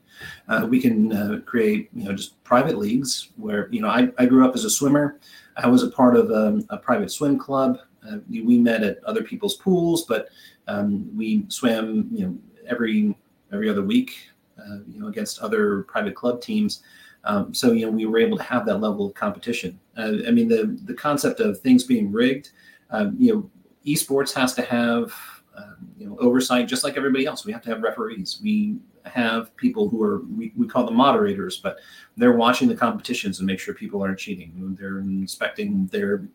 Uh, 0.48 0.68
we 0.70 0.82
can 0.82 1.14
uh, 1.14 1.40
create, 1.46 1.90
you 1.94 2.06
know, 2.06 2.14
just 2.14 2.44
private 2.44 2.78
leagues 2.78 3.30
where, 3.38 3.70
you 3.72 3.82
know, 3.82 3.88
I, 3.88 4.10
I 4.18 4.26
grew 4.26 4.46
up 4.46 4.56
as 4.56 4.66
a 4.66 4.70
swimmer. 4.70 5.20
I 5.56 5.68
was 5.68 5.84
a 5.84 5.90
part 5.90 6.16
of 6.16 6.32
um, 6.32 6.66
a 6.70 6.78
private 6.78 7.12
swim 7.12 7.38
club. 7.38 7.80
Uh, 8.08 8.18
we 8.30 8.58
met 8.58 8.84
at 8.84 9.04
other 9.04 9.24
people's 9.24 9.58
pools, 9.58 10.06
but 10.06 10.30
um, 10.68 11.10
we 11.16 11.46
swam, 11.50 12.08
you 12.12 12.26
know, 12.26 12.38
every 12.68 13.16
every 13.52 13.70
other 13.70 13.84
week, 13.84 14.30
uh, 14.60 14.78
you 14.88 15.00
know, 15.00 15.08
against 15.08 15.40
other 15.40 15.84
private 15.84 16.16
club 16.16 16.42
teams. 16.42 16.84
Um, 17.24 17.54
so 17.54 17.72
you 17.72 17.86
know, 17.86 17.92
we 17.92 18.06
were 18.06 18.20
able 18.20 18.38
to 18.38 18.44
have 18.44 18.66
that 18.66 18.78
level 18.78 19.06
of 19.08 19.14
competition. 19.14 19.80
Uh, 19.98 20.14
I 20.28 20.32
mean, 20.32 20.48
the 20.48 20.80
the 20.86 20.94
concept 20.94 21.40
of 21.40 21.60
things 21.60 21.84
being 21.84 22.12
rigged, 22.12 22.52
um, 22.92 23.16
you 23.20 23.34
know, 23.34 23.50
esports 23.86 24.34
has 24.34 24.54
to 24.56 24.62
have 24.62 25.14
um, 25.58 25.90
you 25.98 26.08
know 26.08 26.18
oversight 26.20 26.68
just 26.68 26.84
like 26.84 26.96
everybody 26.98 27.26
else. 27.26 27.46
We 27.46 27.52
have 27.52 27.62
to 27.64 27.70
have 27.70 27.82
referees. 27.82 28.40
We 28.42 28.78
have 29.06 29.56
people 29.58 29.90
who 29.90 30.02
are 30.04 30.22
we, 30.36 30.54
we 30.56 30.68
call 30.68 30.86
them 30.86 30.96
moderators, 30.96 31.58
but 31.58 31.78
they're 32.16 32.34
watching 32.34 32.68
the 32.68 32.76
competitions 32.76 33.40
and 33.40 33.48
make 33.48 33.60
sure 33.60 33.74
people 33.74 34.02
aren't 34.02 34.20
cheating. 34.20 34.78
They're 34.80 35.00
inspecting 35.00 35.88
their 35.88 36.28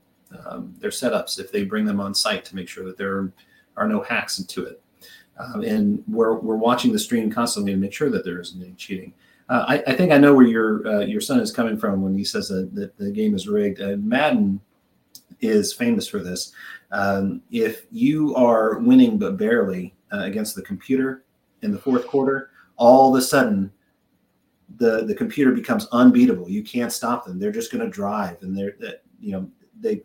um, 0.47 0.75
their 0.79 0.91
setups 0.91 1.39
if 1.39 1.51
they 1.53 1.65
bring 1.65 1.85
them 1.85 2.01
on 2.01 2.15
site 2.15 2.45
to 2.47 2.57
make 2.57 2.69
sure 2.69 2.85
that 2.85 2.97
there 2.97 3.33
are 3.77 3.89
no 3.89 4.03
hacks 4.03 4.39
into 4.39 4.65
it. 4.65 4.81
Um, 5.39 5.63
and 5.63 6.05
we're, 6.07 6.35
we're 6.35 6.57
watching 6.57 6.93
the 6.93 6.99
stream 6.99 7.31
constantly 7.31 7.73
to 7.73 7.79
make 7.79 7.93
sure 7.93 8.11
that 8.11 8.25
there 8.25 8.41
isn't 8.41 8.63
any 8.63 8.75
cheating. 8.75 9.13
Uh, 9.49 9.65
I, 9.69 9.83
I 9.89 9.95
think 9.95 10.13
I 10.13 10.19
know 10.19 10.35
where 10.35 10.47
your 10.47 10.87
uh, 10.87 11.01
your 11.01 11.21
son 11.21 11.39
is 11.39 11.53
coming 11.53 11.77
from 11.77 12.01
when 12.01 12.17
he 12.17 12.25
says 12.25 12.49
that, 12.49 12.75
that 12.75 12.97
the 12.97 13.11
game 13.11 13.35
is 13.35 13.47
rigged. 13.47 13.81
Uh, 13.81 13.97
Madden 13.99 14.59
is 15.41 15.73
famous 15.73 16.09
for 16.09 16.21
this. 16.21 16.53
Um, 16.93 17.43
if 17.51 17.85
you 17.91 18.35
are 18.37 18.79
winning 18.79 19.19
but 19.19 19.37
barely 19.37 19.95
uh, 20.13 20.21
against 20.21 20.55
the 20.57 20.63
computer 20.63 21.25
in 21.61 21.73
the 21.73 21.79
fourth 21.79 22.07
quarter, 22.07 22.51
all 22.77 23.15
of 23.15 23.21
a 23.21 23.23
sudden 23.23 23.71
the 24.77 25.05
the 25.05 25.15
computer 25.15 25.53
becomes 25.53 25.89
unbeatable. 25.93 26.49
You 26.49 26.63
can't 26.63 26.93
stop 26.93 27.27
them. 27.27 27.39
They're 27.39 27.53
just 27.53 27.71
going 27.71 27.85
to 27.85 27.91
drive, 27.91 28.43
and 28.43 28.57
they're 28.57 28.77
that 28.81 29.03
you 29.21 29.33
know 29.33 29.51
they 29.79 30.03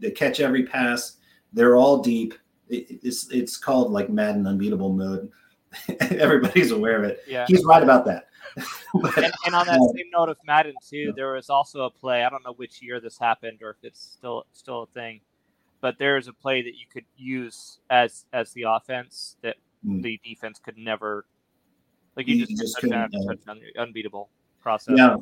they 0.00 0.10
catch 0.10 0.40
every 0.40 0.64
pass. 0.64 1.16
They're 1.52 1.76
all 1.76 1.98
deep. 1.98 2.34
It, 2.68 3.00
it's 3.02 3.30
it's 3.30 3.56
called 3.56 3.92
like 3.92 4.10
Madden 4.10 4.46
unbeatable 4.46 4.92
mode. 4.92 5.30
Everybody's 6.00 6.70
aware 6.72 6.96
of 6.96 7.04
it. 7.04 7.22
Yeah. 7.26 7.44
He's 7.48 7.64
right 7.64 7.82
about 7.82 8.04
that. 8.06 8.26
But, 8.92 9.16
and, 9.18 9.32
and 9.46 9.54
on 9.54 9.66
that 9.66 9.78
uh, 9.78 9.92
same 9.96 10.10
note 10.12 10.28
of 10.28 10.36
Madden 10.44 10.74
too, 10.84 10.96
Yeah. 10.96 11.10
there 11.14 11.32
was 11.34 11.48
also 11.50 11.82
a 11.82 11.90
play. 11.90 12.24
I 12.24 12.30
don't 12.30 12.44
know 12.44 12.54
which 12.54 12.82
year 12.82 12.98
this 12.98 13.16
happened 13.16 13.60
or 13.62 13.70
if 13.70 13.76
it's 13.84 14.00
still 14.00 14.44
still 14.52 14.82
a 14.82 14.86
thing, 14.88 15.20
but 15.80 15.96
there 15.98 16.16
is 16.16 16.26
a 16.26 16.32
play 16.32 16.60
that 16.62 16.74
you 16.74 16.86
could 16.92 17.04
use 17.16 17.78
as 17.90 18.24
as 18.32 18.52
the 18.52 18.64
offense 18.64 19.36
that 19.42 19.56
Hmm. 19.84 20.00
the 20.02 20.20
defense 20.24 20.58
could 20.58 20.76
never. 20.76 21.24
Like 22.16 22.26
you 22.28 22.36
You 22.36 22.46
just, 22.46 22.60
just 22.60 22.76
couldn't, 22.78 23.14
uh, 23.14 23.54
unbeatable 23.78 24.28
process. 24.60 24.94
Yeah. 24.98 25.16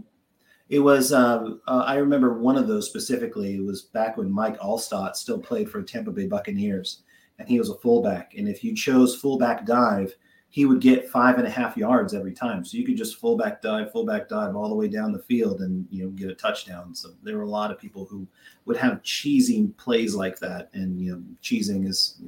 It 0.69 0.81
was, 0.81 1.13
um, 1.13 1.61
uh, 1.67 1.85
I 1.87 1.97
remember 1.97 2.39
one 2.39 2.57
of 2.57 2.69
those 2.69 2.87
specifically. 2.87 3.57
It 3.57 3.65
was 3.65 3.83
back 3.83 4.17
when 4.17 4.31
Mike 4.31 4.59
Alstott 4.59 5.17
still 5.17 5.39
played 5.39 5.71
for 5.71 5.83
Tampa 5.83 6.11
Bay 6.11 6.27
Buccaneers, 6.27 7.03
and 7.39 7.49
he 7.49 7.59
was 7.59 7.71
a 7.71 7.77
fullback. 7.77 8.35
And 8.37 8.49
if 8.49 8.63
you 8.63 8.75
chose 8.75 9.17
fullback 9.17 9.65
dive, 9.65 10.15
he 10.51 10.65
would 10.65 10.81
get 10.81 11.09
five 11.09 11.37
and 11.39 11.47
a 11.47 11.51
half 11.51 11.77
yards 11.77 12.15
every 12.15 12.33
time. 12.33 12.65
So 12.65 12.79
you 12.79 12.85
could 12.85 12.97
just 12.97 13.19
fullback 13.19 13.61
dive, 13.61 13.93
fullback 13.93 14.29
dive 14.29 14.57
all 14.57 14.69
the 14.69 14.75
way 14.75 14.89
down 14.89 15.13
the 15.13 15.23
field 15.23 15.61
and 15.61 15.87
you 15.91 16.05
know 16.05 16.11
get 16.11 16.31
a 16.31 16.35
touchdown. 16.35 16.95
So 16.95 17.11
there 17.23 17.37
were 17.37 17.43
a 17.43 17.51
lot 17.51 17.71
of 17.71 17.79
people 17.79 18.07
who 18.07 18.27
would 18.65 18.77
have 18.79 19.03
cheesing 19.03 19.77
plays 19.77 20.15
like 20.15 20.39
that, 20.41 20.71
and 20.73 21.01
you 21.01 21.13
know 21.13 21.23
cheesing 21.43 21.87
is 21.87 22.21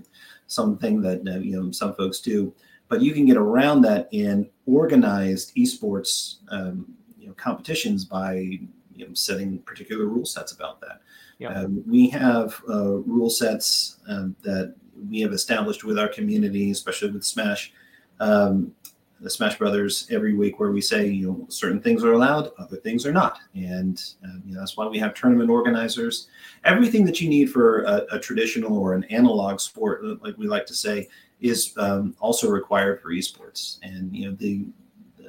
something 0.47 1.01
that 1.03 1.26
uh, 1.26 1.38
you 1.38 1.61
know 1.61 1.70
some 1.70 1.95
folks 1.95 2.20
do, 2.20 2.55
but 2.88 3.01
you 3.01 3.12
can 3.12 3.24
get 3.24 3.38
around 3.38 3.82
that 3.82 4.09
in 4.12 4.49
organized 4.66 5.55
esports 5.57 6.36
um, 6.51 6.93
competitions 7.41 8.05
by 8.05 8.59
you 9.01 9.09
know, 9.09 9.14
setting 9.14 9.59
particular 9.61 10.07
rule 10.07 10.26
sets 10.26 10.53
about 10.53 10.80
that. 10.80 11.01
Yeah. 11.38 11.55
Um, 11.55 11.82
we 11.86 12.09
have 12.11 12.61
uh, 12.68 12.97
rule 12.99 13.30
sets 13.30 13.99
um, 14.09 14.36
that 14.43 14.74
we 15.09 15.20
have 15.20 15.32
established 15.32 15.84
with 15.84 15.99
our 15.99 16.09
community, 16.09 16.70
especially 16.70 17.11
with 17.11 17.24
Smash, 17.24 17.72
um, 18.20 18.72
the 19.20 19.30
Smash 19.30 19.59
Brothers, 19.59 20.07
every 20.11 20.34
week 20.34 20.61
where 20.61 20.70
we 20.70 20.80
say, 20.80 21.07
you 21.07 21.28
know, 21.28 21.47
certain 21.49 21.80
things 21.80 22.05
are 22.05 22.12
allowed, 22.12 22.51
other 22.59 22.76
things 22.76 23.07
are 23.07 23.12
not, 23.12 23.38
and 23.55 24.03
uh, 24.24 24.38
you 24.47 24.55
know, 24.55 24.61
that's 24.61 24.76
why 24.76 24.86
we 24.86 24.99
have 24.99 25.14
tournament 25.14 25.51
organizers. 25.51 26.28
Everything 26.64 27.05
that 27.05 27.20
you 27.20 27.28
need 27.28 27.51
for 27.51 27.82
a, 27.82 28.07
a 28.12 28.18
traditional 28.18 28.76
or 28.78 28.95
an 28.95 29.05
analog 29.05 29.61
sport, 29.61 30.03
uh, 30.05 30.16
like 30.22 30.36
we 30.38 30.47
like 30.47 30.66
to 30.66 30.74
say, 30.74 31.09
is 31.41 31.74
um, 31.78 32.14
also 32.20 32.51
required 32.51 33.01
for 33.01 33.11
esports. 33.11 33.78
And 33.82 34.14
you 34.14 34.28
know, 34.28 34.36
the 34.36 34.66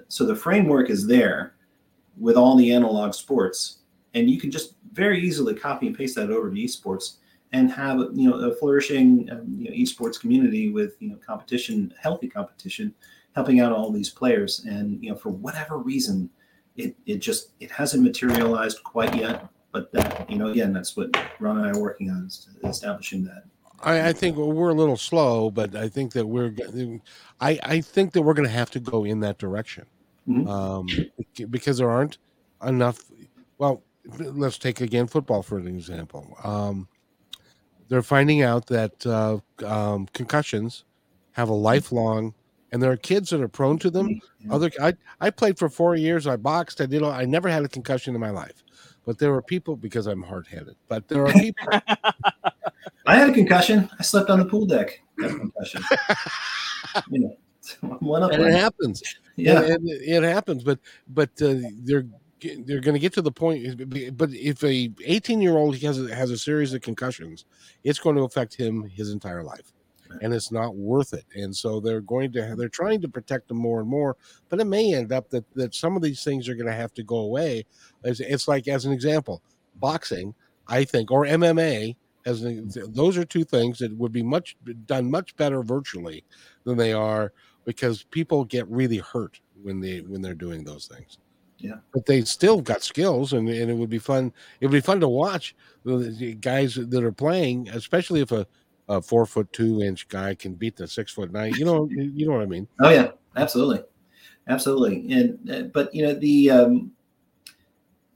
so 0.07 0.26
the 0.26 0.36
framework 0.36 0.89
is 0.89 1.07
there 1.07 1.53
with 2.22 2.38
all 2.38 2.55
the 2.55 2.72
analog 2.72 3.13
sports, 3.13 3.80
and 4.13 4.30
you 4.30 4.39
can 4.39 4.51
just 4.51 4.76
very 4.93 5.19
easily 5.19 5.53
copy 5.53 5.88
and 5.88 5.97
paste 5.97 6.15
that 6.15 6.30
over 6.30 6.49
to 6.49 6.55
esports 6.55 7.17
and 7.51 7.72
have 7.72 7.97
you 8.13 8.30
know 8.30 8.36
a 8.36 8.55
flourishing 8.55 9.30
um, 9.32 9.55
you 9.57 9.69
know, 9.69 9.76
esports 9.76 10.19
community 10.19 10.69
with 10.69 10.95
you 10.99 11.09
know 11.09 11.17
competition, 11.26 11.93
healthy 11.99 12.28
competition, 12.28 12.93
helping 13.36 13.59
out 13.59 13.74
all 13.74 13.91
these 13.91 14.09
players. 14.09 14.65
And 14.65 15.03
you 15.03 15.09
know 15.09 15.17
for 15.17 15.30
whatever 15.30 15.78
reason, 15.78 16.30
it 16.78 16.95
it 17.05 17.17
just 17.17 17.49
it 17.59 17.72
hasn't 17.72 18.03
materialized 18.03 18.84
quite 18.84 19.15
yet. 19.15 19.47
But 19.72 19.91
that 19.93 20.30
you 20.30 20.38
know 20.38 20.47
again, 20.47 20.74
that's 20.74 20.95
what 20.95 21.15
Ron 21.39 21.57
and 21.57 21.65
I 21.65 21.72
are 21.72 21.82
working 21.82 22.11
on 22.11 22.26
is 22.28 22.49
establishing 22.63 23.24
that. 23.26 23.43
I, 23.84 24.09
I 24.09 24.13
think 24.13 24.38
we're 24.38 24.69
a 24.69 24.76
little 24.76 24.97
slow, 24.97 25.49
but 25.49 25.76
I 25.76 25.89
think 25.89 26.13
that 26.13 26.28
we're 26.28 26.53
I 27.39 27.59
I 27.63 27.82
think 27.82 28.13
that 28.13 28.22
we're 28.22 28.36
going 28.36 28.47
to 28.47 28.53
have 28.53 28.69
to 28.72 28.80
go 28.80 29.05
in 29.05 29.22
that 29.22 29.39
direction 29.39 29.86
mm-hmm. 30.28 30.47
um, 30.47 30.88
because 31.45 31.77
there 31.77 31.89
aren't 31.89 32.17
enough. 32.65 32.99
Well, 33.57 33.83
let's 34.17 34.57
take 34.57 34.81
again 34.81 35.07
football 35.07 35.43
for 35.43 35.57
an 35.57 35.67
example. 35.67 36.37
Um, 36.43 36.87
they're 37.89 38.01
finding 38.01 38.41
out 38.41 38.67
that 38.67 39.05
uh, 39.05 39.39
um, 39.65 40.07
concussions 40.13 40.85
have 41.33 41.49
a 41.49 41.53
lifelong, 41.53 42.33
and 42.71 42.81
there 42.81 42.91
are 42.91 42.97
kids 42.97 43.29
that 43.31 43.41
are 43.41 43.49
prone 43.49 43.77
to 43.79 43.89
them. 43.89 44.21
Other, 44.49 44.71
I, 44.81 44.93
I 45.19 45.29
played 45.29 45.59
for 45.59 45.69
four 45.69 45.95
years. 45.95 46.25
I 46.25 46.37
boxed. 46.37 46.79
I 46.79 46.85
did. 46.85 47.03
I 47.03 47.25
never 47.25 47.49
had 47.49 47.63
a 47.63 47.69
concussion 47.69 48.15
in 48.15 48.21
my 48.21 48.29
life, 48.29 48.63
but 49.05 49.17
there 49.17 49.33
are 49.33 49.41
people 49.41 49.75
because 49.75 50.07
I'm 50.07 50.23
hard 50.23 50.47
headed. 50.47 50.75
But 50.87 51.07
there 51.07 51.25
are 51.25 51.33
people. 51.33 51.67
I 53.05 53.15
had 53.15 53.29
a 53.29 53.33
concussion. 53.33 53.89
I 53.99 54.03
slept 54.03 54.29
on 54.29 54.39
the 54.39 54.45
pool 54.45 54.65
deck. 54.65 55.01
concussion. 55.17 55.83
you 57.09 57.19
know, 57.19 57.37
one 57.99 58.23
up. 58.23 58.32
And 58.32 58.43
it 58.43 58.53
happens. 58.53 59.01
Yeah, 59.38 59.61
it, 59.61 59.79
it, 59.84 60.23
it 60.23 60.23
happens. 60.23 60.61
But 60.63 60.77
but 61.07 61.29
uh, 61.41 61.55
they're 61.84 62.05
they're 62.41 62.82
going 62.82 62.93
to 62.93 62.99
get 62.99 63.13
to 63.13 63.21
the 63.21 63.32
point. 63.32 63.89
But 64.17 64.29
if 64.32 64.63
a 64.63 64.91
18 65.05 65.41
year 65.41 65.57
old 65.57 65.77
has 65.79 65.99
a, 65.99 66.13
has 66.13 66.32
a 66.32 66.38
series 66.38 66.73
of 66.73 66.82
concussions, 66.82 67.45
it's 67.84 67.99
going 67.99 68.15
to 68.15 68.23
affect 68.23 68.55
him 68.55 68.84
his 68.84 69.11
entire 69.11 69.43
life, 69.43 69.73
and 70.21 70.34
it's 70.34 70.51
not 70.51 70.75
worth 70.75 71.13
it. 71.13 71.25
And 71.36 71.55
so 71.55 71.79
they're 71.79 72.01
going 72.01 72.32
to 72.34 72.55
they're 72.55 72.69
trying 72.69 73.01
to 73.01 73.07
protect 73.07 73.47
them 73.47 73.57
more 73.57 73.79
and 73.79 73.89
more. 73.89 74.17
But 74.49 74.59
it 74.59 74.65
may 74.65 74.93
end 74.93 75.11
up 75.11 75.29
that 75.29 75.45
that 75.55 75.75
some 75.75 75.95
of 75.95 76.01
these 76.01 76.23
things 76.23 76.49
are 76.49 76.55
going 76.55 76.67
to 76.67 76.73
have 76.73 76.93
to 76.95 77.03
go 77.03 77.17
away. 77.17 77.65
It's, 78.03 78.19
it's 78.19 78.47
like 78.47 78.67
as 78.67 78.86
an 78.86 78.91
example, 78.91 79.41
boxing, 79.75 80.34
I 80.67 80.84
think, 80.84 81.11
or 81.11 81.25
MMA. 81.25 81.95
As 82.23 82.43
an, 82.43 82.69
those 82.89 83.17
are 83.17 83.25
two 83.25 83.43
things 83.43 83.79
that 83.79 83.97
would 83.97 84.11
be 84.11 84.21
much 84.21 84.55
done 84.86 85.09
much 85.09 85.36
better 85.38 85.63
virtually 85.63 86.23
than 86.65 86.77
they 86.77 86.93
are 86.93 87.34
because 87.66 88.03
people 88.03 88.43
get 88.45 88.68
really 88.68 88.97
hurt 88.97 89.39
when 89.62 89.80
they 89.80 90.01
when 90.01 90.22
they're 90.22 90.34
doing 90.34 90.64
those 90.64 90.88
things. 90.88 91.18
Yeah. 91.57 91.76
But 91.93 92.05
they 92.05 92.22
still 92.22 92.59
got 92.59 92.82
skills, 92.82 93.34
and, 93.34 93.47
and 93.47 93.70
it 93.70 93.76
would 93.76 93.89
be 93.89 93.99
fun. 93.99 94.34
It 94.59 94.66
would 94.66 94.74
be 94.74 94.82
fun 94.82 94.99
to 95.01 95.07
watch 95.07 95.55
the 95.86 96.36
guys 96.41 96.76
that 96.76 97.03
are 97.03 97.12
playing, 97.12 97.70
especially 97.70 98.22
if 98.22 98.32
a, 98.32 98.47
a 98.89 99.01
four 99.01 99.26
foot 99.26 99.51
two 99.53 99.82
inch 99.82 100.07
guy 100.07 100.34
can 100.34 100.55
beat 100.55 100.76
the 100.76 100.88
six 100.88 101.12
foot 101.12 101.32
nine. 101.32 101.53
You 101.53 101.66
know, 101.66 101.88
you 101.91 102.26
know 102.28 102.34
what 102.34 102.41
I 102.41 102.47
mean? 102.47 102.68
Oh 102.82 102.89
yeah, 102.89 103.12
absolutely, 103.36 103.84
absolutely. 104.47 105.12
And 105.12 105.51
uh, 105.51 105.62
but 105.74 105.93
you 105.93 106.03
know 106.03 106.14
the 106.16 106.49
um, 106.49 106.91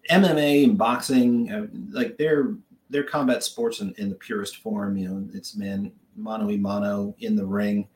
MMA 0.09 0.63
and 0.63 0.77
boxing, 0.77 1.51
uh, 1.51 1.67
like 1.91 2.17
they're 2.17 2.55
they're 2.89 3.03
combat 3.03 3.43
sports 3.43 3.79
in, 3.81 3.93
in 3.97 4.09
the 4.09 4.15
purest 4.15 4.57
form. 4.57 4.97
You 4.97 5.09
know, 5.09 5.29
it's 5.33 5.55
man 5.55 5.91
mano 6.15 6.49
a 6.49 6.57
mano 6.57 7.15
in 7.19 7.35
the 7.35 7.45
ring. 7.45 7.87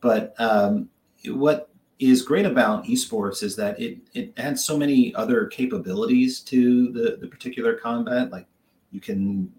But 0.00 0.34
um, 0.38 0.88
what 1.24 1.70
is 1.98 2.22
great 2.22 2.44
about 2.44 2.84
esports 2.84 3.42
is 3.42 3.56
that 3.56 3.80
it 3.80 3.98
it 4.12 4.32
adds 4.36 4.64
so 4.64 4.76
many 4.76 5.14
other 5.14 5.46
capabilities 5.46 6.40
to 6.40 6.92
the 6.92 7.16
the 7.20 7.26
particular 7.26 7.74
combat. 7.74 8.30
Like 8.30 8.46
you 8.90 9.00
can 9.00 9.52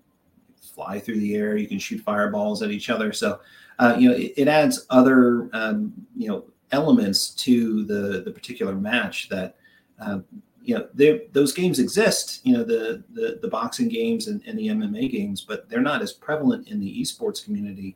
fly 0.62 0.99
through 0.99 1.20
the 1.20 1.36
air, 1.36 1.58
you 1.58 1.68
can 1.68 1.80
shoot 1.80 2.01
fireballs 2.01 2.62
at 2.62 2.72
each 2.72 2.89
other. 2.89 3.12
So 3.12 3.39
uh, 3.80 3.95
you 3.97 4.10
know 4.10 4.16
it, 4.16 4.34
it 4.38 4.47
adds 4.47 4.86
other 4.89 5.49
um, 5.53 5.93
you 6.16 6.28
know 6.28 6.45
elements 6.72 7.30
to 7.30 7.86
the 7.86 8.22
the 8.22 8.32
particular 8.32 8.76
match 8.76 9.30
that. 9.30 9.55
Uh, 9.99 10.20
you 10.62 10.76
know, 10.76 10.86
those 11.32 11.53
games 11.53 11.80
exist. 11.80 12.41
You 12.45 12.58
know, 12.58 12.64
the 12.66 13.01
the, 13.14 13.39
the 13.41 13.47
boxing 13.47 13.88
games 13.88 14.28
and, 14.28 14.43
and 14.45 14.60
the 14.60 14.68
MMA 14.68 15.10
games, 15.10 15.39
but 15.39 15.70
they're 15.70 15.80
not 15.80 16.01
as 16.01 16.12
prevalent 16.12 16.68
in 16.68 16.82
the 16.82 17.01
esports 17.01 17.41
community 17.41 17.95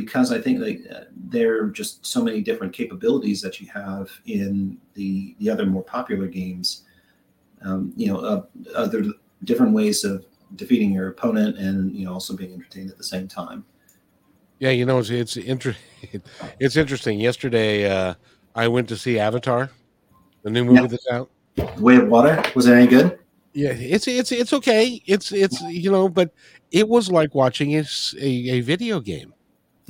because 0.00 0.32
I 0.32 0.40
think 0.40 0.60
like 0.60 0.80
uh, 0.90 1.04
there 1.14 1.62
are 1.62 1.68
just 1.68 2.04
so 2.04 2.22
many 2.22 2.40
different 2.40 2.72
capabilities 2.72 3.40
that 3.42 3.60
you 3.60 3.68
have 3.68 4.10
in 4.26 4.78
the 4.94 5.36
the 5.38 5.50
other 5.50 5.66
more 5.66 5.84
popular 5.84 6.26
games. 6.26 6.84
Um, 7.62 7.92
you 7.96 8.08
know, 8.08 8.18
uh, 8.20 8.42
other 8.74 9.04
different 9.44 9.74
ways 9.74 10.04
of 10.04 10.24
defeating 10.56 10.92
your 10.92 11.08
opponent 11.08 11.58
and 11.58 11.94
you 11.94 12.06
know 12.06 12.12
also 12.14 12.34
being 12.34 12.52
entertained 12.54 12.90
at 12.90 12.96
the 12.96 13.04
same 13.04 13.28
time. 13.28 13.64
Yeah, 14.58 14.70
you 14.70 14.86
know 14.86 14.98
it's 14.98 15.10
it's 15.10 15.36
interesting. 15.36 15.84
It's 16.58 16.76
interesting. 16.76 17.20
Yesterday, 17.20 17.90
uh, 17.90 18.14
I 18.54 18.68
went 18.68 18.88
to 18.88 18.96
see 18.96 19.18
Avatar, 19.18 19.70
the 20.42 20.50
new 20.50 20.64
movie 20.64 20.88
that's 20.88 21.06
out. 21.08 21.30
The 21.56 21.82
Way 21.82 21.96
of 21.96 22.08
Water 22.08 22.42
was 22.54 22.66
it 22.66 22.72
any 22.72 22.86
good? 22.86 23.18
Yeah, 23.52 23.72
it's 23.72 24.08
it's 24.08 24.32
it's 24.32 24.52
okay. 24.54 25.02
It's 25.06 25.30
it's 25.32 25.60
you 25.62 25.90
know, 25.90 26.08
but 26.08 26.32
it 26.70 26.88
was 26.88 27.10
like 27.10 27.34
watching 27.34 27.74
a, 27.74 27.84
a 28.18 28.60
video 28.60 29.00
game. 29.00 29.34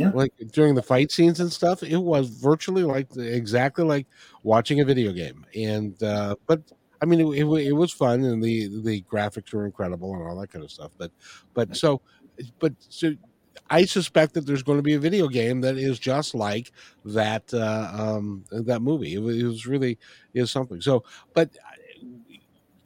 Yeah. 0.00 0.10
Like 0.14 0.32
during 0.52 0.74
the 0.74 0.82
fight 0.82 1.12
scenes 1.12 1.40
and 1.40 1.52
stuff, 1.52 1.82
it 1.82 1.98
was 1.98 2.28
virtually 2.28 2.84
like 2.84 3.08
exactly 3.16 3.84
like 3.84 4.06
watching 4.42 4.80
a 4.80 4.84
video 4.84 5.12
game. 5.12 5.44
And 5.54 6.00
uh, 6.02 6.36
but 6.46 6.62
I 7.02 7.06
mean, 7.06 7.20
it, 7.20 7.42
it, 7.42 7.66
it, 7.68 7.72
was 7.72 7.92
fun 7.92 8.24
and 8.24 8.42
the 8.42 8.68
the 8.82 9.02
graphics 9.02 9.52
were 9.52 9.66
incredible 9.66 10.14
and 10.14 10.22
all 10.26 10.38
that 10.40 10.50
kind 10.50 10.64
of 10.64 10.70
stuff. 10.70 10.92
But 10.98 11.10
but 11.54 11.76
so 11.76 12.00
but 12.58 12.72
so 12.88 13.14
I 13.68 13.84
suspect 13.84 14.34
that 14.34 14.46
there's 14.46 14.62
going 14.62 14.78
to 14.78 14.82
be 14.82 14.94
a 14.94 14.98
video 14.98 15.28
game 15.28 15.60
that 15.60 15.76
is 15.76 15.98
just 15.98 16.34
like 16.34 16.72
that 17.04 17.52
uh, 17.54 17.90
um, 17.92 18.44
that 18.50 18.80
movie. 18.80 19.14
It 19.14 19.22
was, 19.22 19.36
it 19.36 19.44
was 19.44 19.66
really 19.66 19.98
is 20.34 20.50
something. 20.50 20.80
So, 20.80 21.04
but 21.34 21.50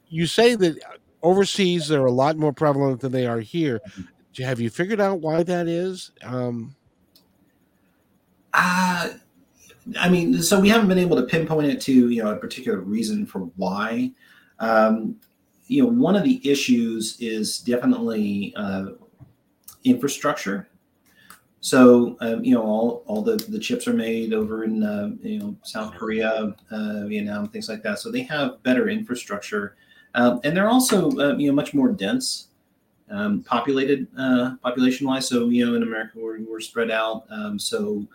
you 0.07 0.27
say 0.27 0.55
that 0.55 0.77
overseas 1.23 1.87
they're 1.87 2.05
a 2.05 2.11
lot 2.11 2.37
more 2.37 2.53
prevalent 2.53 3.01
than 3.01 3.11
they 3.11 3.25
are 3.25 3.39
here. 3.39 3.81
Mm-hmm. 3.89 4.43
Have 4.43 4.59
you 4.59 4.69
figured 4.69 5.01
out 5.01 5.21
why 5.21 5.43
that 5.43 5.67
is? 5.67 6.11
Um, 6.23 6.75
uh, 8.55 9.09
I 9.99 10.09
mean, 10.09 10.41
so 10.41 10.59
we 10.59 10.69
haven't 10.69 10.87
been 10.87 10.97
able 10.97 11.17
to 11.17 11.23
pinpoint 11.23 11.67
it 11.67 11.81
to 11.81 12.09
you 12.09 12.23
know 12.23 12.31
a 12.31 12.37
particular 12.37 12.79
reason 12.79 13.25
for 13.25 13.41
why. 13.55 14.11
Um, 14.59 15.17
you 15.67 15.83
know, 15.83 15.89
one 15.89 16.15
of 16.15 16.23
the 16.23 16.41
issues 16.49 17.17
is 17.19 17.59
definitely 17.59 18.53
uh, 18.55 18.85
infrastructure. 19.83 20.67
So 21.59 22.17
um, 22.21 22.43
you 22.43 22.53
know, 22.53 22.63
all 22.63 23.03
all 23.07 23.21
the 23.21 23.37
the 23.49 23.59
chips 23.59 23.87
are 23.87 23.93
made 23.93 24.33
over 24.33 24.63
in 24.63 24.83
uh, 24.83 25.11
you 25.21 25.39
know 25.39 25.55
South 25.63 25.93
Korea, 25.95 26.55
uh, 26.71 27.05
Vietnam, 27.07 27.47
things 27.49 27.67
like 27.67 27.83
that. 27.83 27.99
So 27.99 28.11
they 28.11 28.23
have 28.23 28.61
better 28.63 28.89
infrastructure, 28.89 29.75
um, 30.13 30.39
and 30.43 30.55
they're 30.55 30.69
also 30.69 31.11
uh, 31.19 31.35
you 31.37 31.47
know 31.47 31.53
much 31.53 31.73
more 31.73 31.91
dense. 31.91 32.47
Um, 33.07 33.43
populated 33.43 34.07
uh, 34.17 34.55
population 34.63 35.05
wise 35.05 35.27
so 35.27 35.49
you 35.49 35.63
know 35.63 35.75
in 35.75 35.83
america 35.83 36.13
we're, 36.15 36.39
we're 36.41 36.59
spread 36.59 36.89
out 36.89 37.25
um, 37.29 37.59
so 37.59 38.07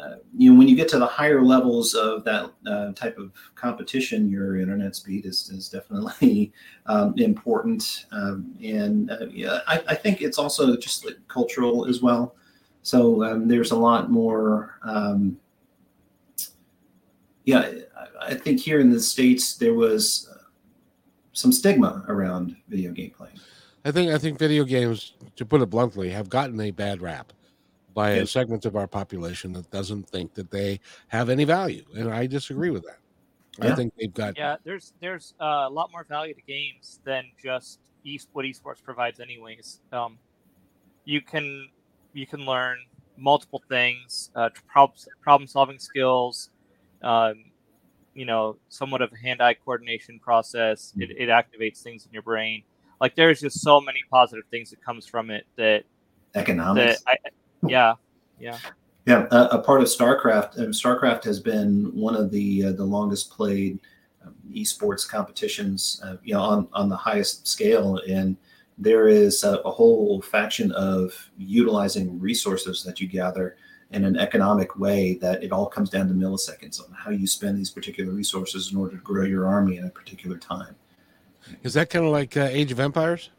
uh, 0.00 0.16
you 0.36 0.50
know, 0.50 0.58
when 0.58 0.68
you 0.68 0.76
get 0.76 0.88
to 0.88 0.98
the 0.98 1.06
higher 1.06 1.42
levels 1.42 1.94
of 1.94 2.24
that 2.24 2.50
uh, 2.66 2.92
type 2.92 3.18
of 3.18 3.32
competition, 3.54 4.30
your 4.30 4.58
internet 4.58 4.96
speed 4.96 5.26
is, 5.26 5.50
is 5.50 5.68
definitely 5.68 6.52
um, 6.86 7.14
important. 7.18 8.06
Um, 8.12 8.54
and 8.62 9.10
uh, 9.10 9.26
yeah, 9.30 9.60
I, 9.66 9.82
I, 9.88 9.94
think 9.94 10.22
it's 10.22 10.38
also 10.38 10.76
just 10.76 11.04
like 11.04 11.16
cultural 11.28 11.86
as 11.86 12.00
well. 12.00 12.34
So 12.82 13.24
um, 13.24 13.48
there's 13.48 13.72
a 13.72 13.76
lot 13.76 14.10
more, 14.10 14.78
um, 14.82 15.38
yeah, 17.44 17.72
I, 17.96 18.32
I 18.32 18.34
think 18.34 18.60
here 18.60 18.80
in 18.80 18.90
the 18.90 19.00
states 19.00 19.56
there 19.56 19.74
was 19.74 20.28
uh, 20.32 20.44
some 21.32 21.52
stigma 21.52 22.04
around 22.08 22.56
video 22.68 22.92
game 22.92 23.10
playing. 23.10 23.38
I 23.84 23.92
think 23.92 24.12
I 24.12 24.18
think 24.18 24.38
video 24.38 24.64
games, 24.64 25.14
to 25.36 25.46
put 25.46 25.62
it 25.62 25.70
bluntly, 25.70 26.10
have 26.10 26.28
gotten 26.28 26.60
a 26.60 26.70
bad 26.70 27.00
rap 27.00 27.32
by 27.94 28.10
a 28.10 28.26
segment 28.26 28.64
of 28.64 28.76
our 28.76 28.86
population 28.86 29.52
that 29.54 29.70
doesn't 29.70 30.08
think 30.08 30.34
that 30.34 30.50
they 30.50 30.80
have 31.08 31.28
any 31.28 31.44
value, 31.44 31.84
and 31.94 32.12
I 32.12 32.26
disagree 32.26 32.70
with 32.70 32.84
that. 32.84 32.98
Yeah. 33.58 33.72
I 33.72 33.76
think 33.76 33.92
they've 33.98 34.12
got 34.12 34.36
Yeah, 34.36 34.56
there's 34.64 34.92
there's 35.00 35.34
uh, 35.40 35.66
a 35.66 35.70
lot 35.70 35.90
more 35.92 36.04
value 36.04 36.34
to 36.34 36.42
games 36.42 37.00
than 37.04 37.24
just 37.42 37.80
e- 38.04 38.20
what 38.32 38.44
esports 38.44 38.82
provides, 38.82 39.20
anyways. 39.20 39.80
Um, 39.92 40.18
you 41.04 41.20
can 41.20 41.68
you 42.12 42.26
can 42.26 42.44
learn 42.46 42.78
multiple 43.16 43.62
things, 43.68 44.30
uh, 44.34 44.50
problem 44.68 44.96
problem 45.22 45.46
solving 45.46 45.78
skills, 45.78 46.50
um, 47.02 47.34
you 48.14 48.24
know, 48.24 48.56
somewhat 48.68 49.02
of 49.02 49.12
a 49.12 49.16
hand 49.16 49.42
eye 49.42 49.54
coordination 49.54 50.18
process. 50.20 50.92
It, 50.96 51.10
it 51.10 51.28
activates 51.28 51.82
things 51.82 52.06
in 52.06 52.12
your 52.12 52.22
brain. 52.22 52.62
Like 53.00 53.14
there's 53.16 53.40
just 53.40 53.60
so 53.60 53.80
many 53.80 54.00
positive 54.10 54.44
things 54.50 54.70
that 54.70 54.82
comes 54.82 55.06
from 55.06 55.30
it 55.30 55.46
that 55.56 55.84
that 56.34 56.40
Economics. 56.40 57.02
I, 57.06 57.16
yeah, 57.66 57.94
yeah. 58.38 58.58
Yeah, 59.06 59.26
a, 59.30 59.44
a 59.52 59.58
part 59.62 59.80
of 59.80 59.88
StarCraft. 59.88 60.58
Um, 60.58 60.72
StarCraft 60.72 61.24
has 61.24 61.40
been 61.40 61.90
one 61.94 62.14
of 62.14 62.30
the 62.30 62.66
uh, 62.66 62.72
the 62.72 62.84
longest 62.84 63.30
played 63.30 63.80
um, 64.24 64.34
esports 64.52 65.08
competitions, 65.08 66.00
uh, 66.04 66.16
you 66.22 66.34
know, 66.34 66.42
on 66.42 66.68
on 66.72 66.88
the 66.88 66.96
highest 66.96 67.48
scale, 67.48 68.00
and 68.08 68.36
there 68.76 69.08
is 69.08 69.44
a, 69.44 69.56
a 69.64 69.70
whole 69.70 70.20
faction 70.22 70.72
of 70.72 71.12
utilizing 71.38 72.18
resources 72.20 72.82
that 72.82 73.00
you 73.00 73.08
gather 73.08 73.56
in 73.90 74.04
an 74.04 74.16
economic 74.16 74.78
way 74.78 75.14
that 75.14 75.42
it 75.42 75.52
all 75.52 75.66
comes 75.66 75.90
down 75.90 76.08
to 76.08 76.14
milliseconds 76.14 76.80
on 76.80 76.92
how 76.92 77.10
you 77.10 77.26
spend 77.26 77.58
these 77.58 77.70
particular 77.70 78.12
resources 78.12 78.72
in 78.72 78.78
order 78.78 78.96
to 78.96 79.02
grow 79.02 79.24
your 79.24 79.46
army 79.46 79.76
in 79.76 79.84
a 79.84 79.90
particular 79.90 80.36
time. 80.36 80.74
is 81.62 81.74
that 81.74 81.90
kind 81.90 82.04
of 82.04 82.12
like 82.12 82.36
uh, 82.36 82.48
Age 82.50 82.70
of 82.70 82.80
Empires? 82.80 83.30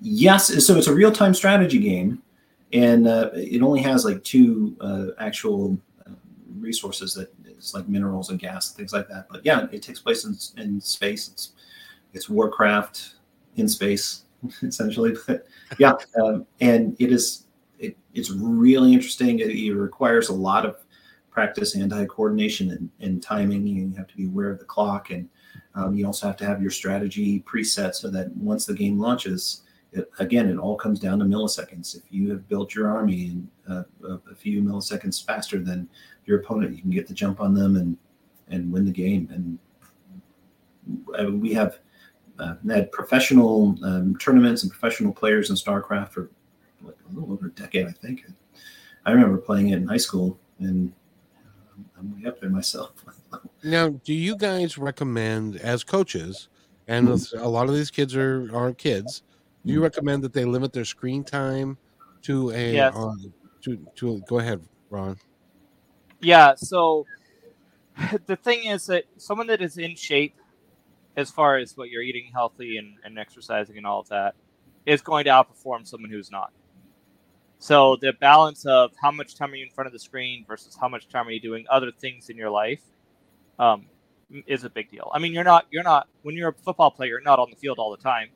Yes, 0.00 0.64
so 0.64 0.76
it's 0.76 0.86
a 0.86 0.94
real 0.94 1.12
time 1.12 1.34
strategy 1.34 1.78
game, 1.78 2.22
and 2.74 3.06
uh, 3.06 3.30
it 3.34 3.62
only 3.62 3.80
has 3.80 4.04
like 4.04 4.22
two 4.24 4.76
uh, 4.80 5.06
actual 5.18 5.78
uh, 6.06 6.10
resources 6.58 7.14
that 7.14 7.32
it's 7.46 7.72
like 7.72 7.88
minerals 7.88 8.30
and 8.30 8.40
gas 8.40 8.68
and 8.68 8.76
things 8.76 8.92
like 8.92 9.08
that. 9.08 9.26
But 9.30 9.46
yeah, 9.46 9.66
it 9.72 9.80
takes 9.80 10.00
place 10.00 10.24
in, 10.24 10.62
in 10.62 10.80
space. 10.80 11.28
It's 11.28 11.52
it's 12.12 12.28
Warcraft 12.28 13.14
in 13.56 13.68
space 13.68 14.24
essentially. 14.62 15.14
But 15.26 15.46
yeah, 15.78 15.94
um, 16.20 16.46
and 16.60 16.96
it 16.98 17.12
is 17.12 17.46
it, 17.78 17.96
it's 18.12 18.30
really 18.30 18.92
interesting. 18.92 19.38
It, 19.38 19.50
it 19.50 19.74
requires 19.74 20.28
a 20.28 20.34
lot 20.34 20.66
of 20.66 20.76
practice, 21.30 21.74
and 21.74 21.92
eye 21.92 22.06
coordination, 22.06 22.70
and, 22.72 22.90
and 23.00 23.22
timing. 23.22 23.66
You 23.66 23.92
have 23.96 24.08
to 24.08 24.16
be 24.16 24.26
aware 24.26 24.50
of 24.50 24.58
the 24.58 24.64
clock, 24.64 25.10
and 25.10 25.28
um, 25.76 25.94
you 25.94 26.06
also 26.06 26.26
have 26.26 26.36
to 26.38 26.44
have 26.44 26.60
your 26.60 26.72
strategy 26.72 27.40
preset 27.46 27.94
so 27.94 28.10
that 28.10 28.34
once 28.36 28.66
the 28.66 28.74
game 28.74 28.98
launches, 28.98 29.62
it, 29.94 30.10
again, 30.18 30.48
it 30.50 30.58
all 30.58 30.76
comes 30.76 30.98
down 30.98 31.20
to 31.20 31.24
milliseconds. 31.24 31.96
If 31.96 32.02
you 32.10 32.30
have 32.30 32.46
built 32.48 32.74
your 32.74 32.88
army 32.88 33.26
in 33.26 33.48
uh, 33.68 33.84
a, 34.04 34.20
a 34.30 34.34
few 34.34 34.60
milliseconds 34.60 35.24
faster 35.24 35.60
than 35.60 35.88
your 36.26 36.40
opponent, 36.40 36.74
you 36.74 36.82
can 36.82 36.90
get 36.90 37.06
the 37.06 37.14
jump 37.14 37.40
on 37.40 37.54
them 37.54 37.76
and 37.76 37.96
and 38.48 38.70
win 38.70 38.84
the 38.84 38.90
game. 38.92 39.28
And 39.32 39.58
uh, 41.18 41.32
we 41.32 41.54
have 41.54 41.78
uh, 42.38 42.56
had 42.68 42.92
professional 42.92 43.76
um, 43.84 44.16
tournaments 44.18 44.62
and 44.64 44.70
professional 44.72 45.12
players 45.12 45.48
in 45.50 45.56
StarCraft 45.56 46.10
for 46.10 46.30
like 46.82 46.96
a 47.08 47.14
little 47.14 47.32
over 47.32 47.46
a 47.46 47.50
decade, 47.52 47.86
I 47.86 47.92
think. 47.92 48.26
I 49.06 49.12
remember 49.12 49.38
playing 49.38 49.70
it 49.70 49.76
in 49.76 49.86
high 49.86 49.96
school, 49.96 50.38
and 50.58 50.92
um, 51.76 51.84
I'm 51.98 52.20
way 52.22 52.28
up 52.28 52.40
there 52.40 52.50
myself. 52.50 52.92
Now, 53.66 53.88
do 53.88 54.12
you 54.12 54.36
guys 54.36 54.76
recommend 54.76 55.56
as 55.56 55.84
coaches, 55.84 56.48
and 56.86 57.08
Mhm. 57.08 57.40
a 57.40 57.48
lot 57.48 57.66
of 57.66 57.74
these 57.74 57.90
kids 57.90 58.14
are 58.14 58.46
aren't 58.54 58.76
kids, 58.76 59.22
do 59.64 59.72
you 59.72 59.82
recommend 59.82 60.22
that 60.24 60.32
they 60.32 60.44
limit 60.44 60.72
their 60.72 60.84
screen 60.84 61.24
time 61.24 61.78
to 62.22 62.50
a 62.50 62.72
Yes. 62.72 62.94
uh, 62.96 63.14
to 63.62 63.86
to 63.96 64.20
go 64.28 64.38
ahead, 64.38 64.60
Ron? 64.90 65.16
Yeah, 66.20 66.54
so 66.54 67.06
the 68.26 68.36
thing 68.36 68.66
is 68.66 68.86
that 68.86 69.04
someone 69.16 69.46
that 69.48 69.62
is 69.62 69.78
in 69.78 69.94
shape, 69.96 70.36
as 71.16 71.30
far 71.30 71.58
as 71.58 71.76
what 71.76 71.90
you're 71.90 72.02
eating 72.02 72.30
healthy 72.32 72.78
and, 72.78 72.94
and 73.04 73.18
exercising 73.18 73.76
and 73.76 73.86
all 73.86 74.00
of 74.00 74.08
that, 74.08 74.34
is 74.86 75.00
going 75.00 75.24
to 75.24 75.30
outperform 75.30 75.86
someone 75.86 76.10
who's 76.10 76.30
not. 76.30 76.52
So 77.58 77.96
the 77.96 78.12
balance 78.12 78.66
of 78.66 78.92
how 79.00 79.10
much 79.10 79.36
time 79.36 79.52
are 79.52 79.56
you 79.56 79.64
in 79.64 79.70
front 79.70 79.86
of 79.86 79.92
the 79.94 79.98
screen 79.98 80.44
versus 80.46 80.76
how 80.78 80.88
much 80.88 81.08
time 81.08 81.26
are 81.26 81.30
you 81.30 81.40
doing 81.40 81.64
other 81.70 81.90
things 81.90 82.28
in 82.28 82.36
your 82.36 82.50
life 82.50 82.82
um, 83.58 83.86
is 84.46 84.64
a 84.64 84.70
big 84.70 84.90
deal. 84.90 85.10
I 85.14 85.18
mean, 85.18 85.32
you're 85.32 85.44
not 85.44 85.66
you're 85.70 85.82
not 85.82 86.08
when 86.22 86.34
you're 86.34 86.50
a 86.50 86.52
football 86.52 86.90
player, 86.90 87.10
you're 87.10 87.20
not 87.22 87.38
on 87.38 87.48
the 87.48 87.56
field 87.56 87.78
all 87.78 87.90
the 87.90 88.02
time. 88.02 88.28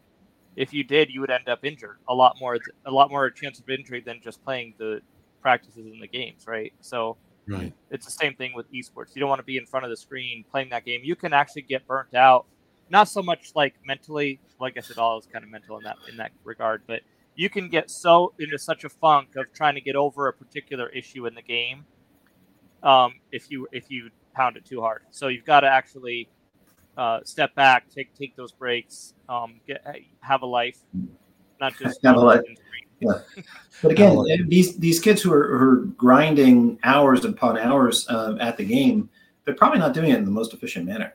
If 0.58 0.74
you 0.74 0.84
did, 0.84 1.10
you 1.10 1.20
would 1.22 1.30
end 1.30 1.48
up 1.48 1.60
injured 1.64 1.98
a 2.08 2.14
lot 2.14 2.36
more 2.40 2.58
a 2.86 2.90
lot 2.92 3.10
more 3.10 3.30
chance 3.30 3.60
of 3.60 3.68
injury 3.70 4.02
than 4.04 4.20
just 4.22 4.44
playing 4.44 4.74
the 4.78 5.00
practices 5.42 5.86
in 5.86 6.00
the 6.00 6.08
games, 6.08 6.44
right? 6.48 6.72
So 6.80 7.18
Right. 7.48 7.74
it's 7.90 8.06
the 8.06 8.12
same 8.12 8.34
thing 8.34 8.52
with 8.54 8.66
esports. 8.72 9.14
You 9.14 9.20
don't 9.20 9.28
want 9.30 9.40
to 9.40 9.44
be 9.44 9.58
in 9.58 9.66
front 9.66 9.84
of 9.84 9.90
the 9.90 9.96
screen 9.96 10.44
playing 10.50 10.70
that 10.70 10.84
game. 10.84 11.02
You 11.04 11.16
can 11.16 11.32
actually 11.32 11.62
get 11.62 11.86
burnt 11.86 12.14
out. 12.14 12.46
Not 12.90 13.08
so 13.08 13.22
much 13.22 13.52
like 13.54 13.76
mentally, 13.84 14.42
like 14.60 14.74
I 14.78 14.80
said, 14.80 14.98
all 14.98 15.18
is 15.18 15.26
kind 15.32 15.44
of 15.44 15.50
mental 15.50 15.78
in 15.78 15.84
that 15.84 15.98
in 16.08 16.16
that 16.18 16.32
regard, 16.44 16.82
but 16.86 17.02
you 17.36 17.50
can 17.50 17.68
get 17.68 17.90
so 17.90 18.34
into 18.38 18.58
such 18.58 18.84
a 18.84 18.90
funk 18.90 19.30
of 19.36 19.52
trying 19.54 19.74
to 19.76 19.80
get 19.82 19.96
over 19.96 20.28
a 20.28 20.34
particular 20.34 20.88
issue 20.90 21.26
in 21.26 21.34
the 21.34 21.42
game 21.42 21.86
um, 22.82 23.12
if 23.32 23.50
you 23.50 23.66
if 23.72 23.90
you 23.90 24.10
pound 24.34 24.56
it 24.56 24.64
too 24.64 24.80
hard. 24.80 25.02
So 25.10 25.28
you've 25.28 25.44
got 25.44 25.60
to 25.60 25.68
actually 25.68 26.30
uh, 26.98 27.20
step 27.24 27.54
back, 27.54 27.88
take 27.88 28.12
take 28.14 28.36
those 28.36 28.52
breaks, 28.52 29.14
um, 29.28 29.60
get 29.66 29.86
have 30.20 30.42
a 30.42 30.46
life, 30.46 30.78
not 31.60 31.72
just 31.78 32.00
Have 32.04 32.16
a 32.16 32.20
life. 32.20 32.40
on 32.40 32.54
the 32.54 32.60
screen. 32.60 33.22
But 33.80 33.92
again, 33.92 34.18
these 34.48 34.76
these 34.76 34.98
kids 34.98 35.22
who 35.22 35.32
are, 35.32 35.56
who 35.56 35.64
are 35.64 35.76
grinding 35.96 36.80
hours 36.82 37.24
upon 37.24 37.56
hours 37.56 38.04
um, 38.10 38.40
at 38.40 38.56
the 38.56 38.64
game, 38.64 39.08
they're 39.44 39.54
probably 39.54 39.78
not 39.78 39.94
doing 39.94 40.10
it 40.10 40.18
in 40.18 40.24
the 40.24 40.30
most 40.32 40.52
efficient 40.52 40.84
manner, 40.84 41.14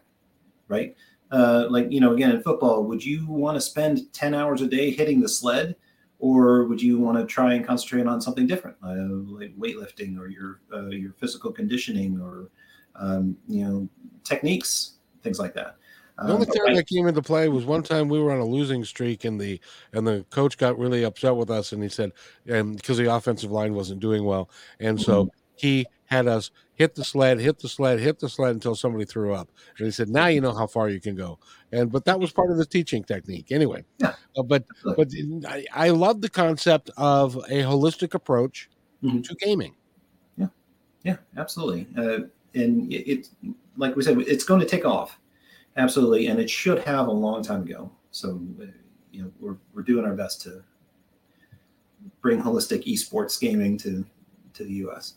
right? 0.69 0.95
Uh, 1.29 1.67
like 1.69 1.91
you 1.91 1.99
know, 1.99 2.13
again 2.13 2.31
in 2.31 2.41
football, 2.41 2.86
would 2.86 3.03
you 3.03 3.27
want 3.27 3.55
to 3.55 3.61
spend 3.61 4.11
ten 4.13 4.34
hours 4.34 4.61
a 4.61 4.67
day 4.67 4.91
hitting 4.91 5.19
the 5.19 5.27
sled, 5.27 5.75
or 6.19 6.63
would 6.65 6.81
you 6.81 6.97
want 6.97 7.17
to 7.17 7.25
try 7.25 7.55
and 7.55 7.65
concentrate 7.65 8.07
on 8.07 8.21
something 8.21 8.47
different, 8.47 8.77
uh, 8.81 8.95
like 9.38 9.53
weightlifting 9.57 10.17
or 10.17 10.27
your 10.27 10.61
uh, 10.73 10.88
your 10.88 11.11
physical 11.13 11.51
conditioning 11.51 12.21
or 12.21 12.49
um, 12.95 13.36
you 13.49 13.65
know 13.65 13.89
techniques, 14.23 14.92
things 15.24 15.39
like 15.39 15.53
that. 15.55 15.78
The 16.17 16.32
only 16.32 16.45
Um, 16.45 16.53
time 16.53 16.76
that 16.76 16.88
came 16.88 17.07
into 17.07 17.24
play 17.24 17.49
was 17.49 17.65
one 17.65 17.82
time 17.82 18.07
we 18.07 18.19
were 18.19 18.32
on 18.32 18.39
a 18.39 18.45
losing 18.45 18.86
streak, 18.86 19.26
and 19.26 19.41
the 19.41 19.59
and 19.93 20.05
the 20.05 20.24
coach 20.30 20.57
got 20.59 20.78
really 20.78 21.03
upset 21.03 21.36
with 21.36 21.49
us, 21.49 21.71
and 21.71 21.82
he 21.82 21.89
said, 21.89 22.11
and 22.45 22.76
because 22.76 22.97
the 22.97 23.11
offensive 23.11 23.51
line 23.51 23.74
wasn't 23.74 23.99
doing 23.99 24.24
well, 24.24 24.49
and 24.80 25.01
so 25.01 25.30
he 25.55 25.88
had 26.05 26.28
us 26.28 26.51
hit 26.76 26.93
the 26.93 27.03
sled, 27.03 27.39
hit 27.39 27.57
the 27.57 27.69
sled, 27.69 27.99
hit 27.99 28.19
the 28.19 28.30
sled 28.30 28.53
until 28.53 28.76
somebody 28.76 29.05
threw 29.05 29.34
up, 29.34 29.49
and 29.80 29.86
he 29.86 29.91
said, 29.91 30.07
now 30.09 30.28
you 30.28 30.39
know 30.39 30.53
how 30.53 30.67
far 30.67 30.88
you 30.88 30.99
can 31.01 31.15
go, 31.15 31.39
and 31.71 31.91
but 31.91 32.05
that 32.05 32.19
was 32.19 32.32
part 32.32 32.51
of 32.51 32.57
the 32.57 32.65
teaching 32.65 33.03
technique 33.03 33.51
anyway. 33.51 33.84
Yeah. 33.97 34.13
Uh, 34.38 34.43
but 34.43 34.65
but 34.95 35.09
I, 35.47 35.65
I 35.74 35.89
love 35.89 36.21
the 36.21 36.30
concept 36.30 36.91
of 36.95 37.38
a 37.49 37.63
holistic 37.63 38.13
approach 38.13 38.69
Mhm. 39.03 39.24
to 39.28 39.36
gaming. 39.36 39.74
Yeah, 40.38 40.47
yeah, 41.03 41.17
absolutely. 41.38 41.88
Uh, 41.97 42.28
and 42.53 42.93
it, 42.93 43.09
it, 43.11 43.30
like 43.78 43.95
we 43.95 44.03
said, 44.03 44.19
it's 44.19 44.43
going 44.43 44.59
to 44.59 44.65
take 44.65 44.86
off, 44.86 45.19
absolutely, 45.78 46.28
and 46.28 46.39
it 46.39 46.49
should 46.49 46.80
have 46.80 47.07
a 47.07 47.11
long 47.11 47.43
time 47.43 47.63
ago. 47.63 47.91
So, 48.11 48.41
uh, 48.61 48.65
you 49.11 49.24
know, 49.24 49.32
we're 49.39 49.57
we're 49.74 49.84
doing 49.84 50.05
our 50.05 50.13
best 50.13 50.41
to 50.43 50.63
bring 52.21 52.41
holistic 52.41 52.86
esports 52.86 53.39
gaming 53.39 53.78
to 53.80 54.05
to 54.53 54.63
the 54.63 54.74
U.S. 54.74 55.15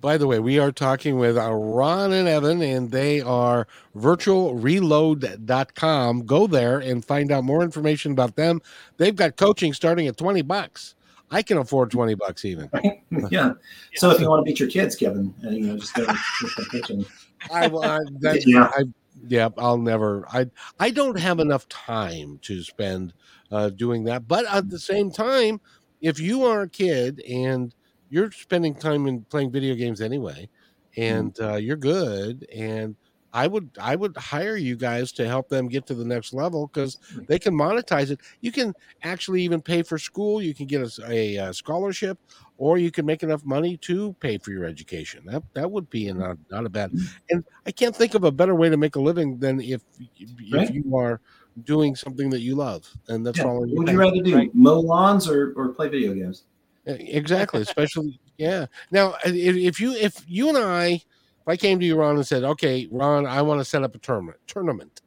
By 0.00 0.16
the 0.16 0.26
way, 0.26 0.38
we 0.38 0.58
are 0.58 0.72
talking 0.72 1.18
with 1.18 1.36
Ron 1.36 2.12
and 2.12 2.26
Evan, 2.26 2.62
and 2.62 2.90
they 2.90 3.20
are 3.20 3.66
virtualreload.com. 3.94 6.26
Go 6.26 6.46
there 6.46 6.78
and 6.78 7.04
find 7.04 7.30
out 7.30 7.44
more 7.44 7.62
information 7.62 8.12
about 8.12 8.36
them. 8.36 8.62
They've 8.96 9.14
got 9.14 9.36
coaching 9.36 9.74
starting 9.74 10.06
at 10.06 10.16
20 10.16 10.40
bucks. 10.42 10.94
I 11.30 11.42
can 11.42 11.58
afford 11.58 11.90
20 11.90 12.14
bucks 12.14 12.44
even. 12.44 12.70
yeah. 13.30 13.52
So 13.94 14.10
if 14.10 14.20
you 14.20 14.28
want 14.28 14.44
to 14.44 14.50
beat 14.50 14.60
your 14.60 14.68
kids, 14.68 14.94
Kevin, 14.96 15.32
uh, 15.44 15.50
you 15.50 15.66
know, 15.66 15.78
just 15.78 15.94
go 15.94 16.04
to 16.04 16.12
the 16.56 16.66
kitchen. 16.70 17.06
I, 17.50 17.66
I, 17.66 17.98
that, 18.20 18.42
Yeah. 18.46 18.70
I, 18.74 18.84
yeah, 19.28 19.48
I'll 19.58 19.78
never. 19.78 20.26
I 20.32 20.46
I 20.80 20.90
don't 20.90 21.18
have 21.18 21.38
enough 21.38 21.68
time 21.68 22.38
to 22.42 22.62
spend 22.62 23.12
uh, 23.50 23.70
doing 23.70 24.04
that. 24.04 24.26
But 24.26 24.46
at 24.46 24.68
the 24.70 24.78
same 24.78 25.10
time, 25.10 25.60
if 26.00 26.18
you 26.18 26.44
are 26.44 26.62
a 26.62 26.68
kid 26.68 27.20
and 27.28 27.74
you're 28.10 28.30
spending 28.32 28.74
time 28.74 29.06
in 29.06 29.22
playing 29.24 29.52
video 29.52 29.74
games 29.74 30.00
anyway, 30.00 30.48
and 30.96 31.38
uh, 31.40 31.56
you're 31.56 31.76
good, 31.76 32.46
and 32.54 32.96
I 33.32 33.46
would 33.46 33.70
I 33.80 33.96
would 33.96 34.16
hire 34.16 34.56
you 34.56 34.76
guys 34.76 35.12
to 35.12 35.26
help 35.26 35.48
them 35.48 35.68
get 35.68 35.86
to 35.86 35.94
the 35.94 36.04
next 36.04 36.32
level 36.32 36.68
because 36.72 36.98
they 37.28 37.38
can 37.38 37.54
monetize 37.54 38.10
it. 38.10 38.20
You 38.40 38.52
can 38.52 38.74
actually 39.02 39.42
even 39.42 39.62
pay 39.62 39.82
for 39.82 39.98
school. 39.98 40.42
You 40.42 40.54
can 40.54 40.66
get 40.66 40.82
a, 40.82 40.90
a, 41.10 41.38
uh 41.38 41.52
scholarship, 41.52 42.18
or 42.56 42.78
you 42.78 42.90
can 42.90 43.06
make 43.06 43.22
enough 43.22 43.42
money 43.44 43.78
to 43.82 44.14
pay 44.20 44.38
for 44.38 44.50
your 44.50 44.64
education. 44.64 45.24
That 45.26 45.42
that 45.54 45.70
would 45.70 45.88
be 45.90 46.10
Hmm. 46.10 46.18
not 46.20 46.36
not 46.50 46.66
a 46.66 46.70
bad. 46.70 46.92
And 47.30 47.44
I 47.66 47.72
can't 47.72 47.96
think 47.96 48.14
of 48.14 48.24
a 48.24 48.32
better 48.32 48.54
way 48.54 48.68
to 48.68 48.76
make 48.76 48.96
a 48.96 49.00
living 49.00 49.38
than 49.38 49.60
if 49.60 49.82
if 50.18 50.70
you 50.70 50.96
are 50.96 51.20
doing 51.64 51.94
something 51.96 52.30
that 52.30 52.40
you 52.40 52.54
love, 52.54 52.84
and 53.08 53.24
that's 53.26 53.38
Yeah. 53.38 53.44
all. 53.46 53.60
What 53.60 53.76
would 53.78 53.88
you 53.88 53.98
rather 53.98 54.22
do? 54.22 54.34
Right. 54.34 54.54
Mow 54.54 54.80
lawns 54.80 55.28
or, 55.28 55.52
or 55.56 55.68
play 55.68 55.88
video 55.88 56.14
games? 56.14 56.44
Exactly, 56.84 57.60
especially 57.62 58.20
yeah. 58.38 58.66
Now, 58.90 59.14
if 59.24 59.78
you 59.80 59.92
if 59.92 60.24
you 60.26 60.48
and 60.48 60.58
I, 60.58 61.00
if 61.42 61.48
I 61.48 61.56
came 61.56 61.80
to 61.80 61.84
you, 61.84 61.96
Ron, 61.96 62.16
and 62.16 62.26
said, 62.26 62.44
"Okay, 62.44 62.88
Ron, 62.90 63.26
I 63.26 63.42
want 63.42 63.60
to 63.60 63.64
set 63.64 63.82
up 63.82 63.94
a 63.94 63.98
tournament. 63.98 64.38
Tournament, 64.46 65.02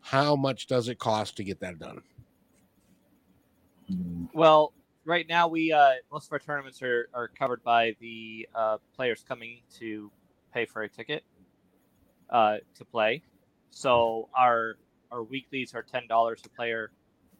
how 0.00 0.36
much 0.36 0.66
does 0.66 0.88
it 0.88 0.98
cost 0.98 1.36
to 1.38 1.44
get 1.44 1.60
that 1.60 1.78
done?" 1.78 2.02
Well, 4.34 4.74
right 5.06 5.26
now 5.26 5.48
we 5.48 5.72
uh, 5.72 5.94
most 6.12 6.26
of 6.26 6.32
our 6.32 6.38
tournaments 6.38 6.82
are, 6.82 7.08
are 7.14 7.28
covered 7.28 7.62
by 7.64 7.96
the 8.00 8.46
uh, 8.54 8.76
players 8.94 9.24
coming 9.26 9.62
to 9.78 10.12
pay 10.52 10.66
for 10.66 10.82
a 10.82 10.88
ticket 10.88 11.24
uh, 12.28 12.58
to 12.74 12.84
play. 12.84 13.22
So 13.70 14.28
our 14.36 14.74
our 15.10 15.22
weeklies 15.22 15.74
are 15.74 15.82
ten 15.82 16.06
dollars 16.06 16.42
a 16.44 16.50
player, 16.50 16.92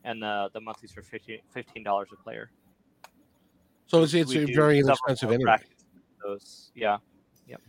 and 0.04 0.22
the 0.22 0.48
the 0.54 0.60
monthlies 0.60 0.96
are 0.96 1.02
15 1.02 1.82
dollars 1.84 2.08
a 2.12 2.22
player. 2.22 2.50
So 3.86 4.02
it's 4.02 4.14
it's 4.14 4.32
very 4.32 4.78
inexpensive 4.78 5.30
anyway. 5.30 5.58
Those, 6.24 6.72
yeah. 6.74 6.98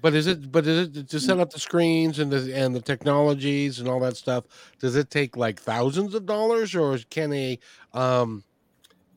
But 0.02 0.14
is 0.14 0.28
it? 0.28 0.52
But 0.52 0.68
is 0.68 0.98
it 0.98 1.10
to 1.10 1.20
set 1.20 1.40
up 1.40 1.52
the 1.52 1.60
screens 1.60 2.20
and 2.20 2.32
the 2.32 2.54
and 2.54 2.76
the 2.76 2.82
technologies 2.82 3.80
and 3.80 3.88
all 3.88 4.00
that 4.02 4.18
stuff? 4.18 4.46
Does 4.80 4.96
it 4.96 5.10
take 5.10 5.38
like 5.38 5.60
thousands 5.60 6.14
of 6.16 6.26
dollars, 6.26 6.76
or 6.76 6.98
can 7.10 7.32
a 7.34 7.60
um 7.94 8.44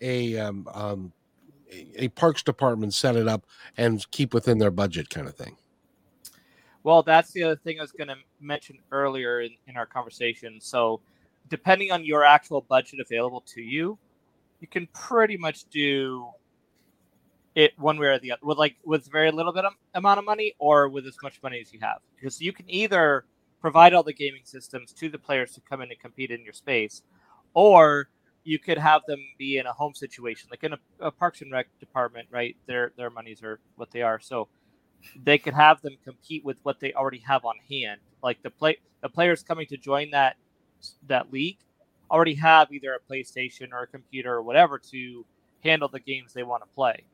a 0.01 0.39
um, 0.39 0.69
um 0.73 1.13
a, 1.97 2.09
parks 2.09 2.43
department 2.43 2.95
set 2.95 3.17
it 3.17 3.29
up 3.29 3.47
and 3.77 4.09
keep 4.11 4.35
within 4.35 4.59
their 4.59 4.71
budget, 4.71 5.11
kind 5.11 5.27
of 5.27 5.35
thing? 5.35 5.57
Well, 6.85 7.03
that's 7.03 7.33
the 7.33 7.45
other 7.45 7.57
thing 7.57 7.79
I 7.79 7.83
was 7.83 7.93
going 7.93 8.09
to 8.09 8.17
mention 8.41 8.79
earlier 8.91 9.41
in, 9.41 9.51
in 9.69 9.77
our 9.77 9.87
conversation. 9.87 10.61
So, 10.61 11.01
depending 11.49 11.93
on 11.93 12.05
your 12.05 12.25
actual 12.25 12.61
budget 12.63 13.01
available 13.01 13.43
to 13.55 13.63
you, 13.63 13.99
you 14.61 14.67
can 14.67 14.89
pretty 14.89 15.37
much 15.37 15.65
do 15.71 16.27
it 17.55 17.73
one 17.79 17.99
way 17.99 18.09
or 18.09 18.19
the 18.19 18.33
other 18.33 18.41
with 18.43 18.59
like 18.59 18.77
with 18.85 19.11
very 19.11 19.31
little 19.31 19.53
bit 19.53 19.65
of 19.65 19.73
amount 19.95 20.19
of 20.19 20.25
money 20.25 20.55
or 20.59 20.89
with 20.89 21.07
as 21.07 21.17
much 21.23 21.43
money 21.43 21.61
as 21.61 21.73
you 21.73 21.81
have. 21.81 21.99
Because 22.17 22.41
you 22.41 22.53
can 22.53 22.69
either 22.71 23.25
provide 23.61 23.93
all 23.95 24.03
the 24.03 24.13
gaming 24.13 24.43
systems 24.45 24.93
to 24.93 25.09
the 25.09 25.19
players 25.19 25.53
to 25.53 25.61
come 25.61 25.81
in 25.83 25.91
and 25.91 26.01
compete 26.01 26.31
in 26.31 26.43
your 26.45 26.53
space 26.53 27.03
or 27.55 28.09
you 28.45 28.59
could 28.59 28.79
have 28.79 29.03
them 29.07 29.21
be 29.39 29.59
in 29.59 29.67
a 29.67 29.73
home 29.73 29.95
situation 29.95 30.49
like 30.51 30.65
in 30.65 30.73
a, 30.73 30.79
a 31.01 31.11
parks 31.11 31.43
and 31.43 31.53
rec 31.53 31.67
department 31.79 32.27
right? 32.31 32.57
Their 32.67 32.93
their 32.97 33.11
monies 33.11 33.43
are 33.43 33.61
what 33.77 33.91
they 33.91 34.03
are. 34.03 34.19
So 34.21 34.49
they 35.25 35.39
could 35.39 35.55
have 35.55 35.83
them 35.83 35.97
compete 36.05 36.45
with 36.45 36.59
what 36.63 36.81
they 36.81 36.93
already 36.95 37.19
have 37.27 37.45
on 37.45 37.55
hand. 37.71 38.01
Like 38.23 38.43
the 38.43 38.51
play 38.51 38.79
the 39.03 39.09
players 39.09 39.43
coming 39.43 39.67
to 39.67 39.77
join 39.77 40.11
that 40.11 40.37
that 41.07 41.33
league 41.33 41.59
already 42.11 42.35
have 42.35 42.73
either 42.73 42.95
a 42.95 43.13
playstation 43.13 43.73
or 43.73 43.83
a 43.83 43.87
computer 43.87 44.35
or 44.35 44.43
whatever 44.43 44.79
to 44.79 45.25
handle 45.65 45.89
the 45.89 46.01
games 46.01 46.33
they 46.33 46.43
want 46.43 46.63
to 46.63 46.69
play 46.75 47.05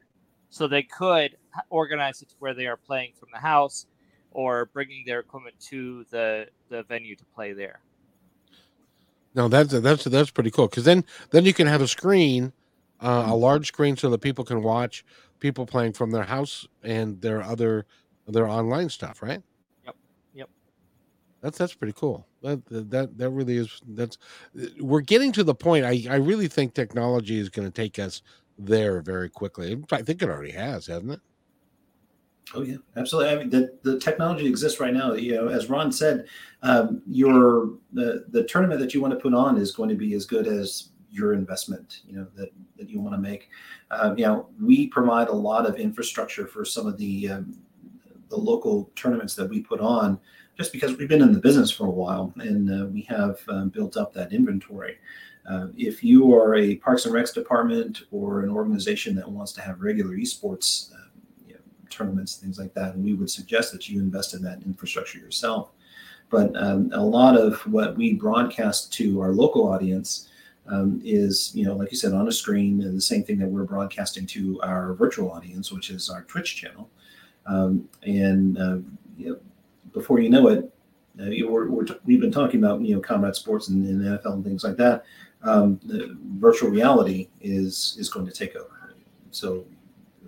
so 0.50 0.68
they 0.68 0.82
could 0.82 1.36
organize 1.70 2.22
it 2.22 2.28
to 2.30 2.34
where 2.38 2.54
they 2.54 2.66
are 2.66 2.76
playing 2.76 3.12
from 3.18 3.28
the 3.32 3.38
house 3.40 3.86
or 4.30 4.66
bringing 4.66 5.04
their 5.06 5.20
equipment 5.20 5.56
to 5.60 6.04
the 6.10 6.48
the 6.68 6.82
venue 6.84 7.16
to 7.16 7.24
play 7.26 7.52
there. 7.52 7.80
No, 9.34 9.48
that's 9.48 9.72
that's 9.80 10.04
that's 10.04 10.30
pretty 10.30 10.50
cool 10.50 10.68
because 10.68 10.84
then 10.84 11.04
then 11.30 11.44
you 11.44 11.54
can 11.54 11.66
have 11.66 11.82
a 11.82 11.88
screen, 11.88 12.52
uh, 13.00 13.22
Mm-hmm. 13.22 13.30
a 13.30 13.34
large 13.36 13.68
screen, 13.68 13.96
so 13.96 14.10
that 14.10 14.20
people 14.20 14.44
can 14.44 14.62
watch 14.62 15.04
people 15.38 15.66
playing 15.66 15.92
from 15.92 16.10
their 16.10 16.24
house 16.24 16.66
and 16.82 17.20
their 17.20 17.42
other 17.42 17.86
their 18.26 18.48
online 18.48 18.88
stuff, 18.88 19.22
right? 19.22 19.42
Yep. 19.84 19.96
Yep. 20.34 20.50
That's 21.42 21.58
that's 21.58 21.74
pretty 21.74 21.94
cool. 21.94 22.26
That 22.42 22.62
that 22.66 23.16
that 23.18 23.30
really 23.30 23.58
is. 23.58 23.80
That's 23.86 24.18
we're 24.80 25.00
getting 25.02 25.32
to 25.32 25.44
the 25.44 25.54
point. 25.54 25.84
I 25.84 26.04
I 26.10 26.16
really 26.16 26.48
think 26.48 26.74
technology 26.74 27.38
is 27.38 27.48
going 27.48 27.68
to 27.68 27.72
take 27.74 27.98
us 27.98 28.22
there 28.58 29.00
very 29.00 29.28
quickly. 29.28 29.82
I 29.92 30.02
think 30.02 30.22
it 30.22 30.28
already 30.28 30.52
has, 30.52 30.86
hasn't 30.86 31.12
it? 31.12 31.20
Oh 32.54 32.62
yeah, 32.62 32.76
absolutely. 32.96 33.30
I 33.30 33.36
mean, 33.36 33.50
the, 33.50 33.78
the 33.82 33.98
technology 33.98 34.46
exists 34.46 34.80
right 34.80 34.94
now. 34.94 35.12
You 35.12 35.34
know, 35.34 35.48
as 35.48 35.68
Ron 35.68 35.92
said, 35.92 36.26
um, 36.62 37.02
your 37.06 37.74
the 37.92 38.24
the 38.28 38.44
tournament 38.44 38.80
that 38.80 38.94
you 38.94 39.02
want 39.02 39.12
to 39.12 39.20
put 39.20 39.34
on 39.34 39.58
is 39.58 39.72
going 39.72 39.90
to 39.90 39.94
be 39.94 40.14
as 40.14 40.24
good 40.24 40.46
as 40.46 40.88
your 41.10 41.34
investment. 41.34 42.00
You 42.06 42.16
know 42.16 42.26
that 42.36 42.50
that 42.76 42.88
you 42.88 43.00
want 43.00 43.14
to 43.14 43.20
make. 43.20 43.50
Um, 43.90 44.16
you 44.16 44.24
know, 44.24 44.48
we 44.60 44.86
provide 44.88 45.28
a 45.28 45.32
lot 45.32 45.66
of 45.66 45.76
infrastructure 45.76 46.46
for 46.46 46.64
some 46.64 46.86
of 46.86 46.96
the 46.96 47.28
um, 47.28 47.58
the 48.30 48.36
local 48.36 48.90
tournaments 48.96 49.34
that 49.34 49.48
we 49.48 49.60
put 49.60 49.80
on, 49.80 50.18
just 50.56 50.72
because 50.72 50.96
we've 50.96 51.08
been 51.08 51.22
in 51.22 51.32
the 51.32 51.40
business 51.40 51.70
for 51.70 51.86
a 51.86 51.90
while 51.90 52.32
and 52.36 52.70
uh, 52.70 52.86
we 52.86 53.02
have 53.02 53.38
um, 53.48 53.68
built 53.68 53.96
up 53.96 54.12
that 54.14 54.32
inventory. 54.32 54.98
Uh, 55.48 55.68
if 55.76 56.04
you 56.04 56.34
are 56.34 56.56
a 56.56 56.76
Parks 56.76 57.06
and 57.06 57.14
Recs 57.14 57.32
department 57.32 58.02
or 58.10 58.42
an 58.42 58.50
organization 58.50 59.14
that 59.16 59.28
wants 59.28 59.52
to 59.52 59.62
have 59.62 59.80
regular 59.80 60.14
esports 60.16 60.92
uh, 60.92 61.08
you 61.46 61.54
know, 61.54 61.60
tournaments, 61.88 62.36
things 62.36 62.58
like 62.58 62.74
that, 62.74 62.96
we 62.98 63.14
would 63.14 63.30
suggest 63.30 63.72
that 63.72 63.88
you 63.88 64.00
invest 64.00 64.34
in 64.34 64.42
that 64.42 64.62
infrastructure 64.64 65.18
yourself. 65.18 65.70
But 66.28 66.54
um, 66.56 66.90
a 66.92 67.02
lot 67.02 67.38
of 67.38 67.60
what 67.66 67.96
we 67.96 68.12
broadcast 68.12 68.92
to 68.94 69.22
our 69.22 69.32
local 69.32 69.66
audience 69.66 70.28
um, 70.66 71.00
is, 71.02 71.52
you 71.54 71.64
know, 71.64 71.74
like 71.74 71.90
you 71.90 71.96
said, 71.96 72.12
on 72.12 72.28
a 72.28 72.32
screen, 72.32 72.82
and 72.82 72.94
the 72.94 73.00
same 73.00 73.24
thing 73.24 73.38
that 73.38 73.48
we're 73.48 73.64
broadcasting 73.64 74.26
to 74.26 74.60
our 74.60 74.92
virtual 74.92 75.30
audience, 75.30 75.72
which 75.72 75.88
is 75.88 76.10
our 76.10 76.24
Twitch 76.24 76.56
channel. 76.56 76.90
Um, 77.46 77.88
and 78.02 78.58
uh, 78.58 78.76
you 79.16 79.30
know, 79.30 79.38
before 79.94 80.20
you 80.20 80.28
know 80.28 80.48
it, 80.48 80.70
uh, 81.18 81.24
you 81.24 81.84
t- 81.88 81.94
we've 82.04 82.20
been 82.20 82.30
talking 82.30 82.62
about 82.62 82.82
you 82.82 82.94
know 82.94 83.00
combat 83.00 83.34
sports 83.34 83.68
and, 83.68 83.86
and 83.86 84.02
NFL 84.02 84.34
and 84.34 84.44
things 84.44 84.62
like 84.62 84.76
that. 84.76 85.04
Um, 85.42 85.80
the 85.84 86.16
virtual 86.38 86.70
reality 86.70 87.28
is 87.40 87.96
is 87.98 88.08
going 88.08 88.26
to 88.26 88.32
take 88.32 88.56
over. 88.56 88.94
So 89.30 89.66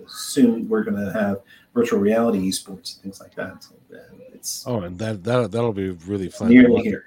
soon 0.06 0.68
we're 0.68 0.84
going 0.84 1.04
to 1.04 1.12
have 1.12 1.40
virtual 1.74 2.00
reality 2.00 2.48
esports 2.48 2.94
and 2.94 3.02
things 3.02 3.20
like 3.20 3.34
that. 3.34 3.62
So, 3.62 3.74
uh, 3.94 3.98
it's 4.32 4.64
Oh, 4.66 4.80
and 4.80 4.98
that 4.98 5.22
that 5.24 5.50
that'll 5.50 5.72
be 5.72 5.90
really 5.90 6.28
fun. 6.28 6.50
nearly 6.50 6.82
here. 6.82 7.06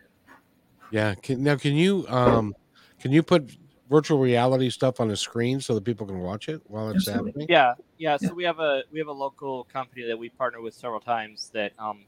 Yeah. 0.92 1.16
Can, 1.16 1.44
now, 1.44 1.56
can 1.56 1.74
you 1.74 2.08
um 2.08 2.54
can 3.00 3.12
you 3.12 3.24
put 3.24 3.52
virtual 3.90 4.20
reality 4.20 4.70
stuff 4.70 5.00
on 5.00 5.12
a 5.12 5.16
screen 5.16 5.60
so 5.60 5.76
that 5.76 5.84
people 5.84 6.06
can 6.08 6.20
watch 6.20 6.50
it 6.50 6.62
while 6.66 6.90
it's 6.90 7.08
Absolutely. 7.08 7.30
happening? 7.32 7.48
Yeah, 7.50 7.74
yeah. 7.98 8.18
So 8.18 8.28
Yeah. 8.28 8.34
we 8.34 8.44
have 8.44 8.60
a 8.60 8.84
we 8.92 9.00
have 9.00 9.08
a 9.08 9.14
local 9.14 9.66
company 9.66 10.06
that 10.08 10.18
we 10.18 10.30
partner 10.30 10.62
with 10.62 10.74
several 10.74 11.02
times 11.02 11.50
that 11.54 11.74
um 11.80 12.06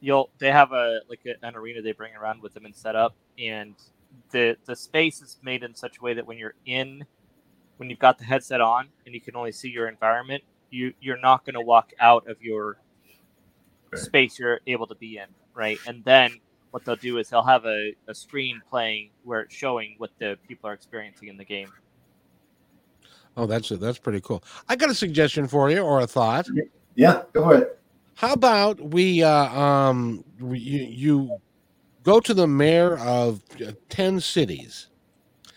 you'll 0.00 0.30
they 0.38 0.50
have 0.50 0.72
a 0.72 1.00
like 1.08 1.20
a, 1.26 1.46
an 1.46 1.54
arena 1.56 1.80
they 1.80 1.92
bring 1.92 2.14
around 2.14 2.42
with 2.42 2.54
them 2.54 2.64
and 2.64 2.74
set 2.74 2.96
up 2.96 3.14
and 3.38 3.74
the 4.30 4.56
the 4.66 4.76
space 4.76 5.20
is 5.22 5.38
made 5.42 5.62
in 5.62 5.74
such 5.74 5.98
a 5.98 6.02
way 6.02 6.14
that 6.14 6.26
when 6.26 6.38
you're 6.38 6.54
in 6.66 7.04
when 7.78 7.88
you've 7.90 7.98
got 7.98 8.18
the 8.18 8.24
headset 8.24 8.60
on 8.60 8.88
and 9.06 9.14
you 9.14 9.20
can 9.20 9.34
only 9.36 9.52
see 9.52 9.68
your 9.68 9.88
environment 9.88 10.42
you 10.70 10.92
you're 11.00 11.18
not 11.20 11.44
going 11.44 11.54
to 11.54 11.60
walk 11.60 11.92
out 12.00 12.26
of 12.28 12.40
your 12.42 12.76
Right. 13.92 14.00
space 14.02 14.38
you're 14.38 14.60
able 14.66 14.86
to 14.86 14.94
be 14.94 15.18
in 15.18 15.26
right 15.54 15.78
and 15.86 16.02
then 16.04 16.32
what 16.70 16.82
they'll 16.84 16.96
do 16.96 17.18
is 17.18 17.28
they'll 17.28 17.42
have 17.42 17.66
a, 17.66 17.92
a 18.08 18.14
screen 18.14 18.62
playing 18.70 19.10
where 19.22 19.40
it's 19.42 19.54
showing 19.54 19.96
what 19.98 20.10
the 20.18 20.38
people 20.48 20.70
are 20.70 20.72
experiencing 20.72 21.28
in 21.28 21.36
the 21.36 21.44
game 21.44 21.70
Oh, 23.36 23.46
that's 23.46 23.70
it. 23.70 23.80
that's 23.80 23.98
pretty 23.98 24.20
cool. 24.20 24.44
I 24.68 24.76
got 24.76 24.90
a 24.90 24.94
suggestion 24.94 25.46
for 25.48 25.70
you 25.70 25.80
or 25.80 26.00
a 26.00 26.06
thought. 26.06 26.46
Yeah, 26.94 27.22
go 27.32 27.44
for 27.44 27.54
it. 27.56 27.78
How 28.14 28.34
about 28.34 28.78
we 28.80 29.22
uh, 29.22 29.58
um 29.58 30.22
we- 30.38 30.58
you, 30.58 30.84
you 30.84 31.38
go 32.02 32.20
to 32.20 32.34
the 32.34 32.46
mayor 32.46 32.98
of 32.98 33.42
uh, 33.66 33.72
10 33.88 34.20
cities 34.20 34.88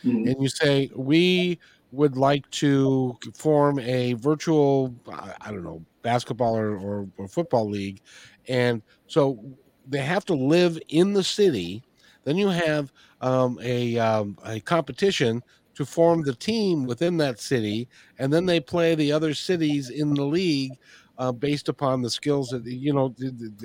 Mhm. 0.06 0.32
and 0.32 0.41
you 0.41 0.50
say 0.50 0.89
we 0.96 1.60
would 1.91 2.18
like 2.18 2.50
to 2.52 3.18
form 3.36 3.80
a 3.80 4.14
virtual 4.14 4.96
I 5.08 5.52
don't 5.52 5.64
know 5.64 5.86
basketball 6.02 6.56
or, 6.58 6.78
or, 6.78 7.10
or 7.18 7.28
football 7.28 7.70
league. 7.70 8.02
And 8.48 8.84
so 9.08 9.39
they 9.88 10.00
have 10.00 10.26
to 10.26 10.34
live 10.36 10.78
in 10.89 11.14
the 11.14 11.24
city. 11.24 11.84
Then 12.24 12.38
you 12.38 12.50
have 12.50 12.91
um, 13.22 13.60
a, 13.62 13.98
um, 13.98 14.38
a 14.46 14.60
competition 14.60 15.43
to 15.76 15.86
form 15.86 16.24
the 16.24 16.36
team 16.36 16.86
within 16.86 17.18
that 17.18 17.39
city 17.39 17.89
and 18.20 18.32
then 18.32 18.46
they 18.46 18.60
play 18.60 18.96
the 18.96 19.12
other 19.12 19.34
cities 19.34 19.89
in 19.89 20.14
the 20.14 20.24
league 20.26 20.78
uh, 21.18 21.32
based 21.32 21.70
upon 21.70 22.02
the 22.02 22.10
skills 22.10 22.50
that 22.50 22.66
you 22.66 22.93
know 22.93 23.14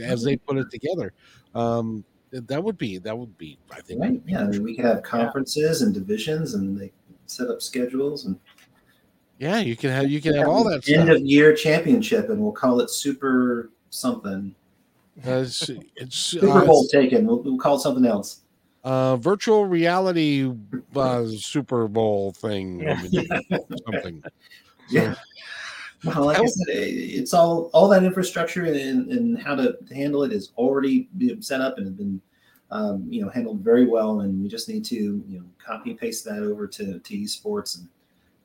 as 0.03 0.22
they 0.22 0.37
put 0.37 0.57
it 0.57 0.70
together. 0.70 1.12
Um, 1.55 2.05
that 2.33 2.62
would 2.62 2.78
be 2.78 2.99
that 2.99 3.16
would 3.16 3.37
be 3.39 3.59
i 3.72 3.81
think 3.81 4.01
Right. 4.01 4.20
Yeah. 4.26 4.41
I 4.43 4.47
mean, 4.47 4.62
we 4.62 4.76
could 4.76 4.85
have 4.85 5.03
conferences 5.03 5.83
and 5.83 5.93
divisions, 5.93 6.55
and 6.55 6.78
they 6.78 6.93
set 7.26 7.49
up 7.49 7.61
schedules 7.62 8.24
and 8.26 8.39
yeah 9.39 9.59
you 9.59 9.76
can 9.76 9.91
have 9.91 10.11
you 10.11 10.20
can 10.20 10.35
have 10.35 10.49
all 10.49 10.64
that 10.64 10.87
end 10.89 11.05
stuff 11.07 11.09
of 11.16 11.22
year 11.22 11.55
championship, 11.55 12.28
and 12.28 12.41
we'll 12.41 12.53
call 12.53 12.81
it 12.81 12.91
Super 12.91 13.70
something. 13.91 14.55
Uh, 15.26 15.43
it's 15.45 15.68
it's 15.97 16.16
Super 16.33 16.49
uh, 16.62 16.64
Bowl 16.64 16.87
taken. 16.89 17.26
We'll, 17.26 17.43
we'll 17.43 17.59
call 17.59 17.76
it 17.76 17.81
something 17.81 18.07
else. 18.07 18.41
uh, 18.85 19.16
virtual 19.16 19.66
reality 19.66 20.51
uh, 20.97 21.26
Super 21.26 21.89
Bowl 21.89 22.33
thing. 22.33 22.87
something. 23.87 24.22
Yeah. 24.89 25.14
Well, 26.05 26.24
like 26.24 26.38
I 26.38 26.46
said, 26.46 26.66
it's 26.68 27.34
all 27.34 27.70
all 27.74 27.88
that 27.88 28.05
infrastructure 28.05 28.64
and, 28.64 29.11
and 29.11 29.38
how 29.40 29.55
to 29.55 29.76
handle 29.94 30.22
it 30.22 30.32
is 30.32 30.53
already 30.57 31.09
set 31.40 31.61
up 31.61 31.76
and 31.76 31.86
has 31.86 31.94
been 31.94 32.20
um, 32.70 33.07
you 33.11 33.22
know 33.22 33.28
handled 33.28 33.61
very 33.61 33.86
well, 33.86 34.20
and 34.20 34.42
we 34.42 34.48
just 34.48 34.68
need 34.68 34.84
to 34.86 34.94
you 34.94 35.38
know 35.38 35.44
copy 35.59 35.94
paste 35.94 36.24
that 36.24 36.42
over 36.42 36.66
to 36.66 36.98
to 36.98 37.14
esports, 37.14 37.78
and 37.78 37.88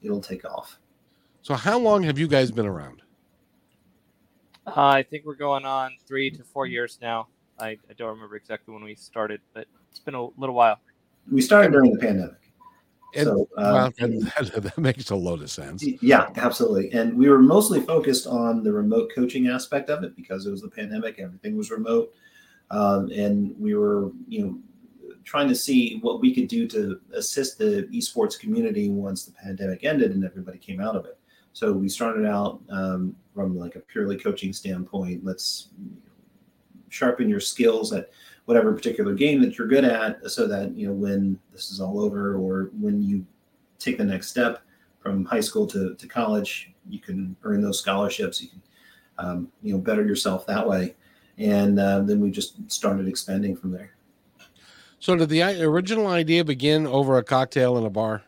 it'll 0.01 0.21
take 0.21 0.43
off. 0.45 0.79
So, 1.41 1.53
how 1.53 1.77
long 1.77 2.03
have 2.03 2.17
you 2.17 2.27
guys 2.27 2.51
been 2.51 2.65
around? 2.65 3.03
Uh, 4.67 4.87
I 4.87 5.03
think 5.03 5.25
we're 5.25 5.35
going 5.35 5.63
on 5.63 5.91
three 6.07 6.31
to 6.31 6.43
four 6.43 6.65
years 6.65 6.97
now. 7.01 7.27
I, 7.59 7.77
I 7.89 7.93
don't 7.95 8.09
remember 8.09 8.35
exactly 8.35 8.73
when 8.73 8.83
we 8.83 8.95
started, 8.95 9.41
but 9.53 9.67
it's 9.91 9.99
been 9.99 10.15
a 10.15 10.25
little 10.37 10.55
while. 10.55 10.79
We 11.31 11.41
started 11.41 11.71
during 11.71 11.93
the 11.93 11.99
pandemic, 11.99 12.44
And- 13.15 13.25
so 13.25 13.49
well, 13.55 13.85
um, 13.85 13.93
that, 13.99 14.51
that 14.55 14.77
makes 14.77 15.09
a 15.09 15.15
lot 15.15 15.41
of 15.41 15.49
sense. 15.49 15.83
Yeah, 16.01 16.29
absolutely. 16.35 16.91
And 16.91 17.17
we 17.17 17.29
were 17.29 17.39
mostly 17.39 17.81
focused 17.81 18.27
on 18.27 18.63
the 18.63 18.71
remote 18.71 19.11
coaching 19.13 19.47
aspect 19.47 19.89
of 19.89 20.03
it 20.03 20.15
because 20.15 20.45
it 20.45 20.51
was 20.51 20.61
the 20.61 20.69
pandemic, 20.69 21.19
everything 21.19 21.55
was 21.57 21.71
remote. 21.71 22.13
Um, 22.71 23.09
and 23.11 23.55
we 23.59 23.75
were, 23.75 24.11
you 24.27 24.45
know, 24.45 24.59
trying 25.23 25.47
to 25.47 25.55
see 25.55 25.99
what 26.01 26.21
we 26.21 26.33
could 26.33 26.47
do 26.47 26.67
to 26.67 26.99
assist 27.13 27.57
the 27.57 27.87
esports 27.91 28.39
community 28.39 28.89
once 28.89 29.25
the 29.25 29.31
pandemic 29.31 29.83
ended 29.83 30.11
and 30.11 30.23
everybody 30.23 30.57
came 30.57 30.79
out 30.79 30.95
of 30.95 31.05
it. 31.05 31.17
So 31.53 31.71
we 31.71 31.89
started 31.89 32.25
out 32.25 32.61
um, 32.69 33.15
from 33.33 33.57
like 33.57 33.75
a 33.75 33.79
purely 33.79 34.17
coaching 34.17 34.53
standpoint. 34.53 35.23
Let's 35.23 35.69
sharpen 36.89 37.27
your 37.27 37.39
skills 37.39 37.91
at 37.91 38.11
whatever 38.45 38.73
particular 38.73 39.13
game 39.13 39.41
that 39.41 39.57
you're 39.57 39.67
good 39.67 39.85
at 39.85 40.29
so 40.29 40.47
that, 40.47 40.75
you 40.77 40.87
know, 40.87 40.93
when 40.93 41.39
this 41.51 41.71
is 41.71 41.81
all 41.81 41.99
over 41.99 42.35
or 42.35 42.69
when 42.79 43.01
you 43.01 43.25
take 43.79 43.97
the 43.97 44.03
next 44.03 44.29
step, 44.29 44.65
from 45.05 45.23
high 45.23 45.39
school 45.39 45.67
to, 45.67 45.93
to 45.93 46.07
college. 46.07 46.73
You 46.89 46.99
can 46.99 47.35
earn 47.43 47.61
those 47.61 47.79
scholarships. 47.79 48.41
You 48.41 48.49
can, 48.49 48.61
um, 49.19 49.51
you 49.61 49.71
know, 49.71 49.79
better 49.79 50.03
yourself 50.03 50.47
that 50.47 50.67
way. 50.67 50.95
And 51.37 51.79
uh, 51.79 51.99
then 52.01 52.19
we 52.19 52.31
just 52.31 52.55
started 52.71 53.07
expanding 53.07 53.55
from 53.55 53.71
there. 53.71 53.91
So, 54.99 55.15
did 55.15 55.29
the 55.29 55.43
original 55.61 56.07
idea 56.07 56.43
begin 56.43 56.87
over 56.87 57.19
a 57.19 57.23
cocktail 57.23 57.77
in 57.77 57.85
a 57.85 57.89
bar? 57.89 58.23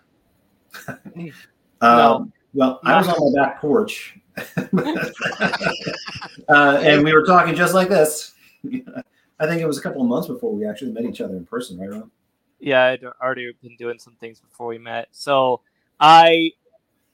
Um, 1.80 2.34
well, 2.56 2.80
I 2.84 2.98
was 2.98 3.08
on 3.08 3.34
my 3.36 3.40
back 3.40 3.62
porch, 3.62 4.18
uh, 6.50 6.80
and 6.82 7.04
we 7.04 7.14
were 7.14 7.24
talking 7.24 7.54
just 7.54 7.76
like 7.76 7.88
this. 7.88 8.34
I 9.40 9.48
think 9.48 9.62
it 9.62 9.68
was 9.68 9.78
a 9.78 9.82
couple 9.82 10.02
of 10.02 10.08
months 10.08 10.28
before 10.28 10.54
we 10.54 10.66
actually 10.66 10.92
met 10.92 11.06
each 11.06 11.22
other 11.22 11.36
in 11.36 11.46
person, 11.46 11.80
right, 11.80 11.90
Ron? 11.90 12.12
Yeah, 12.60 12.86
I'd 12.86 13.04
already 13.22 13.52
been 13.62 13.76
doing 13.78 14.00
some 14.00 14.16
things 14.16 14.40
before 14.40 14.68
we 14.68 14.78
met. 14.80 15.10
So 15.12 15.62
I 16.00 16.54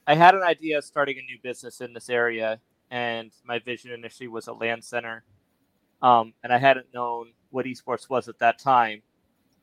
I 0.06 0.14
had 0.14 0.34
an 0.34 0.42
idea 0.42 0.78
of 0.78 0.84
starting 0.84 1.18
a 1.18 1.22
new 1.22 1.38
business 1.42 1.80
in 1.80 1.92
this 1.92 2.08
area, 2.08 2.60
and 2.90 3.30
my 3.44 3.58
vision 3.58 3.92
initially 3.92 4.28
was 4.28 4.46
a 4.46 4.52
LAN 4.52 4.82
center. 4.82 5.24
Um, 6.02 6.34
and 6.42 6.52
I 6.52 6.58
hadn't 6.58 6.92
known 6.92 7.32
what 7.50 7.66
esports 7.66 8.10
was 8.10 8.28
at 8.28 8.38
that 8.38 8.58
time. 8.58 9.02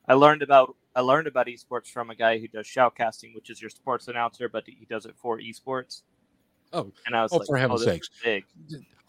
I 0.08 0.14
learned 0.14 0.42
about 0.42 0.76
I 0.94 1.00
learned 1.00 1.26
about 1.26 1.46
esports 1.46 1.88
from 1.88 2.10
a 2.10 2.14
guy 2.14 2.38
who 2.38 2.48
does 2.48 2.66
shoutcasting, 2.66 3.34
which 3.34 3.50
is 3.50 3.60
your 3.60 3.70
sports 3.70 4.08
announcer, 4.08 4.48
but 4.48 4.64
he 4.66 4.86
does 4.88 5.06
it 5.06 5.14
for 5.16 5.38
esports. 5.38 6.02
Oh, 6.72 6.92
and 7.06 7.16
I 7.16 7.22
was 7.22 7.32
oh, 7.32 7.38
like, 7.38 7.46
for 7.46 7.56
heaven's 7.56 7.80
this 7.84 7.88
is 7.88 7.94
sakes. 7.94 8.10
big. 8.22 8.44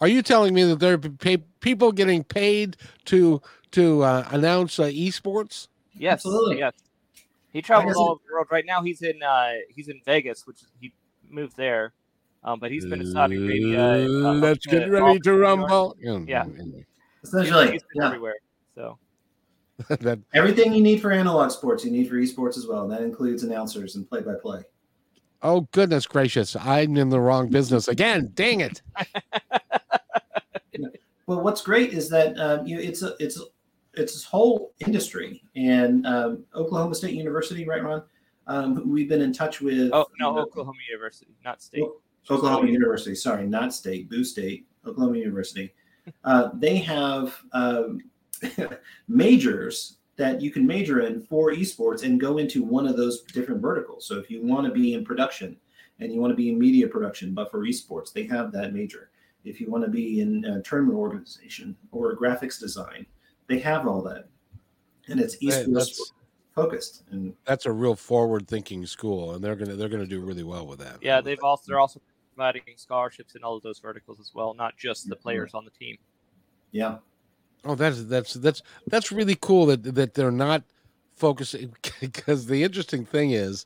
Are 0.01 0.07
you 0.07 0.21
telling 0.21 0.53
me 0.53 0.63
that 0.63 0.79
there 0.79 0.93
are 0.93 0.97
pay, 0.97 1.37
people 1.61 1.91
getting 1.91 2.23
paid 2.23 2.77
to 3.05 3.41
to 3.71 4.03
uh, 4.03 4.27
announce 4.31 4.79
uh, 4.79 4.85
esports? 4.85 5.67
Yes, 5.95 6.13
Absolutely. 6.13 6.59
yes. 6.59 6.73
He 7.51 7.61
travels 7.61 7.95
all 7.95 8.11
over 8.11 8.21
the 8.27 8.33
world. 8.33 8.47
Right 8.51 8.65
now, 8.65 8.81
he's 8.81 9.01
in 9.01 9.21
uh, 9.21 9.53
he's 9.69 9.87
in 9.87 10.01
Vegas, 10.05 10.45
which 10.45 10.57
he 10.81 10.93
moved 11.29 11.55
there. 11.55 11.93
Um, 12.43 12.59
but 12.59 12.71
he's 12.71 12.85
been 12.85 12.99
in 12.99 13.09
Saudi 13.11 13.37
Arabia. 13.37 14.05
uh, 14.05 14.33
Let's 14.33 14.65
get 14.65 14.89
ready 14.89 15.19
to 15.19 15.33
rumble. 15.33 15.95
Yeah. 16.01 16.45
Essentially, 17.23 17.71
he's 17.71 17.83
been 17.83 18.01
yeah. 18.01 18.07
everywhere. 18.07 18.35
So 18.75 18.97
that 19.87 20.19
Everything 20.33 20.73
you 20.73 20.81
need 20.81 21.01
for 21.01 21.11
analog 21.11 21.51
sports, 21.51 21.85
you 21.85 21.91
need 21.91 22.09
for 22.09 22.15
esports 22.15 22.57
as 22.57 22.67
well. 22.67 22.83
And 22.83 22.91
that 22.91 23.01
includes 23.01 23.43
announcers 23.43 23.95
and 23.95 24.07
play-by-play. 24.07 24.63
Oh 25.43 25.67
goodness 25.71 26.07
gracious! 26.07 26.55
I'm 26.55 26.97
in 26.97 27.09
the 27.09 27.19
wrong 27.19 27.49
business 27.49 27.87
again. 27.87 28.31
Dang 28.33 28.61
it! 28.61 28.81
Well, 31.25 31.41
what's 31.41 31.61
great 31.61 31.93
is 31.93 32.09
that 32.09 32.37
um, 32.37 32.67
you 32.67 32.75
know, 32.75 32.81
it's 32.81 33.01
a 33.01 33.15
it's 33.19 33.41
it's 33.93 34.13
this 34.13 34.23
whole 34.25 34.73
industry, 34.85 35.41
and 35.55 36.05
um, 36.05 36.43
Oklahoma 36.53 36.95
State 36.95 37.13
University, 37.13 37.65
right, 37.65 37.81
Ron? 37.81 38.03
Um, 38.47 38.89
we've 38.89 39.07
been 39.07 39.21
in 39.21 39.31
touch 39.31 39.61
with. 39.61 39.91
oh 39.93 40.05
no, 40.19 40.31
you 40.31 40.35
know, 40.35 40.41
Oklahoma 40.41 40.79
University, 40.89 41.31
not 41.45 41.61
state. 41.61 41.85
Oklahoma 42.29 42.67
University, 42.69 43.15
sorry, 43.15 43.47
not 43.47 43.73
state, 43.73 44.09
Boo 44.09 44.23
State, 44.23 44.67
Oklahoma 44.85 45.17
University. 45.17 45.73
Uh, 46.25 46.49
they 46.55 46.75
have 46.79 47.33
um, 47.53 48.01
majors 49.07 49.99
that 50.15 50.41
you 50.41 50.51
can 50.51 50.65
major 50.67 51.01
in 51.01 51.21
for 51.21 51.51
esports 51.51 52.03
and 52.03 52.19
go 52.19 52.37
into 52.37 52.63
one 52.63 52.85
of 52.87 52.97
those 52.97 53.21
different 53.21 53.61
verticals. 53.61 54.05
So 54.05 54.17
if 54.19 54.29
you 54.29 54.45
want 54.45 54.67
to 54.67 54.71
be 54.71 54.93
in 54.93 55.03
production 55.03 55.57
and 55.99 56.13
you 56.13 56.19
want 56.21 56.31
to 56.31 56.35
be 56.35 56.49
in 56.49 56.59
media 56.59 56.87
production, 56.87 57.33
but 57.33 57.49
for 57.49 57.59
esports, 57.65 58.13
they 58.13 58.23
have 58.27 58.51
that 58.51 58.73
major. 58.73 59.09
If 59.43 59.59
you 59.59 59.69
want 59.69 59.83
to 59.83 59.89
be 59.89 60.21
in 60.21 60.45
a 60.45 60.61
tournament 60.61 60.97
organization 60.97 61.75
or 61.91 62.15
graphics 62.15 62.59
design, 62.59 63.05
they 63.47 63.59
have 63.59 63.87
all 63.87 64.01
that, 64.03 64.29
and 65.07 65.19
it's 65.19 65.35
esports 65.37 65.73
that's- 65.73 66.11
focused. 66.55 67.03
And 67.11 67.33
That's 67.45 67.65
a 67.65 67.71
real 67.71 67.95
forward-thinking 67.95 68.85
school, 68.85 69.33
and 69.33 69.43
they're 69.43 69.55
gonna 69.55 69.75
they're 69.75 69.89
gonna 69.89 70.05
do 70.05 70.21
really 70.21 70.43
well 70.43 70.67
with 70.67 70.79
that. 70.79 70.97
Yeah, 71.01 71.19
they've 71.19 71.43
also 71.43 71.63
they're 71.67 71.79
also 71.79 71.99
providing 72.35 72.61
scholarships 72.77 73.35
in 73.35 73.43
all 73.43 73.57
of 73.57 73.63
those 73.63 73.79
verticals 73.79 74.19
as 74.19 74.31
well, 74.35 74.53
not 74.53 74.77
just 74.77 75.09
the 75.09 75.15
Mhm. 75.15 75.21
players 75.21 75.53
on 75.55 75.65
the 75.65 75.71
team. 75.71 75.97
yeah, 76.71 76.99
Oh, 77.65 77.75
that's 77.75 78.03
that's 78.05 78.33
that's 78.33 78.61
that's 78.87 79.11
really 79.11 79.35
cool 79.35 79.65
that 79.67 79.83
that 79.95 80.13
they're 80.13 80.31
not 80.31 80.63
focusing 81.15 81.73
because 82.01 82.45
the 82.45 82.63
interesting 82.63 83.05
thing 83.05 83.31
is 83.31 83.65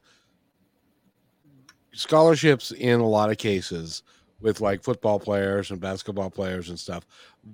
scholarships 1.94 2.72
in 2.72 3.00
a 3.00 3.08
lot 3.08 3.32
of 3.32 3.38
cases 3.38 4.04
with 4.40 4.62
like 4.62 4.84
football 4.84 5.20
players 5.20 5.72
and 5.72 5.80
basketball 5.80 6.30
players 6.30 6.70
and 6.70 6.78
stuff 6.78 7.06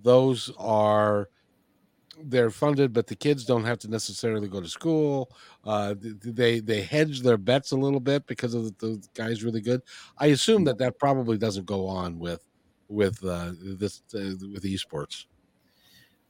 those 0.03 0.51
are 0.57 1.29
they're 2.25 2.51
funded 2.51 2.93
but 2.93 3.07
the 3.07 3.15
kids 3.15 3.45
don't 3.45 3.63
have 3.63 3.79
to 3.79 3.89
necessarily 3.89 4.47
go 4.47 4.61
to 4.61 4.67
school. 4.69 5.31
Uh 5.65 5.95
they 5.99 6.59
they 6.59 6.81
hedge 6.81 7.21
their 7.21 7.37
bets 7.37 7.71
a 7.71 7.77
little 7.77 7.99
bit 7.99 8.27
because 8.27 8.53
of 8.53 8.65
the, 8.79 8.87
the 8.87 9.07
guy's 9.15 9.43
really 9.43 9.61
good. 9.61 9.81
I 10.19 10.27
assume 10.27 10.63
that 10.65 10.77
that 10.79 10.99
probably 10.99 11.37
doesn't 11.37 11.65
go 11.65 11.87
on 11.87 12.19
with 12.19 12.41
with 12.87 13.23
uh 13.25 13.53
this 13.59 14.03
uh, 14.15 14.35
with 14.53 14.63
esports 14.63 15.25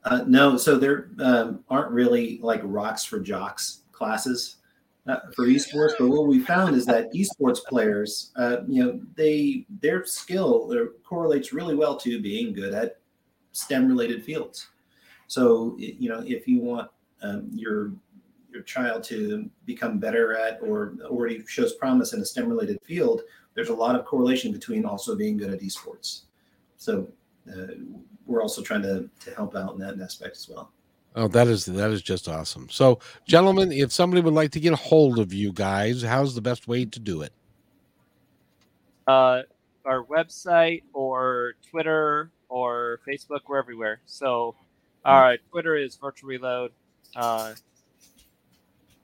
Uh, 0.05 0.23
no, 0.27 0.57
so 0.57 0.77
there 0.77 1.11
um, 1.19 1.63
aren't 1.69 1.91
really 1.91 2.39
like 2.41 2.61
rocks 2.63 3.05
for 3.05 3.19
jocks 3.19 3.81
classes 3.91 4.57
uh, 5.07 5.19
for 5.35 5.45
esports. 5.47 5.93
But 5.97 6.09
what 6.09 6.27
we 6.27 6.39
found 6.39 6.75
is 6.75 6.85
that 6.87 7.13
esports 7.13 7.63
players, 7.63 8.31
uh, 8.35 8.57
you 8.67 8.83
know, 8.83 9.01
they 9.15 9.65
their 9.81 10.05
skill 10.05 10.71
uh, 10.71 10.97
correlates 11.07 11.53
really 11.53 11.75
well 11.75 11.95
to 11.97 12.21
being 12.21 12.53
good 12.53 12.73
at 12.73 12.99
STEM 13.53 13.87
related 13.87 14.23
fields. 14.23 14.67
So 15.27 15.75
you 15.77 16.09
know, 16.09 16.23
if 16.25 16.47
you 16.47 16.59
want 16.59 16.91
um, 17.21 17.49
your 17.53 17.93
your 18.51 18.61
child 18.63 19.03
to 19.03 19.49
become 19.65 19.99
better 19.99 20.35
at 20.35 20.59
or 20.61 20.95
already 21.05 21.43
shows 21.47 21.73
promise 21.73 22.13
in 22.13 22.21
a 22.21 22.25
STEM 22.25 22.49
related 22.49 22.79
field, 22.83 23.21
there's 23.55 23.69
a 23.69 23.73
lot 23.73 23.95
of 23.95 24.05
correlation 24.05 24.51
between 24.51 24.85
also 24.85 25.15
being 25.15 25.37
good 25.37 25.51
at 25.51 25.61
esports. 25.61 26.23
So 26.77 27.07
uh, 27.49 27.73
we're 28.25 28.41
also 28.41 28.61
trying 28.61 28.81
to, 28.83 29.09
to 29.21 29.35
help 29.35 29.55
out 29.55 29.73
in 29.73 29.79
that 29.79 29.99
aspect 29.99 30.37
as 30.37 30.49
well. 30.49 30.71
Oh, 31.15 31.27
that 31.27 31.47
is 31.47 31.65
that 31.65 31.91
is 31.91 32.01
just 32.01 32.27
awesome. 32.27 32.67
So, 32.71 32.99
gentlemen, 33.27 33.71
if 33.71 33.91
somebody 33.91 34.21
would 34.21 34.33
like 34.33 34.51
to 34.51 34.59
get 34.59 34.73
a 34.73 34.77
hold 34.77 35.19
of 35.19 35.31
you 35.31 35.51
guys, 35.51 36.01
how's 36.01 36.33
the 36.33 36.41
best 36.41 36.67
way 36.67 36.85
to 36.85 36.99
do 36.99 37.21
it? 37.21 37.31
Uh, 39.05 39.43
our 39.85 40.03
website 40.05 40.83
or 40.93 41.53
Twitter 41.69 42.31
or 42.49 42.99
Facebook, 43.07 43.41
we're 43.47 43.59
everywhere. 43.59 44.01
So, 44.05 44.55
our 45.05 45.37
Twitter 45.51 45.75
is 45.75 45.95
Virtual 45.97 46.29
Reload. 46.29 46.71
Uh, 47.15 47.53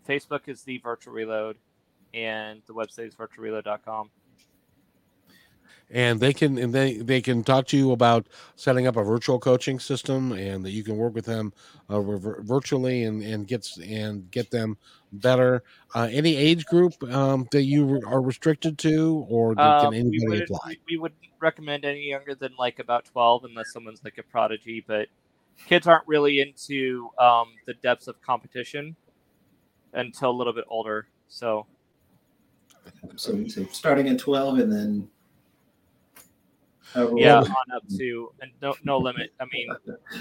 Facebook 0.08 0.48
is 0.48 0.64
the 0.64 0.80
Virtual 0.80 1.14
Reload, 1.14 1.58
and 2.16 2.64
the 2.66 2.74
website 2.74 3.08
is 3.08 3.16
virtualreload.com. 3.16 4.10
And 5.92 6.20
they 6.20 6.34
can 6.34 6.60
and 6.60 6.72
they 6.72 6.98
they 6.98 7.20
can 7.20 7.44
talk 7.44 7.66
to 7.68 7.78
you 7.78 7.92
about 7.94 8.28
setting 8.56 8.86
up 8.86 8.96
a 8.96 9.04
virtual 9.04 9.40
coaching 9.40 9.80
system, 9.80 10.34
and 10.34 10.64
that 10.64 10.70
you 10.70 10.84
can 10.84 10.98
work 10.98 11.16
with 11.16 11.26
them 11.26 11.52
uh, 11.90 12.00
vir- 12.00 12.42
virtually 12.44 13.04
and 13.06 13.24
and 13.24 13.48
get 13.48 13.68
and 13.78 14.30
get 14.30 14.52
them 14.52 14.78
better. 15.12 15.64
Uh, 15.96 16.08
any 16.12 16.36
age 16.36 16.66
group 16.68 17.02
um, 17.12 17.48
that 17.52 17.64
you 17.64 18.00
are 18.06 18.22
restricted 18.22 18.78
to, 18.78 19.26
or 19.30 19.56
that 19.56 19.64
Uh, 19.64 19.82
can 19.82 19.90
we, 19.92 19.98
anybody 19.98 20.28
would, 20.28 20.44
apply? 20.44 20.78
we 20.88 20.98
would 20.98 21.14
recommend 21.40 21.86
any 21.86 22.08
younger 22.08 22.36
than 22.36 22.52
like 22.60 22.78
about 22.78 23.06
12 23.06 23.46
unless 23.46 23.74
someone's 23.74 24.04
like 24.04 24.20
a 24.20 24.24
prodigy, 24.24 24.84
but 24.88 25.08
kids 25.66 25.88
aren't 25.88 26.08
really 26.08 26.40
into 26.40 27.10
um, 27.18 27.48
the 27.66 27.74
depths 27.76 28.08
of 28.08 28.22
competition 28.22 28.96
until 29.94 30.30
a 30.30 30.38
little 30.38 30.54
bit 30.54 30.66
older. 30.70 31.08
So, 31.30 31.66
So, 33.16 33.48
so 33.48 33.66
starting 33.72 34.08
at 34.10 34.20
12 34.20 34.60
and 34.60 34.72
then. 34.72 35.10
However 36.94 37.14
yeah, 37.18 37.40
long- 37.40 37.50
on 37.50 37.76
up 37.76 37.84
to 37.98 38.32
and 38.42 38.52
no 38.62 38.76
no 38.84 38.98
limit. 38.98 39.32
I 39.40 39.46
mean, 39.52 39.70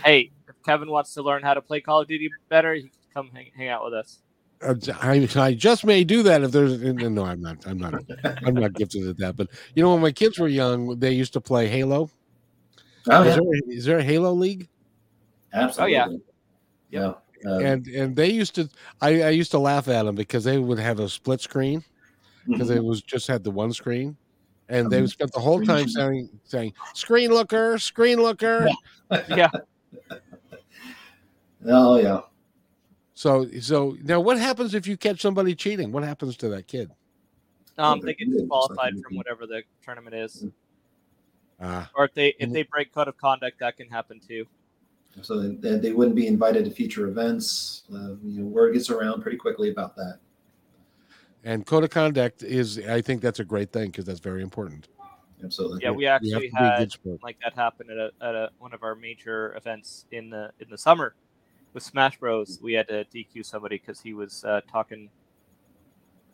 hey, 0.04 0.30
if 0.48 0.54
Kevin 0.64 0.90
wants 0.90 1.14
to 1.14 1.22
learn 1.22 1.42
how 1.42 1.54
to 1.54 1.62
play 1.62 1.80
Call 1.80 2.00
of 2.00 2.08
Duty 2.08 2.30
better, 2.48 2.74
he 2.74 2.82
can 2.82 2.90
come 3.14 3.30
hang, 3.32 3.50
hang 3.56 3.68
out 3.68 3.84
with 3.84 3.94
us. 3.94 4.22
Uh, 4.60 4.74
I, 5.00 5.28
I 5.36 5.54
just 5.54 5.84
may 5.84 6.02
do 6.02 6.24
that 6.24 6.42
if 6.42 6.50
there's 6.50 6.80
no 6.82 7.24
i'm 7.24 7.40
not 7.40 7.64
i'm 7.64 7.78
not 7.78 7.94
i'm 8.44 8.54
not 8.54 8.72
gifted 8.72 9.06
at 9.06 9.16
that 9.18 9.36
but 9.36 9.46
you 9.76 9.84
know 9.84 9.92
when 9.92 10.02
my 10.02 10.10
kids 10.10 10.36
were 10.36 10.48
young 10.48 10.98
they 10.98 11.12
used 11.12 11.32
to 11.34 11.40
play 11.40 11.68
halo 11.68 12.10
Oh, 13.08 13.22
is, 13.22 13.28
yeah. 13.28 13.34
there, 13.36 13.76
is 13.76 13.84
there 13.84 13.98
a 13.98 14.02
halo 14.02 14.32
league 14.32 14.68
Absolutely. 15.52 15.96
Oh, 15.96 16.08
yeah. 16.10 16.16
Yeah. 16.90 17.12
Uh, 17.46 17.58
and 17.58 17.86
and 17.86 18.16
they 18.16 18.30
used 18.30 18.54
to 18.56 18.68
I, 19.00 19.22
I 19.22 19.28
used 19.30 19.52
to 19.52 19.58
laugh 19.58 19.86
at 19.88 20.02
them 20.02 20.16
because 20.16 20.42
they 20.42 20.58
would 20.58 20.78
have 20.78 20.98
a 20.98 21.08
split 21.08 21.40
screen 21.40 21.84
because 22.48 22.68
mhm. 22.68 22.76
it 22.76 22.84
was 22.84 23.00
just 23.02 23.28
had 23.28 23.44
the 23.44 23.50
one 23.50 23.72
screen 23.72 24.16
and 24.68 24.90
they 24.90 24.98
Um, 24.98 25.02
would 25.18 25.32
the 25.32 25.40
whole 25.40 25.60
time 25.60 25.88
share. 25.88 26.12
saying 26.12 26.28
saying 26.44 26.72
screen 26.94 27.30
looker 27.30 27.78
screen 27.78 28.20
looker 28.20 28.68
Yeah, 29.28 29.50
oh, 31.66 31.96
yeah. 31.98 32.20
so 33.14 33.48
so 33.60 33.96
now 34.02 34.20
what 34.20 34.38
happens 34.38 34.74
if 34.74 34.86
you 34.86 34.96
catch 34.96 35.20
somebody 35.20 35.54
cheating 35.54 35.92
what 35.92 36.04
happens 36.04 36.36
to 36.38 36.48
that 36.50 36.66
kid 36.66 36.90
um, 37.78 38.00
they're 38.00 38.12
get 38.12 38.18
good, 38.18 38.24
just 38.26 38.30
like 38.32 38.40
disqualified 38.42 38.92
from 39.02 39.16
whatever 39.16 39.46
the 39.46 39.62
tournament 39.84 40.14
is, 40.14 40.46
Ah, 41.60 41.90
or 41.94 42.04
if 42.04 42.14
they 42.14 42.34
if 42.38 42.52
they 42.52 42.62
break 42.64 42.92
code 42.92 43.08
of 43.08 43.16
conduct, 43.16 43.58
that 43.60 43.76
can 43.76 43.88
happen 43.88 44.20
too. 44.20 44.46
So 45.22 45.40
they, 45.40 45.78
they 45.78 45.92
wouldn't 45.92 46.14
be 46.16 46.26
invited 46.26 46.64
to 46.66 46.70
future 46.70 47.08
events. 47.08 47.82
Uh, 47.92 48.14
you 48.22 48.40
know, 48.40 48.46
word 48.46 48.74
gets 48.74 48.90
around 48.90 49.22
pretty 49.22 49.36
quickly 49.36 49.70
about 49.70 49.96
that. 49.96 50.18
And 51.48 51.66
code 51.66 51.84
of 51.84 51.90
conduct 51.90 52.42
is 52.42 52.78
i 52.88 53.00
think 53.00 53.20
that's 53.20 53.40
a 53.40 53.44
great 53.44 53.72
thing 53.72 53.86
because 53.90 54.04
that's 54.04 54.20
very 54.20 54.42
important 54.42 54.88
Absolutely. 55.44 55.80
Yeah, 55.82 55.90
we 55.90 56.04
You 56.04 56.10
have 56.10 56.22
to 56.22 56.26
actually 56.34 56.48
be 56.48 56.54
had 56.54 57.18
like 57.22 57.38
that 57.42 57.54
happen 57.54 57.88
at 57.90 57.96
a, 57.96 58.10
at 58.20 58.34
a, 58.34 58.50
one 58.58 58.74
of 58.74 58.82
our 58.82 58.94
major 58.94 59.54
events 59.56 60.06
in 60.10 60.30
the 60.30 60.50
in 60.60 60.68
the 60.68 60.78
summer 60.78 61.14
with 61.74 61.82
Smash 61.82 62.18
Bros. 62.18 62.58
We 62.62 62.72
had 62.72 62.88
to 62.88 63.04
DQ 63.14 63.46
somebody 63.46 63.78
because 63.78 64.00
he 64.00 64.14
was 64.14 64.44
uh, 64.44 64.62
talking, 64.70 65.08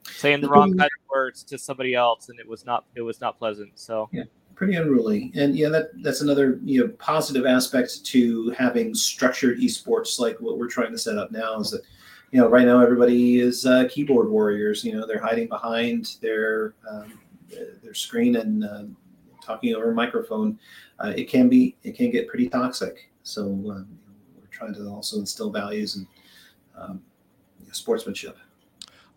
saying 0.04 0.40
the 0.40 0.48
wrong 0.48 0.70
kind 0.70 0.90
of 0.90 1.10
words 1.12 1.42
to 1.44 1.58
somebody 1.58 1.94
else, 1.94 2.28
and 2.28 2.40
it 2.40 2.48
was 2.48 2.64
not 2.64 2.86
it 2.94 3.02
was 3.02 3.20
not 3.20 3.38
pleasant. 3.38 3.72
So 3.78 4.08
yeah 4.12 4.24
pretty 4.54 4.76
unruly 4.76 5.32
and 5.34 5.56
yeah 5.56 5.68
that 5.68 5.88
that's 6.04 6.20
another 6.20 6.60
you 6.62 6.80
know 6.80 6.88
positive 6.98 7.44
aspect 7.44 8.04
to 8.04 8.50
having 8.50 8.94
structured 8.94 9.58
esports 9.58 10.20
like 10.20 10.40
what 10.40 10.58
we're 10.58 10.68
trying 10.68 10.92
to 10.92 10.98
set 10.98 11.18
up 11.18 11.32
now 11.32 11.58
is 11.58 11.72
that 11.72 11.82
you 12.34 12.40
know 12.40 12.48
right 12.48 12.66
now 12.66 12.80
everybody 12.80 13.38
is 13.38 13.64
uh, 13.64 13.86
keyboard 13.88 14.28
warriors 14.28 14.84
you 14.84 14.92
know 14.92 15.06
they're 15.06 15.22
hiding 15.22 15.46
behind 15.46 16.16
their 16.20 16.74
um, 16.90 17.20
their 17.80 17.94
screen 17.94 18.34
and 18.34 18.64
uh, 18.64 18.82
talking 19.40 19.72
over 19.72 19.92
a 19.92 19.94
microphone. 19.94 20.58
Uh, 20.98 21.12
it 21.16 21.28
can 21.28 21.48
be 21.48 21.76
it 21.84 21.96
can 21.96 22.10
get 22.10 22.26
pretty 22.26 22.48
toxic. 22.48 23.08
So 23.22 23.44
um, 23.44 23.86
we're 24.36 24.48
trying 24.50 24.74
to 24.74 24.88
also 24.88 25.18
instill 25.18 25.50
values 25.50 25.94
and 25.94 26.06
um, 26.76 27.02
sportsmanship. 27.70 28.36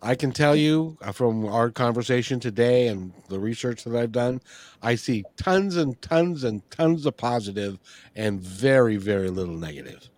I 0.00 0.14
can 0.14 0.30
tell 0.30 0.54
you 0.54 0.96
uh, 1.02 1.10
from 1.10 1.44
our 1.44 1.70
conversation 1.70 2.38
today 2.38 2.86
and 2.86 3.12
the 3.28 3.40
research 3.40 3.82
that 3.82 3.96
I've 3.96 4.12
done, 4.12 4.40
I 4.80 4.94
see 4.94 5.24
tons 5.36 5.76
and 5.76 6.00
tons 6.00 6.44
and 6.44 6.62
tons 6.70 7.04
of 7.04 7.16
positive 7.16 7.80
and 8.14 8.40
very, 8.40 8.96
very 8.96 9.28
little 9.28 9.56
negative. 9.56 10.08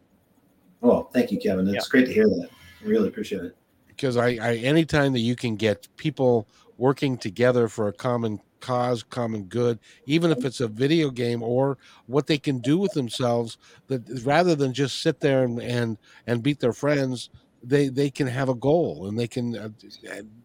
well 0.83 1.05
thank 1.15 1.33
you 1.33 1.39
kevin. 1.39 1.67
It's 1.75 1.89
great 1.89 2.05
to 2.05 2.13
hear 2.13 2.29
that 2.29 2.51
really 2.83 3.09
appreciate 3.09 3.45
it 3.45 3.57
Because 3.87 4.17
I, 4.17 4.29
I, 4.41 4.57
anytime 4.57 5.13
that 5.13 5.21
you 5.21 5.37
can 5.37 5.57
get 5.57 5.89
people 5.97 6.49
working 6.79 7.19
together 7.19 7.69
for 7.69 7.89
a 7.89 7.93
common 7.93 8.41
cause, 8.61 9.03
common 9.03 9.45
good, 9.45 9.79
even 10.07 10.31
if 10.31 10.45
it's 10.45 10.61
a 10.61 10.69
video 10.69 11.11
game 11.11 11.43
or 11.43 11.79
what 12.07 12.27
they 12.27 12.39
can 12.39 12.61
do 12.61 12.79
with 12.79 12.93
themselves, 12.93 13.59
that 13.89 14.03
rather 14.25 14.55
than 14.55 14.73
just 14.73 15.03
sit 15.03 15.21
there 15.21 15.45
and 15.45 15.61
and, 15.61 15.99
and 16.27 16.43
beat 16.43 16.61
their 16.61 16.73
friends, 16.73 17.31
they 17.63 17.89
they 17.89 18.11
can 18.11 18.27
have 18.27 18.49
a 18.49 18.55
goal 18.55 19.07
and 19.09 19.19
they 19.19 19.29
can 19.29 19.57
uh, 19.57 19.69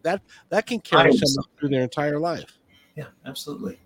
that 0.02 0.22
that 0.50 0.66
can 0.66 0.80
carry 0.80 1.12
someone 1.12 1.44
through 1.58 1.70
their 1.70 1.82
entire 1.82 2.18
life. 2.18 2.58
yeah 2.96 3.08
absolutely 3.24 3.78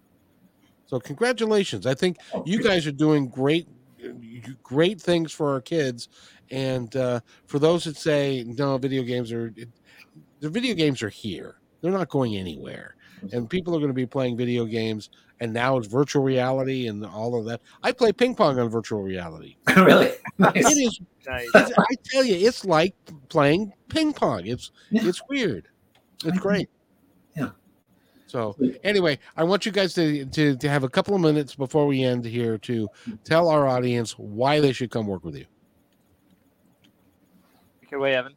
So 0.86 0.98
congratulations! 1.00 1.86
I 1.86 1.94
think 1.94 2.18
you 2.44 2.58
guys 2.60 2.86
are 2.86 2.92
doing 2.92 3.28
great, 3.28 3.68
great 4.62 5.00
things 5.00 5.32
for 5.32 5.50
our 5.52 5.60
kids. 5.60 6.08
And 6.50 6.94
uh, 6.96 7.20
for 7.46 7.58
those 7.58 7.84
that 7.84 7.96
say 7.96 8.44
no, 8.46 8.76
video 8.78 9.02
games 9.02 9.32
are, 9.32 9.52
the 10.40 10.48
video 10.48 10.74
games 10.74 11.02
are 11.02 11.08
here. 11.08 11.56
They're 11.80 11.92
not 11.92 12.08
going 12.08 12.36
anywhere. 12.36 12.96
And 13.32 13.48
people 13.50 13.74
are 13.74 13.78
going 13.78 13.90
to 13.90 13.94
be 13.94 14.06
playing 14.06 14.36
video 14.36 14.64
games. 14.64 15.10
And 15.40 15.52
now 15.52 15.76
it's 15.78 15.86
virtual 15.86 16.22
reality 16.22 16.88
and 16.88 17.04
all 17.04 17.34
of 17.38 17.44
that. 17.46 17.60
I 17.82 17.92
play 17.92 18.12
ping 18.12 18.34
pong 18.34 18.58
on 18.58 18.68
virtual 18.68 19.02
reality. 19.02 19.56
really 19.76 20.12
nice. 20.38 20.52
It 20.54 20.66
is. 20.66 21.00
nice. 21.26 21.48
I 21.54 21.94
tell 22.04 22.24
you, 22.24 22.34
it's 22.46 22.64
like 22.64 22.94
playing 23.28 23.72
ping 23.88 24.12
pong. 24.12 24.46
It's 24.46 24.70
Yeah. 24.90 25.06
it's 25.06 25.22
weird. 25.28 25.68
It's 26.24 26.38
great. 26.38 26.68
Yeah. 27.36 27.50
So 28.26 28.54
anyway, 28.84 29.18
I 29.36 29.44
want 29.44 29.64
you 29.64 29.72
guys 29.72 29.94
to, 29.94 30.26
to 30.26 30.56
to 30.56 30.68
have 30.68 30.84
a 30.84 30.88
couple 30.90 31.14
of 31.14 31.20
minutes 31.22 31.54
before 31.54 31.86
we 31.86 32.02
end 32.02 32.24
here 32.24 32.58
to 32.58 32.88
tell 33.24 33.48
our 33.48 33.66
audience 33.66 34.12
why 34.18 34.60
they 34.60 34.72
should 34.72 34.90
come 34.90 35.06
work 35.06 35.24
with 35.24 35.36
you. 35.36 35.46
Take 37.90 37.94
it 37.94 37.96
away, 37.96 38.14
Evan. 38.14 38.36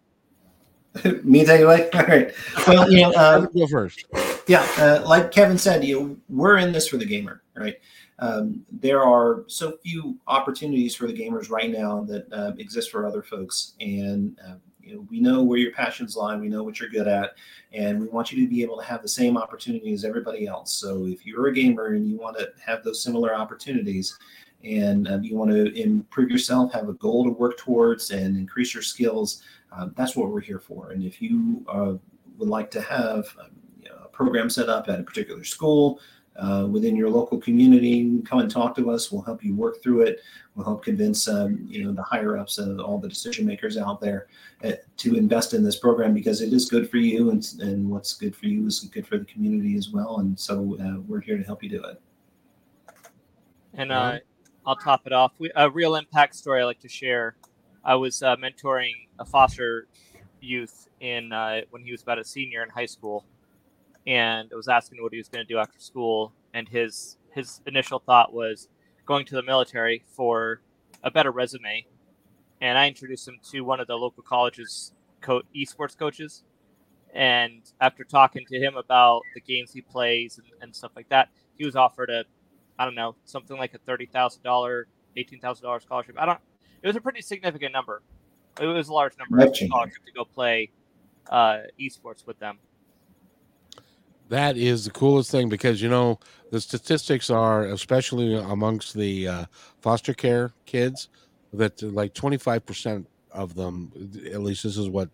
Me 1.23 1.45
take 1.45 1.61
it 1.61 1.65
away. 1.65 1.87
All 1.91 2.01
right. 2.05 2.33
Well, 2.67 2.91
you 2.91 3.01
know, 3.01 3.11
uh, 3.11 3.41
Go 3.41 3.67
first. 3.67 4.03
yeah, 4.47 4.67
uh, 4.79 5.03
like 5.05 5.29
Kevin 5.31 5.59
said, 5.59 5.83
you 5.83 5.99
know, 5.99 6.17
we're 6.27 6.57
in 6.57 6.71
this 6.71 6.87
for 6.87 6.97
the 6.97 7.05
gamer, 7.05 7.43
right? 7.55 7.75
Um, 8.17 8.65
there 8.71 9.03
are 9.03 9.43
so 9.45 9.77
few 9.83 10.17
opportunities 10.25 10.95
for 10.95 11.05
the 11.05 11.13
gamers 11.13 11.51
right 11.51 11.69
now 11.69 12.03
that 12.05 12.25
uh, 12.33 12.53
exist 12.57 12.89
for 12.89 13.05
other 13.05 13.21
folks, 13.21 13.73
and 13.79 14.39
uh, 14.43 14.55
you 14.81 14.95
know, 14.95 15.07
we 15.11 15.19
know 15.19 15.43
where 15.43 15.59
your 15.59 15.71
passions 15.71 16.15
lie. 16.15 16.35
We 16.35 16.49
know 16.49 16.63
what 16.63 16.79
you're 16.79 16.89
good 16.89 17.07
at, 17.07 17.35
and 17.73 18.01
we 18.01 18.07
want 18.07 18.31
you 18.31 18.43
to 18.43 18.49
be 18.49 18.63
able 18.63 18.77
to 18.77 18.83
have 18.83 19.03
the 19.03 19.07
same 19.07 19.37
opportunity 19.37 19.93
as 19.93 20.03
everybody 20.03 20.47
else. 20.47 20.73
So, 20.73 21.05
if 21.05 21.27
you're 21.27 21.45
a 21.45 21.53
gamer 21.53 21.93
and 21.93 22.07
you 22.07 22.17
want 22.17 22.39
to 22.39 22.49
have 22.65 22.83
those 22.83 23.03
similar 23.03 23.35
opportunities, 23.35 24.17
and 24.63 25.07
um, 25.07 25.23
you 25.23 25.35
want 25.35 25.51
to 25.51 25.73
improve 25.79 26.29
yourself, 26.29 26.71
have 26.73 26.89
a 26.89 26.93
goal 26.93 27.23
to 27.25 27.31
work 27.31 27.57
towards, 27.57 28.11
and 28.11 28.37
increase 28.37 28.73
your 28.73 28.83
skills, 28.83 29.43
uh, 29.71 29.89
that's 29.95 30.15
what 30.15 30.29
we're 30.29 30.41
here 30.41 30.59
for. 30.59 30.91
And 30.91 31.03
if 31.03 31.21
you 31.21 31.65
uh, 31.67 31.93
would 32.37 32.49
like 32.49 32.71
to 32.71 32.81
have 32.81 33.27
um, 33.39 33.51
you 33.81 33.89
know, 33.89 33.97
a 34.03 34.07
program 34.07 34.49
set 34.49 34.69
up 34.69 34.89
at 34.89 34.99
a 34.99 35.03
particular 35.03 35.43
school 35.43 35.99
uh, 36.37 36.65
within 36.69 36.95
your 36.95 37.09
local 37.09 37.37
community, 37.39 38.21
come 38.25 38.39
and 38.39 38.49
talk 38.49 38.75
to 38.75 38.89
us. 38.89 39.11
We'll 39.11 39.21
help 39.21 39.43
you 39.43 39.55
work 39.55 39.83
through 39.83 40.01
it. 40.01 40.19
We'll 40.55 40.65
help 40.65 40.83
convince 40.83 41.27
um, 41.27 41.63
you 41.67 41.83
know 41.83 41.91
the 41.91 42.01
higher 42.03 42.37
ups 42.37 42.57
and 42.57 42.79
all 42.79 42.97
the 42.97 43.09
decision 43.09 43.45
makers 43.45 43.77
out 43.77 43.99
there 43.99 44.27
uh, 44.63 44.71
to 44.97 45.15
invest 45.15 45.53
in 45.53 45.63
this 45.63 45.77
program 45.77 46.13
because 46.13 46.41
it 46.41 46.51
is 46.53 46.69
good 46.69 46.89
for 46.89 46.97
you, 46.97 47.29
and, 47.29 47.45
and 47.59 47.87
what's 47.89 48.13
good 48.13 48.35
for 48.35 48.47
you 48.47 48.65
is 48.65 48.79
good 48.79 49.05
for 49.05 49.17
the 49.17 49.25
community 49.25 49.75
as 49.77 49.89
well. 49.89 50.19
And 50.19 50.39
so 50.39 50.77
uh, 50.81 51.01
we're 51.07 51.21
here 51.21 51.37
to 51.37 51.43
help 51.43 51.61
you 51.61 51.69
do 51.69 51.83
it. 51.83 52.01
And 53.75 53.89
Yeah. 53.89 53.99
uh, 53.99 54.19
I'll 54.65 54.75
top 54.75 55.01
it 55.05 55.13
off. 55.13 55.33
We, 55.39 55.51
a 55.55 55.69
real 55.69 55.95
impact 55.95 56.35
story 56.35 56.61
I 56.61 56.65
like 56.65 56.79
to 56.81 56.89
share. 56.89 57.35
I 57.83 57.95
was 57.95 58.23
uh, 58.23 58.35
mentoring 58.37 58.93
a 59.19 59.25
foster 59.25 59.87
youth 60.39 60.87
in 60.99 61.33
uh, 61.33 61.61
when 61.69 61.83
he 61.83 61.91
was 61.91 62.01
about 62.01 62.19
a 62.19 62.23
senior 62.23 62.63
in 62.63 62.69
high 62.69 62.85
school, 62.85 63.25
and 64.07 64.49
I 64.51 64.55
was 64.55 64.67
asking 64.67 65.01
what 65.01 65.11
he 65.11 65.17
was 65.17 65.27
going 65.27 65.45
to 65.45 65.53
do 65.53 65.59
after 65.59 65.79
school. 65.79 66.33
And 66.53 66.69
his 66.69 67.17
his 67.33 67.61
initial 67.65 67.99
thought 67.99 68.33
was 68.33 68.69
going 69.05 69.25
to 69.25 69.35
the 69.35 69.43
military 69.43 70.03
for 70.15 70.61
a 71.03 71.11
better 71.11 71.31
resume. 71.31 71.85
And 72.61 72.77
I 72.77 72.87
introduced 72.87 73.27
him 73.27 73.39
to 73.51 73.61
one 73.61 73.79
of 73.81 73.87
the 73.87 73.95
local 73.95 74.23
college's 74.23 74.93
co- 75.19 75.41
esports 75.55 75.97
coaches. 75.97 76.43
And 77.13 77.61
after 77.81 78.03
talking 78.03 78.45
to 78.47 78.57
him 78.57 78.75
about 78.75 79.21
the 79.35 79.41
games 79.41 79.73
he 79.73 79.81
plays 79.81 80.37
and, 80.37 80.47
and 80.61 80.75
stuff 80.75 80.91
like 80.95 81.09
that, 81.09 81.29
he 81.55 81.65
was 81.65 81.75
offered 81.75 82.09
a 82.09 82.23
I 82.79 82.85
don't 82.85 82.95
know, 82.95 83.15
something 83.25 83.57
like 83.57 83.73
a 83.73 83.77
thirty 83.79 84.05
thousand 84.05 84.43
dollar, 84.43 84.87
eighteen 85.15 85.39
thousand 85.39 85.63
dollars 85.63 85.83
scholarship. 85.83 86.15
I 86.17 86.25
don't. 86.25 86.39
It 86.81 86.87
was 86.87 86.95
a 86.95 87.01
pretty 87.01 87.21
significant 87.21 87.71
number. 87.71 88.01
It 88.59 88.65
was 88.65 88.89
a 88.89 88.93
large 88.93 89.13
number 89.17 89.45
of 89.45 89.55
scholarship 89.55 90.05
to 90.05 90.11
go 90.11 90.25
play 90.25 90.69
uh, 91.29 91.59
esports 91.79 92.25
with 92.25 92.39
them. 92.39 92.59
That 94.29 94.57
is 94.57 94.85
the 94.85 94.91
coolest 94.91 95.31
thing 95.31 95.49
because 95.49 95.81
you 95.81 95.89
know 95.89 96.19
the 96.51 96.59
statistics 96.61 97.29
are, 97.29 97.65
especially 97.65 98.35
amongst 98.35 98.93
the 98.93 99.27
uh, 99.27 99.45
foster 99.81 100.13
care 100.13 100.53
kids, 100.65 101.09
that 101.53 101.81
like 101.81 102.13
twenty 102.13 102.37
five 102.37 102.65
percent 102.65 103.07
of 103.31 103.55
them, 103.55 103.91
at 104.31 104.41
least 104.41 104.63
this 104.63 104.77
is 104.77 104.89
what 104.89 105.09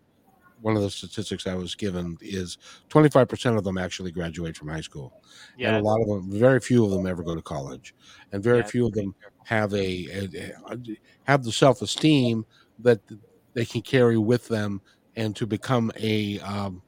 one 0.62 0.76
of 0.76 0.82
the 0.82 0.90
statistics 0.90 1.48
I 1.48 1.56
was 1.56 1.76
given 1.76 2.18
is 2.22 2.58
25% 2.90 3.58
of 3.58 3.64
them 3.64 3.78
actually 3.78 4.12
graduate 4.12 4.58
from 4.58 4.70
high 4.70 4.82
school. 4.82 5.22
Yeah. 5.58 5.76
And 5.76 5.86
a 5.86 5.90
lot 5.90 6.02
of 6.02 6.08
them, 6.08 6.32
very 6.40 6.60
few 6.60 6.86
of 6.86 6.92
them 6.92 7.08
ever 7.08 7.24
go 7.24 7.36
to 7.36 7.42
college. 7.42 7.96
And 8.32 8.44
very 8.44 8.60
Yeah, 8.60 8.64
few 8.64 8.88
of 8.88 8.94
them 8.94 9.16
have 9.46 9.74
a, 9.74 10.08
a, 10.70 10.78
have 11.24 11.44
the 11.44 11.52
self-esteem 11.52 12.46
that 12.80 13.00
they 13.54 13.66
can 13.66 13.82
carry 13.82 14.18
with 14.18 14.48
them 14.48 14.82
and 15.16 15.36
to 15.36 15.46
become 15.46 15.92
a 15.98 16.40
um, 16.40 16.82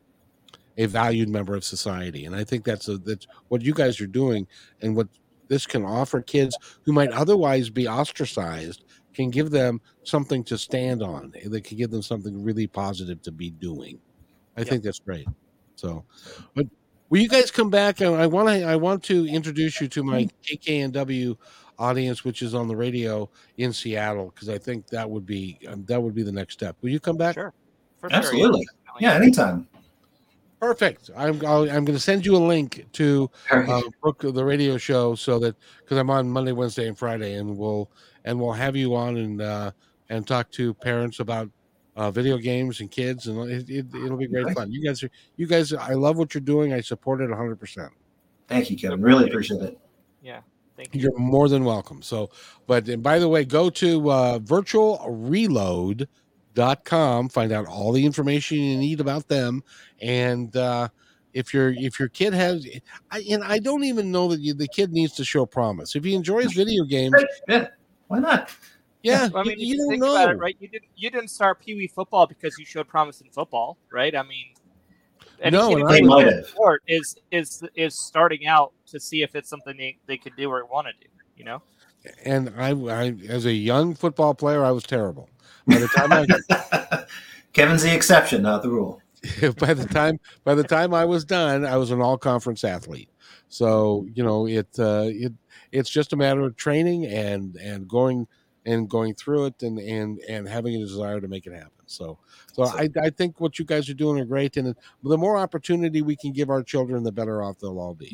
a 0.78 0.86
valued 0.86 1.30
member 1.30 1.56
of 1.56 1.64
society. 1.64 2.26
And 2.26 2.36
I 2.36 2.44
think 2.44 2.64
that's 2.64 2.88
a, 2.88 2.98
that's 2.98 3.28
what 3.50 3.62
you 3.62 3.74
guys 3.74 4.00
are 4.02 4.08
doing 4.08 4.48
and 4.82 4.96
what 4.96 5.08
this 5.48 5.66
can 5.66 5.84
offer 5.84 6.22
kids 6.22 6.58
who 6.84 6.94
might 6.94 7.12
otherwise 7.12 7.70
be 7.70 7.88
ostracized 7.88 8.86
can 9.22 9.32
give 9.32 9.52
them 9.52 9.82
something 10.04 10.44
to 10.46 10.58
stand 10.58 11.02
on. 11.02 11.34
They 11.46 11.62
can 11.62 11.78
give 11.78 11.92
them 11.92 12.02
something 12.02 12.44
really 12.44 12.68
positive 12.68 13.22
to 13.24 13.32
be 13.32 13.52
doing. 13.52 14.00
I 14.58 14.62
Yep. 14.62 14.70
think 14.70 14.84
that's 14.84 15.00
great. 15.00 15.28
So, 15.76 16.06
but 16.56 16.66
will 17.10 17.20
you 17.20 17.30
guys 17.30 17.52
come 17.52 17.70
back? 17.70 18.02
I 18.02 18.28
want 18.28 18.50
to. 18.50 18.64
I 18.64 18.76
want 18.76 19.04
to 19.06 19.26
introduce 19.28 19.82
you 19.82 19.88
to 19.90 20.04
my 20.04 20.28
KKNW 20.48 21.38
audience, 21.80 22.24
which 22.24 22.42
is 22.42 22.54
on 22.54 22.68
the 22.68 22.76
radio 22.76 23.30
in 23.58 23.74
Seattle, 23.74 24.32
because 24.34 24.50
I 24.50 24.58
think 24.58 24.88
that 24.88 25.10
would 25.10 25.26
be 25.26 25.58
um, 25.68 25.86
that 25.86 26.02
would 26.02 26.14
be 26.14 26.24
the 26.24 26.32
next 26.32 26.54
step. 26.54 26.78
Will 26.82 26.90
you 26.90 27.00
come 27.00 27.18
back? 27.18 27.36
Sure. 27.36 27.54
For 28.00 28.10
Absolutely. 28.12 28.66
definitely. 28.66 28.68
Yeah, 29.00 29.14
anytime. 29.14 29.68
Perfect. 30.62 31.10
I'm 31.18 31.44
I'll, 31.44 31.64
I'm 31.64 31.86
going 31.86 31.98
to 31.98 32.00
send 32.00 32.24
you 32.24 32.36
a 32.36 32.38
link 32.38 32.86
to 32.94 33.32
uh, 33.50 33.82
book 34.04 34.20
the 34.22 34.46
radio 34.46 34.78
show 34.78 35.16
so 35.16 35.40
that 35.40 35.56
because 35.80 35.98
I'm 35.98 36.12
on 36.12 36.30
Monday, 36.30 36.52
Wednesday, 36.52 36.88
and 36.88 36.96
Friday, 36.96 37.34
and 37.34 37.58
we'll 37.58 37.90
and 38.26 38.40
we'll 38.40 38.52
have 38.54 38.76
you 38.76 38.96
on 38.96 39.18
and 39.18 39.42
uh, 39.42 39.72
and 40.10 40.28
talk 40.28 40.52
to 40.52 40.76
parents 40.76 41.20
about 41.20 41.50
uh, 41.96 42.12
video 42.12 42.38
games 42.38 42.80
and 42.80 42.92
kids, 42.92 43.26
and 43.26 43.50
it, 43.50 43.68
it, 43.72 43.88
it'll 43.96 44.18
be 44.18 44.28
great 44.28 44.44
Great. 44.44 44.56
fun. 44.56 44.72
You 44.72 44.86
guys 44.86 45.02
are 45.02 45.10
you 45.36 45.48
guys. 45.48 45.74
I 45.74 45.94
love 45.94 46.18
what 46.18 46.36
you're 46.36 46.42
doing. 46.42 46.74
I 46.74 46.82
support 46.82 47.22
it 47.22 47.30
100. 47.30 47.60
percent 47.60 47.92
Thank 48.48 48.70
you, 48.70 48.78
Kevin. 48.78 49.02
Really 49.02 49.28
appreciate 49.28 49.64
it. 49.64 49.80
Yeah. 50.22 50.42
Thank 50.78 50.94
you. 50.94 51.02
You're 51.02 51.18
more 51.18 51.50
than 51.50 51.66
welcome. 51.66 52.04
So, 52.04 52.30
but 52.68 52.88
and 52.88 53.02
by 53.02 53.18
the 53.18 53.28
way, 53.28 53.46
go 53.46 53.72
to 53.72 54.10
uh, 54.12 54.40
virtualreload.com, 56.56 57.30
find 57.30 57.52
out 57.52 57.66
all 57.68 57.92
the 57.92 58.06
information 58.06 58.58
you 58.58 58.78
need 58.78 59.00
about 59.00 59.28
them, 59.28 59.64
and 60.02 60.56
uh, 60.56 60.88
if 61.34 61.54
your 61.54 61.70
if 61.70 62.00
your 62.00 62.10
kid 62.10 62.34
has, 62.34 62.68
I, 63.12 63.24
and 63.30 63.44
I 63.44 63.60
don't 63.60 63.84
even 63.84 64.12
know 64.12 64.28
that 64.30 64.40
you, 64.40 64.54
the 64.54 64.68
kid 64.68 64.92
needs 64.92 65.14
to 65.14 65.26
show 65.26 65.46
promise. 65.46 65.96
If 65.96 66.04
he 66.04 66.16
enjoys 66.16 66.54
video 66.54 66.84
games, 66.84 67.16
Yeah. 67.48 67.68
Why 68.08 68.20
not? 68.20 68.52
yeah, 69.04 69.30
Well, 69.34 69.44
I 69.44 69.48
mean, 69.48 69.60
you, 69.60 69.68
you 69.68 69.74
you 69.74 69.78
don't 69.80 69.90
think 69.90 70.02
know. 70.02 70.12
about 70.16 70.30
it, 70.32 70.38
right? 70.40 70.56
You 70.60 70.68
didn't 70.68 70.90
you 70.96 71.10
didn't 71.10 71.30
start 71.30 71.60
Pee 71.60 71.76
Wee 71.76 71.88
football 71.88 72.28
because 72.28 72.58
you 72.60 72.66
showed 72.66 72.88
promise 72.88 73.22
in 73.22 73.30
football, 73.30 73.78
right? 73.92 74.16
I 74.16 74.24
mean, 74.24 74.46
any 75.42 75.58
No, 75.58 75.70
kid 75.70 75.78
and 75.78 75.84
I- 75.86 75.88
plays 75.88 76.02
They 76.02 76.08
might 76.08 76.28
a 76.28 76.36
have. 76.36 76.46
sport 76.48 76.84
is 76.88 77.16
is 77.32 77.64
is 77.76 77.96
starting 77.98 78.46
out 78.48 78.74
to 78.88 79.00
see 79.00 79.24
if 79.24 79.36
it's 79.36 79.50
something 79.50 79.78
they, 79.78 79.98
they 80.06 80.18
could 80.18 80.36
do 80.36 80.52
or 80.52 80.66
want 80.66 80.88
to 80.88 80.94
do. 81.00 81.08
You 81.38 81.46
know, 81.46 81.64
And 82.26 82.54
I, 82.58 82.72
I, 82.72 83.16
as 83.28 83.46
a 83.46 83.54
young 83.54 83.96
football 83.96 84.36
player, 84.36 84.64
I 84.64 84.70
was 84.72 84.84
terrible. 84.84 85.28
By 85.68 85.78
the 85.80 85.88
time 85.88 86.12
I, 86.12 87.06
Kevin's 87.54 87.84
the 87.84 87.94
exception, 87.94 88.42
not 88.42 88.64
the 88.64 88.70
rule. 88.70 89.02
by 89.60 89.74
the 89.74 89.86
time 89.86 90.20
by 90.44 90.56
the 90.56 90.64
time 90.64 90.94
I 90.94 91.06
was 91.06 91.24
done, 91.24 91.66
I 91.66 91.78
was 91.78 91.92
an 91.92 92.02
all 92.02 92.18
conference 92.18 92.64
athlete. 92.64 93.10
So 93.50 94.08
you 94.14 94.24
know 94.24 94.48
it 94.48 94.68
uh, 94.80 95.06
it 95.08 95.34
it's 95.72 95.90
just 95.90 96.14
a 96.14 96.16
matter 96.16 96.42
of 96.42 96.56
training 96.56 97.06
and 97.06 97.56
and 97.58 97.88
going 97.88 98.28
and 98.66 98.90
going 98.90 99.14
through 99.14 99.46
it 99.46 99.64
and 99.64 99.78
and 99.78 100.20
and 100.28 100.48
having 100.48 100.76
a 100.76 100.80
desire 100.80 101.22
to 101.22 101.28
make 101.28 101.46
it 101.46 101.54
happen. 101.54 101.72
So 101.86 102.18
so 102.54 102.66
So- 102.66 102.78
I 102.78 102.90
I 103.00 103.10
think 103.12 103.40
what 103.40 103.60
you 103.60 103.66
guys 103.66 103.90
are 103.90 103.94
doing 103.94 104.20
are 104.20 104.26
great, 104.26 104.58
and 104.58 104.76
the 105.04 105.18
more 105.18 105.38
opportunity 105.38 106.02
we 106.02 106.16
can 106.16 106.32
give 106.32 106.50
our 106.50 106.64
children, 106.64 107.04
the 107.04 107.12
better 107.12 107.44
off 107.44 107.60
they'll 107.60 107.80
all 107.80 107.94
be. 107.94 108.10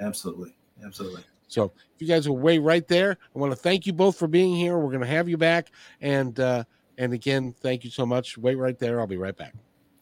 Absolutely. 0.00 0.54
Absolutely. 0.84 1.24
So 1.48 1.72
if 1.94 2.00
you 2.02 2.08
guys 2.08 2.28
will 2.28 2.38
wait 2.38 2.58
right 2.60 2.86
there, 2.88 3.18
I 3.34 3.38
want 3.38 3.52
to 3.52 3.56
thank 3.56 3.86
you 3.86 3.92
both 3.92 4.18
for 4.18 4.26
being 4.26 4.54
here. 4.56 4.78
We're 4.78 4.90
going 4.90 5.00
to 5.00 5.06
have 5.06 5.28
you 5.28 5.36
back, 5.36 5.70
and 6.00 6.38
uh, 6.40 6.64
and 6.98 7.12
again, 7.12 7.54
thank 7.60 7.84
you 7.84 7.90
so 7.90 8.06
much. 8.06 8.38
Wait 8.38 8.56
right 8.56 8.78
there. 8.78 9.00
I'll 9.00 9.06
be 9.06 9.16
right 9.16 9.36
back. 9.36 9.54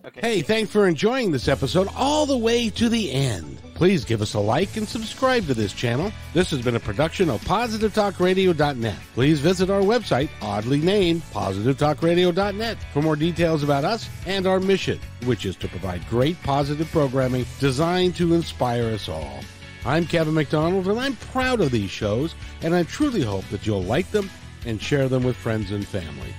okay. 0.04 0.20
Hey, 0.20 0.42
thanks 0.42 0.70
for 0.70 0.86
enjoying 0.86 1.30
this 1.32 1.48
episode 1.48 1.88
all 1.96 2.26
the 2.26 2.36
way 2.36 2.70
to 2.70 2.88
the 2.88 3.12
end. 3.12 3.58
Please 3.74 4.04
give 4.04 4.22
us 4.22 4.34
a 4.34 4.38
like 4.38 4.76
and 4.76 4.86
subscribe 4.88 5.46
to 5.46 5.54
this 5.54 5.72
channel. 5.72 6.12
This 6.34 6.50
has 6.50 6.62
been 6.62 6.76
a 6.76 6.80
production 6.80 7.28
of 7.28 7.40
PositiveTalkRadio.net. 7.42 8.96
Please 9.14 9.40
visit 9.40 9.70
our 9.70 9.80
website, 9.80 10.28
oddly 10.40 10.80
named 10.80 11.22
PositiveTalkRadio.net, 11.32 12.78
for 12.92 13.02
more 13.02 13.16
details 13.16 13.62
about 13.62 13.84
us 13.84 14.08
and 14.26 14.46
our 14.46 14.60
mission, 14.60 15.00
which 15.24 15.44
is 15.46 15.56
to 15.56 15.68
provide 15.68 16.08
great 16.08 16.40
positive 16.42 16.90
programming 16.92 17.44
designed 17.58 18.14
to 18.16 18.34
inspire 18.34 18.84
us 18.84 19.08
all. 19.08 19.40
I'm 19.84 20.06
Kevin 20.06 20.34
McDonald, 20.34 20.86
and 20.86 21.00
I'm 21.00 21.16
proud 21.16 21.60
of 21.60 21.72
these 21.72 21.90
shows, 21.90 22.36
and 22.60 22.72
I 22.72 22.84
truly 22.84 23.22
hope 23.22 23.44
that 23.48 23.66
you'll 23.66 23.82
like 23.82 24.08
them 24.12 24.30
and 24.64 24.80
share 24.80 25.08
them 25.08 25.24
with 25.24 25.34
friends 25.34 25.72
and 25.72 25.86
family. 25.86 26.34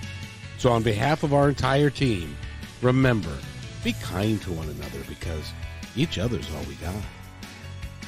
So, 0.58 0.72
on 0.72 0.82
behalf 0.82 1.24
of 1.24 1.34
our 1.34 1.50
entire 1.50 1.90
team, 1.90 2.38
remember 2.82 3.38
be 3.84 3.92
kind 4.02 4.42
to 4.44 4.52
one 4.54 4.70
another 4.70 5.00
because 5.10 5.52
each 5.98 6.18
other's 6.18 6.50
all 6.56 6.64
we 6.70 6.76
got. 6.76 6.96